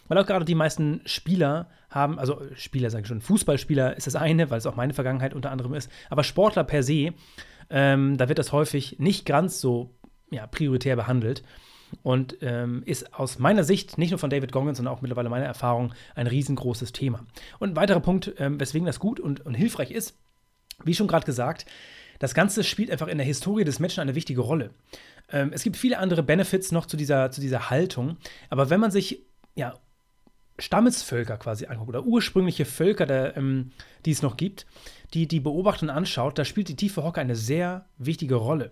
Weil 0.09 0.19
auch 0.19 0.27
gerade 0.27 0.45
die 0.45 0.55
meisten 0.55 1.01
Spieler 1.05 1.71
haben, 1.91 2.19
also 2.19 2.41
Spieler 2.55 2.91
sage 2.91 3.03
ich 3.03 3.09
schon, 3.09 3.21
Fußballspieler 3.21 3.97
ist 3.97 4.07
das 4.07 4.17
eine, 4.17 4.51
weil 4.51 4.59
es 4.59 4.67
auch 4.67 4.77
meine 4.77 4.95
Vergangenheit 4.95 5.35
unter 5.35 5.51
anderem 5.51 5.75
ist, 5.75 5.91
aber 6.11 6.25
Sportler 6.25 6.65
per 6.65 6.83
se, 6.83 7.13
ähm, 7.71 8.17
da 8.17 8.29
wird 8.29 8.39
das 8.39 8.53
häufig 8.53 8.99
nicht 8.99 9.27
ganz 9.27 9.61
so 9.61 9.95
ja, 10.31 10.47
prioritär 10.47 10.97
behandelt 10.97 11.43
und 12.03 12.39
ähm, 12.41 12.83
ist 12.87 13.15
aus 13.15 13.39
meiner 13.39 13.65
Sicht, 13.65 13.99
nicht 13.99 14.11
nur 14.11 14.19
von 14.19 14.31
David 14.31 14.53
Goggins, 14.53 14.79
sondern 14.79 14.95
auch 14.95 15.03
mittlerweile 15.03 15.29
meiner 15.29 15.47
Erfahrung, 15.47 15.93
ein 16.15 16.27
riesengroßes 16.27 16.93
Thema. 16.93 17.25
Und 17.59 17.71
ein 17.71 17.77
weiterer 17.77 18.01
Punkt, 18.01 18.33
ähm, 18.39 18.59
weswegen 18.59 18.87
das 18.87 18.99
gut 18.99 19.21
und, 19.21 19.45
und 19.45 19.55
hilfreich 19.55 19.91
ist, 19.91 20.17
wie 20.85 20.95
schon 20.95 21.09
gerade 21.09 21.27
gesagt, 21.27 21.67
das 22.19 22.35
Ganze 22.35 22.63
spielt 22.63 22.91
einfach 22.91 23.09
in 23.09 23.19
der 23.19 23.27
Historie 23.27 23.65
des 23.65 23.81
Menschen 23.81 24.01
eine 24.01 24.15
wichtige 24.15 24.43
Rolle. 24.43 24.71
Ähm, 25.29 25.51
es 25.53 25.63
gibt 25.63 25.77
viele 25.77 25.99
andere 25.99 26.23
Benefits 26.23 26.73
noch 26.73 26.87
zu 26.87 26.97
dieser, 26.97 27.31
zu 27.31 27.41
dieser 27.41 27.71
Haltung, 27.71 28.17
aber 28.49 28.71
wenn 28.71 28.81
man 28.81 28.91
sich 28.91 29.25
ja, 29.55 29.75
Stammesvölker 30.59 31.37
quasi 31.39 31.67
anguckt 31.67 31.89
oder 31.89 32.05
ursprüngliche 32.05 32.65
Völker, 32.65 33.07
der, 33.07 33.37
ähm, 33.37 33.73
die 34.05 34.13
es 34.13 34.23
noch 34.23 34.37
gibt, 34.37 34.67
die, 35.15 35.27
die 35.27 35.41
beobachtet 35.41 35.85
und 35.85 35.91
anschaut, 35.91 36.39
da 36.39 36.45
spielt 36.45 36.69
die 36.69 36.77
tiefe 36.77 37.03
Hocke 37.03 37.21
eine 37.21 37.37
sehr 37.37 37.87
wichtige 37.99 38.37
Rolle. 38.37 38.71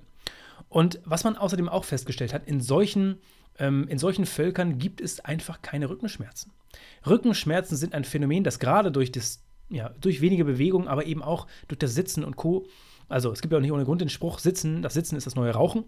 Und 0.69 1.01
was 1.05 1.25
man 1.25 1.37
außerdem 1.37 1.69
auch 1.69 1.85
festgestellt 1.85 2.33
hat, 2.33 2.47
in 2.47 2.61
solchen, 2.61 3.19
ähm, 3.59 3.89
in 3.89 3.99
solchen 3.99 4.27
Völkern 4.27 4.79
gibt 4.79 5.01
es 5.01 5.21
einfach 5.21 5.63
keine 5.63 5.91
Rückenschmerzen. 5.91 6.53
Rückenschmerzen 7.07 7.77
sind 7.77 7.95
ein 7.95 8.05
Phänomen, 8.05 8.45
das 8.45 8.61
gerade 8.61 8.93
durch, 8.93 9.11
das, 9.11 9.43
ja, 9.71 9.91
durch 10.01 10.21
wenige 10.21 10.45
Bewegungen, 10.45 10.89
aber 10.89 11.07
eben 11.07 11.23
auch 11.23 11.47
durch 11.69 11.79
das 11.79 11.95
Sitzen 11.95 12.25
und 12.25 12.37
Co. 12.37 12.67
Also 13.09 13.33
es 13.33 13.41
gibt 13.41 13.53
ja 13.53 13.59
auch 13.59 13.63
nicht 13.63 13.73
ohne 13.73 13.85
Grund 13.85 14.01
den 14.01 14.09
Spruch, 14.09 14.39
Sitzen, 14.39 14.83
das 14.83 14.95
Sitzen 14.95 15.17
ist 15.17 15.27
das 15.27 15.35
neue 15.35 15.53
Rauchen. 15.53 15.85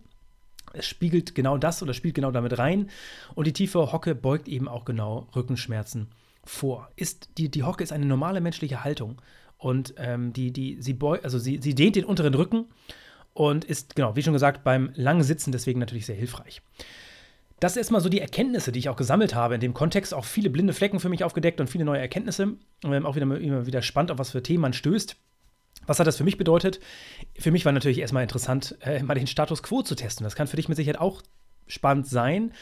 Es 0.72 0.86
spiegelt 0.86 1.34
genau 1.34 1.58
das 1.58 1.82
oder 1.82 1.92
spielt 1.92 2.14
genau 2.14 2.30
damit 2.30 2.58
rein. 2.58 2.88
Und 3.34 3.46
die 3.46 3.52
tiefe 3.52 3.92
Hocke 3.92 4.14
beugt 4.14 4.48
eben 4.48 4.68
auch 4.68 4.84
genau 4.84 5.28
Rückenschmerzen 5.34 6.08
vor. 6.44 6.90
Ist, 6.96 7.30
die, 7.38 7.50
die 7.50 7.62
Hocke 7.64 7.82
ist 7.82 7.92
eine 7.92 8.06
normale 8.06 8.40
menschliche 8.40 8.84
Haltung. 8.84 9.20
Und 9.58 9.94
ähm, 9.96 10.32
die, 10.32 10.52
die, 10.52 10.78
sie, 10.80 10.94
beugt, 10.94 11.24
also 11.24 11.38
sie, 11.38 11.60
sie 11.62 11.74
dehnt 11.74 11.96
den 11.96 12.04
unteren 12.04 12.34
Rücken 12.34 12.66
und 13.34 13.64
ist, 13.64 13.94
genau, 13.94 14.16
wie 14.16 14.22
schon 14.22 14.32
gesagt, 14.32 14.64
beim 14.64 14.90
langen 14.94 15.22
Sitzen 15.22 15.52
deswegen 15.52 15.78
natürlich 15.78 16.06
sehr 16.06 16.16
hilfreich. 16.16 16.62
Das 17.62 17.74
ist 17.74 17.76
erstmal 17.76 18.00
so 18.00 18.08
die 18.08 18.20
Erkenntnisse, 18.20 18.72
die 18.72 18.80
ich 18.80 18.88
auch 18.88 18.96
gesammelt 18.96 19.36
habe. 19.36 19.54
In 19.54 19.60
dem 19.60 19.72
Kontext 19.72 20.12
auch 20.14 20.24
viele 20.24 20.50
blinde 20.50 20.72
Flecken 20.72 20.98
für 20.98 21.08
mich 21.08 21.22
aufgedeckt 21.22 21.60
und 21.60 21.70
viele 21.70 21.84
neue 21.84 22.00
Erkenntnisse. 22.00 22.56
Ähm, 22.82 23.06
auch 23.06 23.14
wieder, 23.14 23.22
immer 23.22 23.66
wieder 23.66 23.82
spannend, 23.82 24.10
auf 24.10 24.18
was 24.18 24.32
für 24.32 24.42
Themen 24.42 24.62
man 24.62 24.72
stößt. 24.72 25.14
Was 25.86 26.00
hat 26.00 26.08
das 26.08 26.16
für 26.16 26.24
mich 26.24 26.36
bedeutet? 26.36 26.80
Für 27.38 27.52
mich 27.52 27.64
war 27.64 27.70
natürlich 27.70 27.98
erstmal 27.98 28.24
interessant, 28.24 28.76
äh, 28.80 29.00
mal 29.04 29.14
den 29.14 29.28
Status 29.28 29.62
quo 29.62 29.82
zu 29.82 29.94
testen. 29.94 30.24
Das 30.24 30.34
kann 30.34 30.48
für 30.48 30.56
dich 30.56 30.68
mit 30.68 30.74
Sicherheit 30.74 31.00
auch 31.00 31.22
spannend 31.68 32.08
sein, 32.08 32.52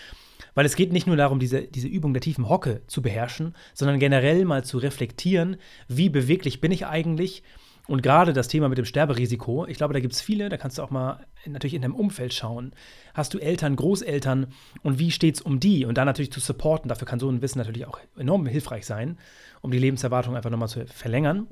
weil 0.52 0.66
es 0.66 0.76
geht 0.76 0.92
nicht 0.92 1.06
nur 1.06 1.16
darum, 1.16 1.38
diese, 1.38 1.62
diese 1.62 1.88
Übung 1.88 2.12
der 2.12 2.20
tiefen 2.20 2.50
Hocke 2.50 2.82
zu 2.86 3.00
beherrschen, 3.00 3.56
sondern 3.72 4.00
generell 4.00 4.44
mal 4.44 4.64
zu 4.64 4.76
reflektieren, 4.76 5.56
wie 5.88 6.10
beweglich 6.10 6.60
bin 6.60 6.72
ich 6.72 6.84
eigentlich 6.84 7.42
und 7.86 8.02
gerade 8.02 8.32
das 8.32 8.48
Thema 8.48 8.68
mit 8.68 8.78
dem 8.78 8.84
Sterberisiko, 8.84 9.66
ich 9.66 9.76
glaube, 9.76 9.94
da 9.94 10.00
gibt 10.00 10.12
es 10.12 10.20
viele, 10.20 10.48
da 10.48 10.56
kannst 10.56 10.78
du 10.78 10.82
auch 10.82 10.90
mal 10.90 11.26
natürlich 11.46 11.74
in 11.74 11.82
deinem 11.82 11.94
Umfeld 11.94 12.34
schauen. 12.34 12.72
Hast 13.14 13.34
du 13.34 13.38
Eltern, 13.38 13.76
Großeltern 13.76 14.46
und 14.82 14.98
wie 14.98 15.10
steht 15.10 15.36
es 15.36 15.40
um 15.40 15.60
die? 15.60 15.84
Und 15.84 15.98
da 15.98 16.04
natürlich 16.04 16.32
zu 16.32 16.40
supporten, 16.40 16.88
dafür 16.88 17.06
kann 17.06 17.20
so 17.20 17.28
ein 17.28 17.42
Wissen 17.42 17.58
natürlich 17.58 17.86
auch 17.86 17.98
enorm 18.16 18.46
hilfreich 18.46 18.86
sein, 18.86 19.18
um 19.60 19.70
die 19.70 19.78
Lebenserwartung 19.78 20.36
einfach 20.36 20.50
nochmal 20.50 20.68
zu 20.68 20.86
verlängern. 20.86 21.48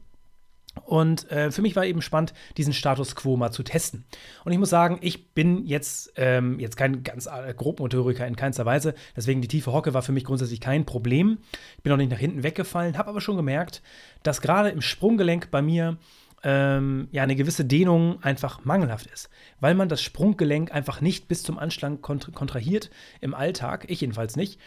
Und 0.85 1.31
äh, 1.31 1.51
für 1.51 1.63
mich 1.63 1.77
war 1.77 1.85
eben 1.85 2.03
spannend, 2.03 2.35
diesen 2.57 2.73
Status 2.73 3.15
quo 3.17 3.37
mal 3.37 3.51
zu 3.51 3.63
testen. 3.63 4.05
Und 4.45 4.53
ich 4.53 4.59
muss 4.59 4.71
sagen, 4.71 4.99
ich 5.01 5.33
bin 5.35 5.67
jetzt, 5.67 6.13
ähm, 6.17 6.59
jetzt 6.59 6.77
kein 6.77 7.03
ganz 7.03 7.27
äh, 7.27 7.55
Grobmotoriker 7.55 8.27
in 8.27 8.37
keinster 8.37 8.67
Weise. 8.67 8.95
Deswegen 9.17 9.41
die 9.41 9.49
tiefe 9.49 9.73
Hocke 9.73 9.95
war 9.95 10.03
für 10.03 10.13
mich 10.13 10.25
grundsätzlich 10.25 10.61
kein 10.61 10.85
Problem. 10.87 11.39
Ich 11.77 11.83
bin 11.83 11.93
auch 11.93 11.97
nicht 11.97 12.11
nach 12.11 12.19
hinten 12.19 12.43
weggefallen, 12.43 12.99
habe 12.99 13.11
aber 13.11 13.21
schon 13.21 13.37
gemerkt, 13.37 13.83
dass 14.23 14.41
gerade 14.41 14.71
im 14.71 14.81
Sprunggelenk 14.81 15.51
bei 15.51 15.63
mir 15.63 15.99
ähm, 16.45 17.09
ja 17.11 17.23
eine 17.23 17.37
gewisse 17.37 17.65
Dehnung 17.65 18.23
einfach 18.23 18.65
mangelhaft 18.65 19.07
ist, 19.07 19.29
weil 19.61 19.75
man 19.75 19.89
das 19.89 20.03
Sprunggelenk 20.03 20.73
einfach 20.73 21.01
nicht 21.01 21.29
bis 21.29 21.43
zum 21.43 21.59
Anschlag 21.59 22.01
kont 22.01 22.33
kontrahiert 22.35 22.91
im 23.21 23.35
Alltag, 23.35 23.87
ich 23.89 24.01
jedenfalls 24.01 24.37
nicht. 24.37 24.61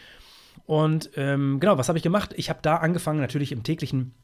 Und 0.66 1.10
ähm, 1.16 1.60
genau, 1.60 1.78
was 1.78 1.88
habe 1.88 1.98
ich 1.98 2.04
gemacht? 2.04 2.34
Ich 2.36 2.50
habe 2.50 2.60
da 2.62 2.76
angefangen, 2.76 3.20
natürlich 3.20 3.52
im 3.52 3.62
täglichen 3.62 4.14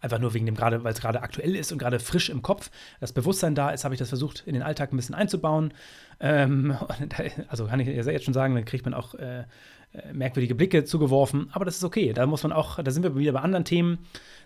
Einfach 0.00 0.18
nur 0.18 0.32
wegen 0.32 0.46
dem 0.46 0.54
gerade, 0.54 0.82
weil 0.82 0.92
es 0.92 1.00
gerade 1.00 1.22
aktuell 1.22 1.54
ist 1.54 1.72
und 1.72 1.78
gerade 1.78 2.00
frisch 2.00 2.30
im 2.30 2.42
Kopf 2.42 2.70
das 3.00 3.12
Bewusstsein 3.12 3.54
da 3.54 3.70
ist, 3.70 3.84
habe 3.84 3.94
ich 3.94 3.98
das 3.98 4.08
versucht, 4.08 4.44
in 4.46 4.54
den 4.54 4.62
Alltag 4.62 4.92
ein 4.92 4.96
bisschen 4.96 5.14
einzubauen. 5.14 5.74
Ähm, 6.20 6.76
also 7.48 7.66
kann 7.66 7.80
ich 7.80 7.88
jetzt 7.88 8.24
schon 8.24 8.34
sagen, 8.34 8.54
dann 8.54 8.64
kriegt 8.64 8.84
man 8.84 8.94
auch 8.94 9.14
äh, 9.14 9.44
äh, 9.92 10.12
merkwürdige 10.12 10.54
Blicke 10.54 10.84
zugeworfen, 10.84 11.48
aber 11.52 11.64
das 11.64 11.76
ist 11.76 11.84
okay. 11.84 12.12
Da 12.12 12.24
muss 12.26 12.44
man 12.44 12.52
auch, 12.52 12.80
da 12.82 12.90
sind 12.92 13.02
wir 13.02 13.16
wieder 13.16 13.32
bei 13.32 13.40
anderen 13.40 13.64
Themen, 13.64 13.98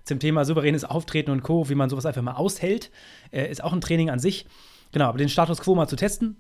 zum 0.05 0.19
Thema 0.19 0.45
souveränes 0.45 0.85
Auftreten 0.85 1.31
und 1.31 1.43
Co., 1.43 1.69
wie 1.69 1.75
man 1.75 1.91
sowas 1.91 2.07
einfach 2.07 2.23
mal 2.23 2.33
aushält, 2.33 2.91
äh, 3.31 3.51
ist 3.51 3.63
auch 3.63 3.73
ein 3.73 3.81
Training 3.81 4.11
an 4.11 4.19
sich. 4.19 4.47
Genau, 4.93 5.07
aber 5.07 5.19
den 5.19 5.29
Status 5.29 5.61
quo 5.61 5.75
mal 5.75 5.87
zu 5.87 5.97
testen. 5.97 6.37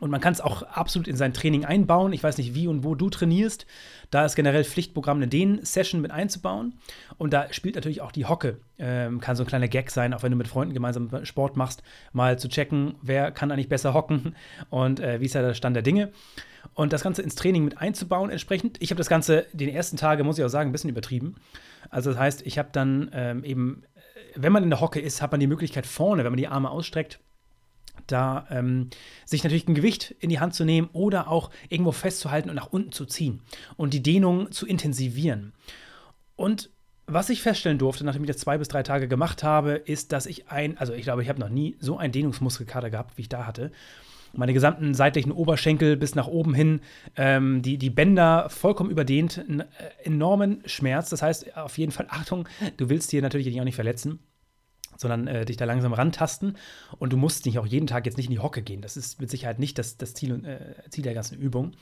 Und 0.00 0.10
man 0.10 0.20
kann 0.20 0.32
es 0.32 0.40
auch 0.40 0.62
absolut 0.62 1.06
in 1.06 1.16
sein 1.16 1.32
Training 1.32 1.64
einbauen. 1.64 2.12
Ich 2.12 2.22
weiß 2.22 2.38
nicht, 2.38 2.54
wie 2.54 2.66
und 2.66 2.82
wo 2.82 2.94
du 2.94 3.08
trainierst. 3.08 3.66
Da 4.10 4.24
ist 4.24 4.34
generell 4.34 4.64
Pflichtprogramm, 4.64 5.18
eine 5.18 5.28
Dehn-Session 5.28 6.00
mit 6.00 6.10
einzubauen. 6.10 6.74
Und 7.18 7.32
da 7.32 7.52
spielt 7.52 7.76
natürlich 7.76 8.00
auch 8.00 8.10
die 8.10 8.26
Hocke. 8.26 8.58
Ähm, 8.78 9.20
kann 9.20 9.36
so 9.36 9.44
ein 9.44 9.46
kleiner 9.46 9.68
Gag 9.68 9.90
sein, 9.90 10.12
auch 10.12 10.22
wenn 10.22 10.32
du 10.32 10.36
mit 10.36 10.48
Freunden 10.48 10.74
gemeinsam 10.74 11.24
Sport 11.24 11.56
machst, 11.56 11.82
mal 12.12 12.38
zu 12.38 12.48
checken, 12.48 12.96
wer 13.00 13.30
kann 13.30 13.52
eigentlich 13.52 13.68
besser 13.68 13.94
hocken 13.94 14.34
und 14.70 14.98
äh, 14.98 15.20
wie 15.20 15.26
ist 15.26 15.34
ja 15.34 15.42
der 15.42 15.54
Stand 15.54 15.76
der 15.76 15.82
Dinge 15.82 16.10
und 16.74 16.92
das 16.92 17.02
Ganze 17.02 17.22
ins 17.22 17.34
Training 17.34 17.64
mit 17.64 17.78
einzubauen 17.78 18.30
entsprechend. 18.30 18.80
Ich 18.80 18.90
habe 18.90 18.98
das 18.98 19.08
Ganze 19.08 19.46
den 19.52 19.68
ersten 19.68 19.96
Tage, 19.96 20.24
muss 20.24 20.38
ich 20.38 20.44
auch 20.44 20.48
sagen, 20.48 20.70
ein 20.70 20.72
bisschen 20.72 20.90
übertrieben. 20.90 21.36
Also 21.90 22.10
das 22.10 22.18
heißt, 22.18 22.46
ich 22.46 22.58
habe 22.58 22.70
dann 22.72 23.10
ähm, 23.12 23.44
eben, 23.44 23.82
äh, 23.94 24.00
wenn 24.36 24.52
man 24.52 24.62
in 24.62 24.70
der 24.70 24.80
Hocke 24.80 25.00
ist, 25.00 25.22
hat 25.22 25.30
man 25.30 25.40
die 25.40 25.46
Möglichkeit 25.46 25.86
vorne, 25.86 26.24
wenn 26.24 26.32
man 26.32 26.38
die 26.38 26.48
Arme 26.48 26.70
ausstreckt, 26.70 27.20
da 28.06 28.46
ähm, 28.50 28.90
sich 29.24 29.44
natürlich 29.44 29.68
ein 29.68 29.74
Gewicht 29.74 30.14
in 30.20 30.30
die 30.30 30.40
Hand 30.40 30.54
zu 30.54 30.64
nehmen 30.64 30.88
oder 30.92 31.28
auch 31.28 31.50
irgendwo 31.68 31.92
festzuhalten 31.92 32.50
und 32.50 32.56
nach 32.56 32.72
unten 32.72 32.92
zu 32.92 33.06
ziehen 33.06 33.40
und 33.76 33.94
die 33.94 34.02
Dehnung 34.02 34.50
zu 34.52 34.66
intensivieren. 34.66 35.52
Und 36.36 36.70
Was 37.06 37.30
ich 37.30 37.42
feststellen 37.42 37.78
durfte, 37.78 38.04
nachdem 38.04 38.22
ich 38.22 38.28
das 38.28 38.38
zwei 38.38 38.58
bis 38.58 38.68
drei 38.68 38.82
Tage 38.82 39.08
gemacht 39.08 39.42
habe, 39.42 39.72
ist, 39.72 40.12
dass 40.12 40.26
ich 40.26 40.48
ein, 40.48 40.78
also 40.78 40.92
ich 40.92 41.02
glaube, 41.02 41.22
ich 41.22 41.28
habe 41.28 41.40
noch 41.40 41.48
nie 41.48 41.76
so 41.80 41.98
einen 41.98 42.12
Dehnungsmuskelkater 42.12 42.90
gehabt, 42.90 43.18
wie 43.18 43.22
ich 43.22 43.28
da 43.28 43.44
hatte. 43.44 43.72
Meine 44.34 44.54
gesamten 44.54 44.94
seitlichen 44.94 45.32
Oberschenkel 45.32 45.96
bis 45.96 46.14
nach 46.14 46.28
oben 46.28 46.54
hin, 46.54 46.80
ähm, 47.16 47.60
die, 47.60 47.76
die 47.76 47.90
Bänder 47.90 48.48
vollkommen 48.48 48.90
überdehnt, 48.90 49.38
einen 49.38 49.60
äh, 49.60 49.66
enormen 50.04 50.62
Schmerz. 50.64 51.10
Das 51.10 51.22
heißt, 51.22 51.56
auf 51.56 51.76
jeden 51.76 51.92
Fall, 51.92 52.06
Achtung, 52.08 52.48
du 52.76 52.88
willst 52.88 53.12
dir 53.12 53.20
natürlich 53.20 53.60
auch 53.60 53.64
nicht 53.64 53.74
verletzen 53.74 54.20
sondern 55.02 55.26
äh, 55.26 55.44
dich 55.44 55.58
da 55.58 55.66
langsam 55.66 55.92
rantasten. 55.92 56.56
Und 56.98 57.12
du 57.12 57.18
musst 57.18 57.44
nicht 57.44 57.58
auch 57.58 57.66
jeden 57.66 57.86
Tag 57.86 58.06
jetzt 58.06 58.16
nicht 58.16 58.26
in 58.26 58.32
die 58.32 58.38
Hocke 58.38 58.62
gehen. 58.62 58.80
Das 58.80 58.96
ist 58.96 59.20
mit 59.20 59.30
Sicherheit 59.30 59.58
nicht 59.58 59.78
das, 59.78 59.98
das 59.98 60.14
Ziel, 60.14 60.44
äh, 60.44 60.88
Ziel 60.88 61.04
der 61.04 61.14
ganzen 61.14 61.38
Übung. 61.38 61.72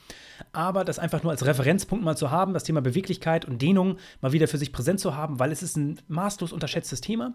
Aber 0.51 0.83
das 0.83 0.99
einfach 0.99 1.23
nur 1.23 1.31
als 1.31 1.45
Referenzpunkt 1.45 2.03
mal 2.03 2.17
zu 2.17 2.31
haben, 2.31 2.53
das 2.53 2.63
Thema 2.63 2.81
Beweglichkeit 2.81 3.45
und 3.45 3.61
Dehnung 3.61 3.97
mal 4.19 4.33
wieder 4.33 4.47
für 4.47 4.57
sich 4.57 4.73
präsent 4.73 4.99
zu 4.99 5.15
haben, 5.15 5.39
weil 5.39 5.51
es 5.51 5.63
ist 5.63 5.77
ein 5.77 5.99
maßlos 6.09 6.51
unterschätztes 6.51 6.99
Thema, 6.99 7.33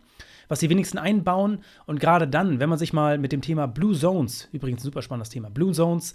was 0.49 0.61
die 0.61 0.68
wenigsten 0.68 0.99
einbauen. 0.99 1.61
Und 1.87 2.01
gerade 2.01 2.29
dann, 2.29 2.61
wenn 2.61 2.68
man 2.68 2.79
sich 2.79 2.92
mal 2.92 3.16
mit 3.16 3.33
dem 3.33 3.40
Thema 3.40 3.66
Blue 3.66 3.94
Zones, 3.94 4.49
übrigens 4.53 4.83
ein 4.83 4.85
super 4.85 5.03
spannendes 5.03 5.31
Thema, 5.31 5.49
Blue 5.49 5.72
Zones, 5.72 6.14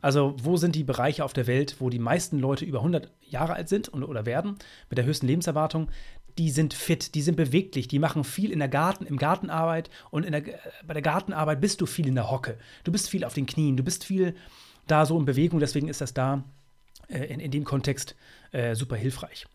also 0.00 0.34
wo 0.42 0.56
sind 0.56 0.74
die 0.74 0.84
Bereiche 0.84 1.24
auf 1.24 1.32
der 1.32 1.46
Welt, 1.46 1.76
wo 1.78 1.90
die 1.90 1.98
meisten 1.98 2.38
Leute 2.38 2.64
über 2.64 2.78
100 2.78 3.10
Jahre 3.28 3.54
alt 3.54 3.68
sind 3.68 3.88
und, 3.88 4.04
oder 4.04 4.24
werden, 4.24 4.56
mit 4.88 4.98
der 4.98 5.04
höchsten 5.04 5.26
Lebenserwartung, 5.26 5.88
die 6.38 6.50
sind 6.50 6.74
fit, 6.74 7.14
die 7.14 7.22
sind 7.22 7.36
beweglich, 7.36 7.88
die 7.88 7.98
machen 7.98 8.24
viel 8.24 8.50
in 8.50 8.58
der 8.58 8.68
Garten, 8.68 9.06
im 9.06 9.16
Gartenarbeit 9.16 9.90
und 10.10 10.28
der, 10.28 10.46
äh, 10.46 10.58
bei 10.86 10.94
der 10.94 11.02
Gartenarbeit 11.02 11.60
bist 11.60 11.80
du 11.80 11.86
viel 11.86 12.06
in 12.06 12.14
der 12.14 12.30
Hocke. 12.30 12.58
Du 12.84 12.92
bist 12.92 13.10
viel 13.10 13.24
auf 13.24 13.34
den 13.34 13.46
Knien, 13.46 13.76
du 13.76 13.82
bist 13.82 14.04
viel 14.04 14.34
da 14.86 15.06
so 15.06 15.18
in 15.18 15.24
Bewegung, 15.24 15.60
deswegen 15.60 15.88
ist 15.88 16.00
das 16.00 16.14
da 16.14 16.44
äh, 17.08 17.24
in, 17.26 17.40
in 17.40 17.50
dem 17.50 17.64
Kontext 17.64 18.16
äh, 18.52 18.74
super 18.74 18.96
hilfreich. 18.96 19.46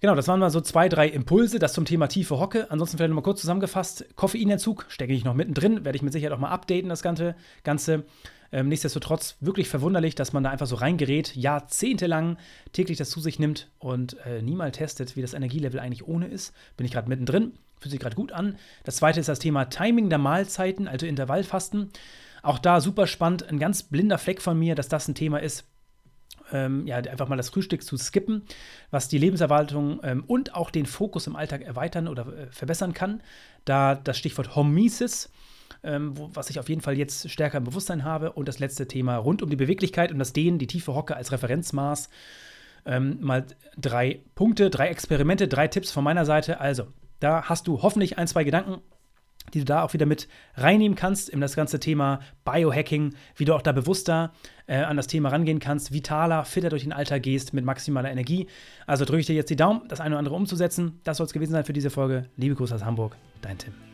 Genau, 0.00 0.14
das 0.14 0.28
waren 0.28 0.40
mal 0.40 0.50
so 0.50 0.60
zwei, 0.60 0.90
drei 0.90 1.08
Impulse, 1.08 1.58
das 1.58 1.72
zum 1.72 1.86
Thema 1.86 2.08
tiefe 2.08 2.38
Hocke. 2.38 2.70
Ansonsten 2.70 2.98
vielleicht 2.98 3.08
nochmal 3.08 3.22
kurz 3.22 3.40
zusammengefasst: 3.40 4.04
Koffeinentzug 4.16 4.84
stecke 4.88 5.14
ich 5.14 5.24
noch 5.24 5.34
mittendrin, 5.34 5.84
werde 5.84 5.96
ich 5.96 6.02
mit 6.02 6.12
Sicherheit 6.12 6.36
auch 6.36 6.40
mal 6.40 6.50
updaten, 6.50 6.90
das 6.90 7.02
Ganze. 7.02 7.34
Ganze. 7.62 8.04
Ähm, 8.54 8.68
nichtsdestotrotz 8.68 9.36
wirklich 9.40 9.68
verwunderlich, 9.68 10.14
dass 10.14 10.32
man 10.32 10.44
da 10.44 10.50
einfach 10.50 10.68
so 10.68 10.76
reingerät, 10.76 11.34
jahrzehntelang 11.34 12.38
täglich 12.72 12.96
das 12.96 13.10
zu 13.10 13.18
sich 13.18 13.40
nimmt 13.40 13.68
und 13.80 14.16
äh, 14.24 14.42
nie 14.42 14.54
mal 14.54 14.70
testet, 14.70 15.16
wie 15.16 15.22
das 15.22 15.34
Energielevel 15.34 15.80
eigentlich 15.80 16.06
ohne 16.06 16.28
ist. 16.28 16.54
Bin 16.76 16.86
ich 16.86 16.92
gerade 16.92 17.08
mittendrin, 17.08 17.54
fühlt 17.80 17.90
sich 17.90 17.98
gerade 17.98 18.14
gut 18.14 18.30
an. 18.30 18.56
Das 18.84 18.94
zweite 18.94 19.18
ist 19.18 19.28
das 19.28 19.40
Thema 19.40 19.64
Timing 19.64 20.08
der 20.08 20.18
Mahlzeiten, 20.18 20.86
also 20.86 21.04
Intervallfasten. 21.04 21.90
Auch 22.44 22.60
da 22.60 22.80
super 22.80 23.08
spannend, 23.08 23.48
ein 23.48 23.58
ganz 23.58 23.82
blinder 23.82 24.18
Fleck 24.18 24.40
von 24.40 24.56
mir, 24.56 24.76
dass 24.76 24.86
das 24.86 25.08
ein 25.08 25.16
Thema 25.16 25.38
ist, 25.38 25.64
ähm, 26.52 26.86
ja, 26.86 26.98
einfach 26.98 27.26
mal 27.26 27.36
das 27.36 27.48
Frühstück 27.48 27.82
zu 27.82 27.96
skippen, 27.96 28.42
was 28.92 29.08
die 29.08 29.18
Lebenserwartung 29.18 29.98
ähm, 30.04 30.22
und 30.28 30.54
auch 30.54 30.70
den 30.70 30.86
Fokus 30.86 31.26
im 31.26 31.34
Alltag 31.34 31.62
erweitern 31.62 32.06
oder 32.06 32.28
äh, 32.28 32.46
verbessern 32.52 32.94
kann. 32.94 33.20
Da 33.64 33.96
das 33.96 34.16
Stichwort 34.16 34.54
Hormesis 34.54 35.32
ähm, 35.84 36.16
wo, 36.16 36.30
was 36.34 36.50
ich 36.50 36.58
auf 36.58 36.68
jeden 36.68 36.80
Fall 36.80 36.98
jetzt 36.98 37.30
stärker 37.30 37.58
im 37.58 37.64
Bewusstsein 37.64 38.04
habe. 38.04 38.32
Und 38.32 38.48
das 38.48 38.58
letzte 38.58 38.88
Thema 38.88 39.16
rund 39.16 39.42
um 39.42 39.50
die 39.50 39.56
Beweglichkeit 39.56 40.10
und 40.10 40.18
das 40.18 40.32
Dehnen, 40.32 40.58
die 40.58 40.66
tiefe 40.66 40.94
Hocke 40.94 41.16
als 41.16 41.30
Referenzmaß. 41.30 42.08
Ähm, 42.86 43.18
mal 43.20 43.46
drei 43.78 44.20
Punkte, 44.34 44.70
drei 44.70 44.88
Experimente, 44.88 45.48
drei 45.48 45.68
Tipps 45.68 45.90
von 45.90 46.04
meiner 46.04 46.24
Seite. 46.24 46.60
Also, 46.60 46.86
da 47.20 47.44
hast 47.44 47.66
du 47.66 47.82
hoffentlich 47.82 48.18
ein, 48.18 48.26
zwei 48.26 48.44
Gedanken, 48.44 48.82
die 49.52 49.60
du 49.60 49.64
da 49.64 49.82
auch 49.82 49.92
wieder 49.92 50.06
mit 50.06 50.28
reinnehmen 50.54 50.96
kannst 50.96 51.28
in 51.28 51.40
das 51.40 51.54
ganze 51.54 51.78
Thema 51.78 52.20
Biohacking, 52.44 53.14
wie 53.36 53.44
du 53.44 53.54
auch 53.54 53.62
da 53.62 53.72
bewusster 53.72 54.32
äh, 54.66 54.78
an 54.78 54.96
das 54.96 55.06
Thema 55.06 55.28
rangehen 55.28 55.58
kannst, 55.58 55.92
vitaler, 55.92 56.44
fitter 56.44 56.70
durch 56.70 56.82
den 56.82 56.92
Alltag 56.92 57.22
gehst 57.22 57.52
mit 57.52 57.64
maximaler 57.64 58.10
Energie. 58.10 58.48
Also 58.86 59.04
drücke 59.04 59.20
ich 59.20 59.26
dir 59.26 59.36
jetzt 59.36 59.50
die 59.50 59.56
Daumen, 59.56 59.86
das 59.88 60.00
eine 60.00 60.14
oder 60.14 60.20
andere 60.20 60.34
umzusetzen. 60.34 61.00
Das 61.04 61.18
soll 61.18 61.26
es 61.26 61.32
gewesen 61.32 61.52
sein 61.52 61.64
für 61.64 61.72
diese 61.72 61.90
Folge. 61.90 62.24
Liebe 62.36 62.54
Grüße 62.54 62.74
aus 62.74 62.84
Hamburg, 62.84 63.16
dein 63.42 63.58
Tim. 63.58 63.93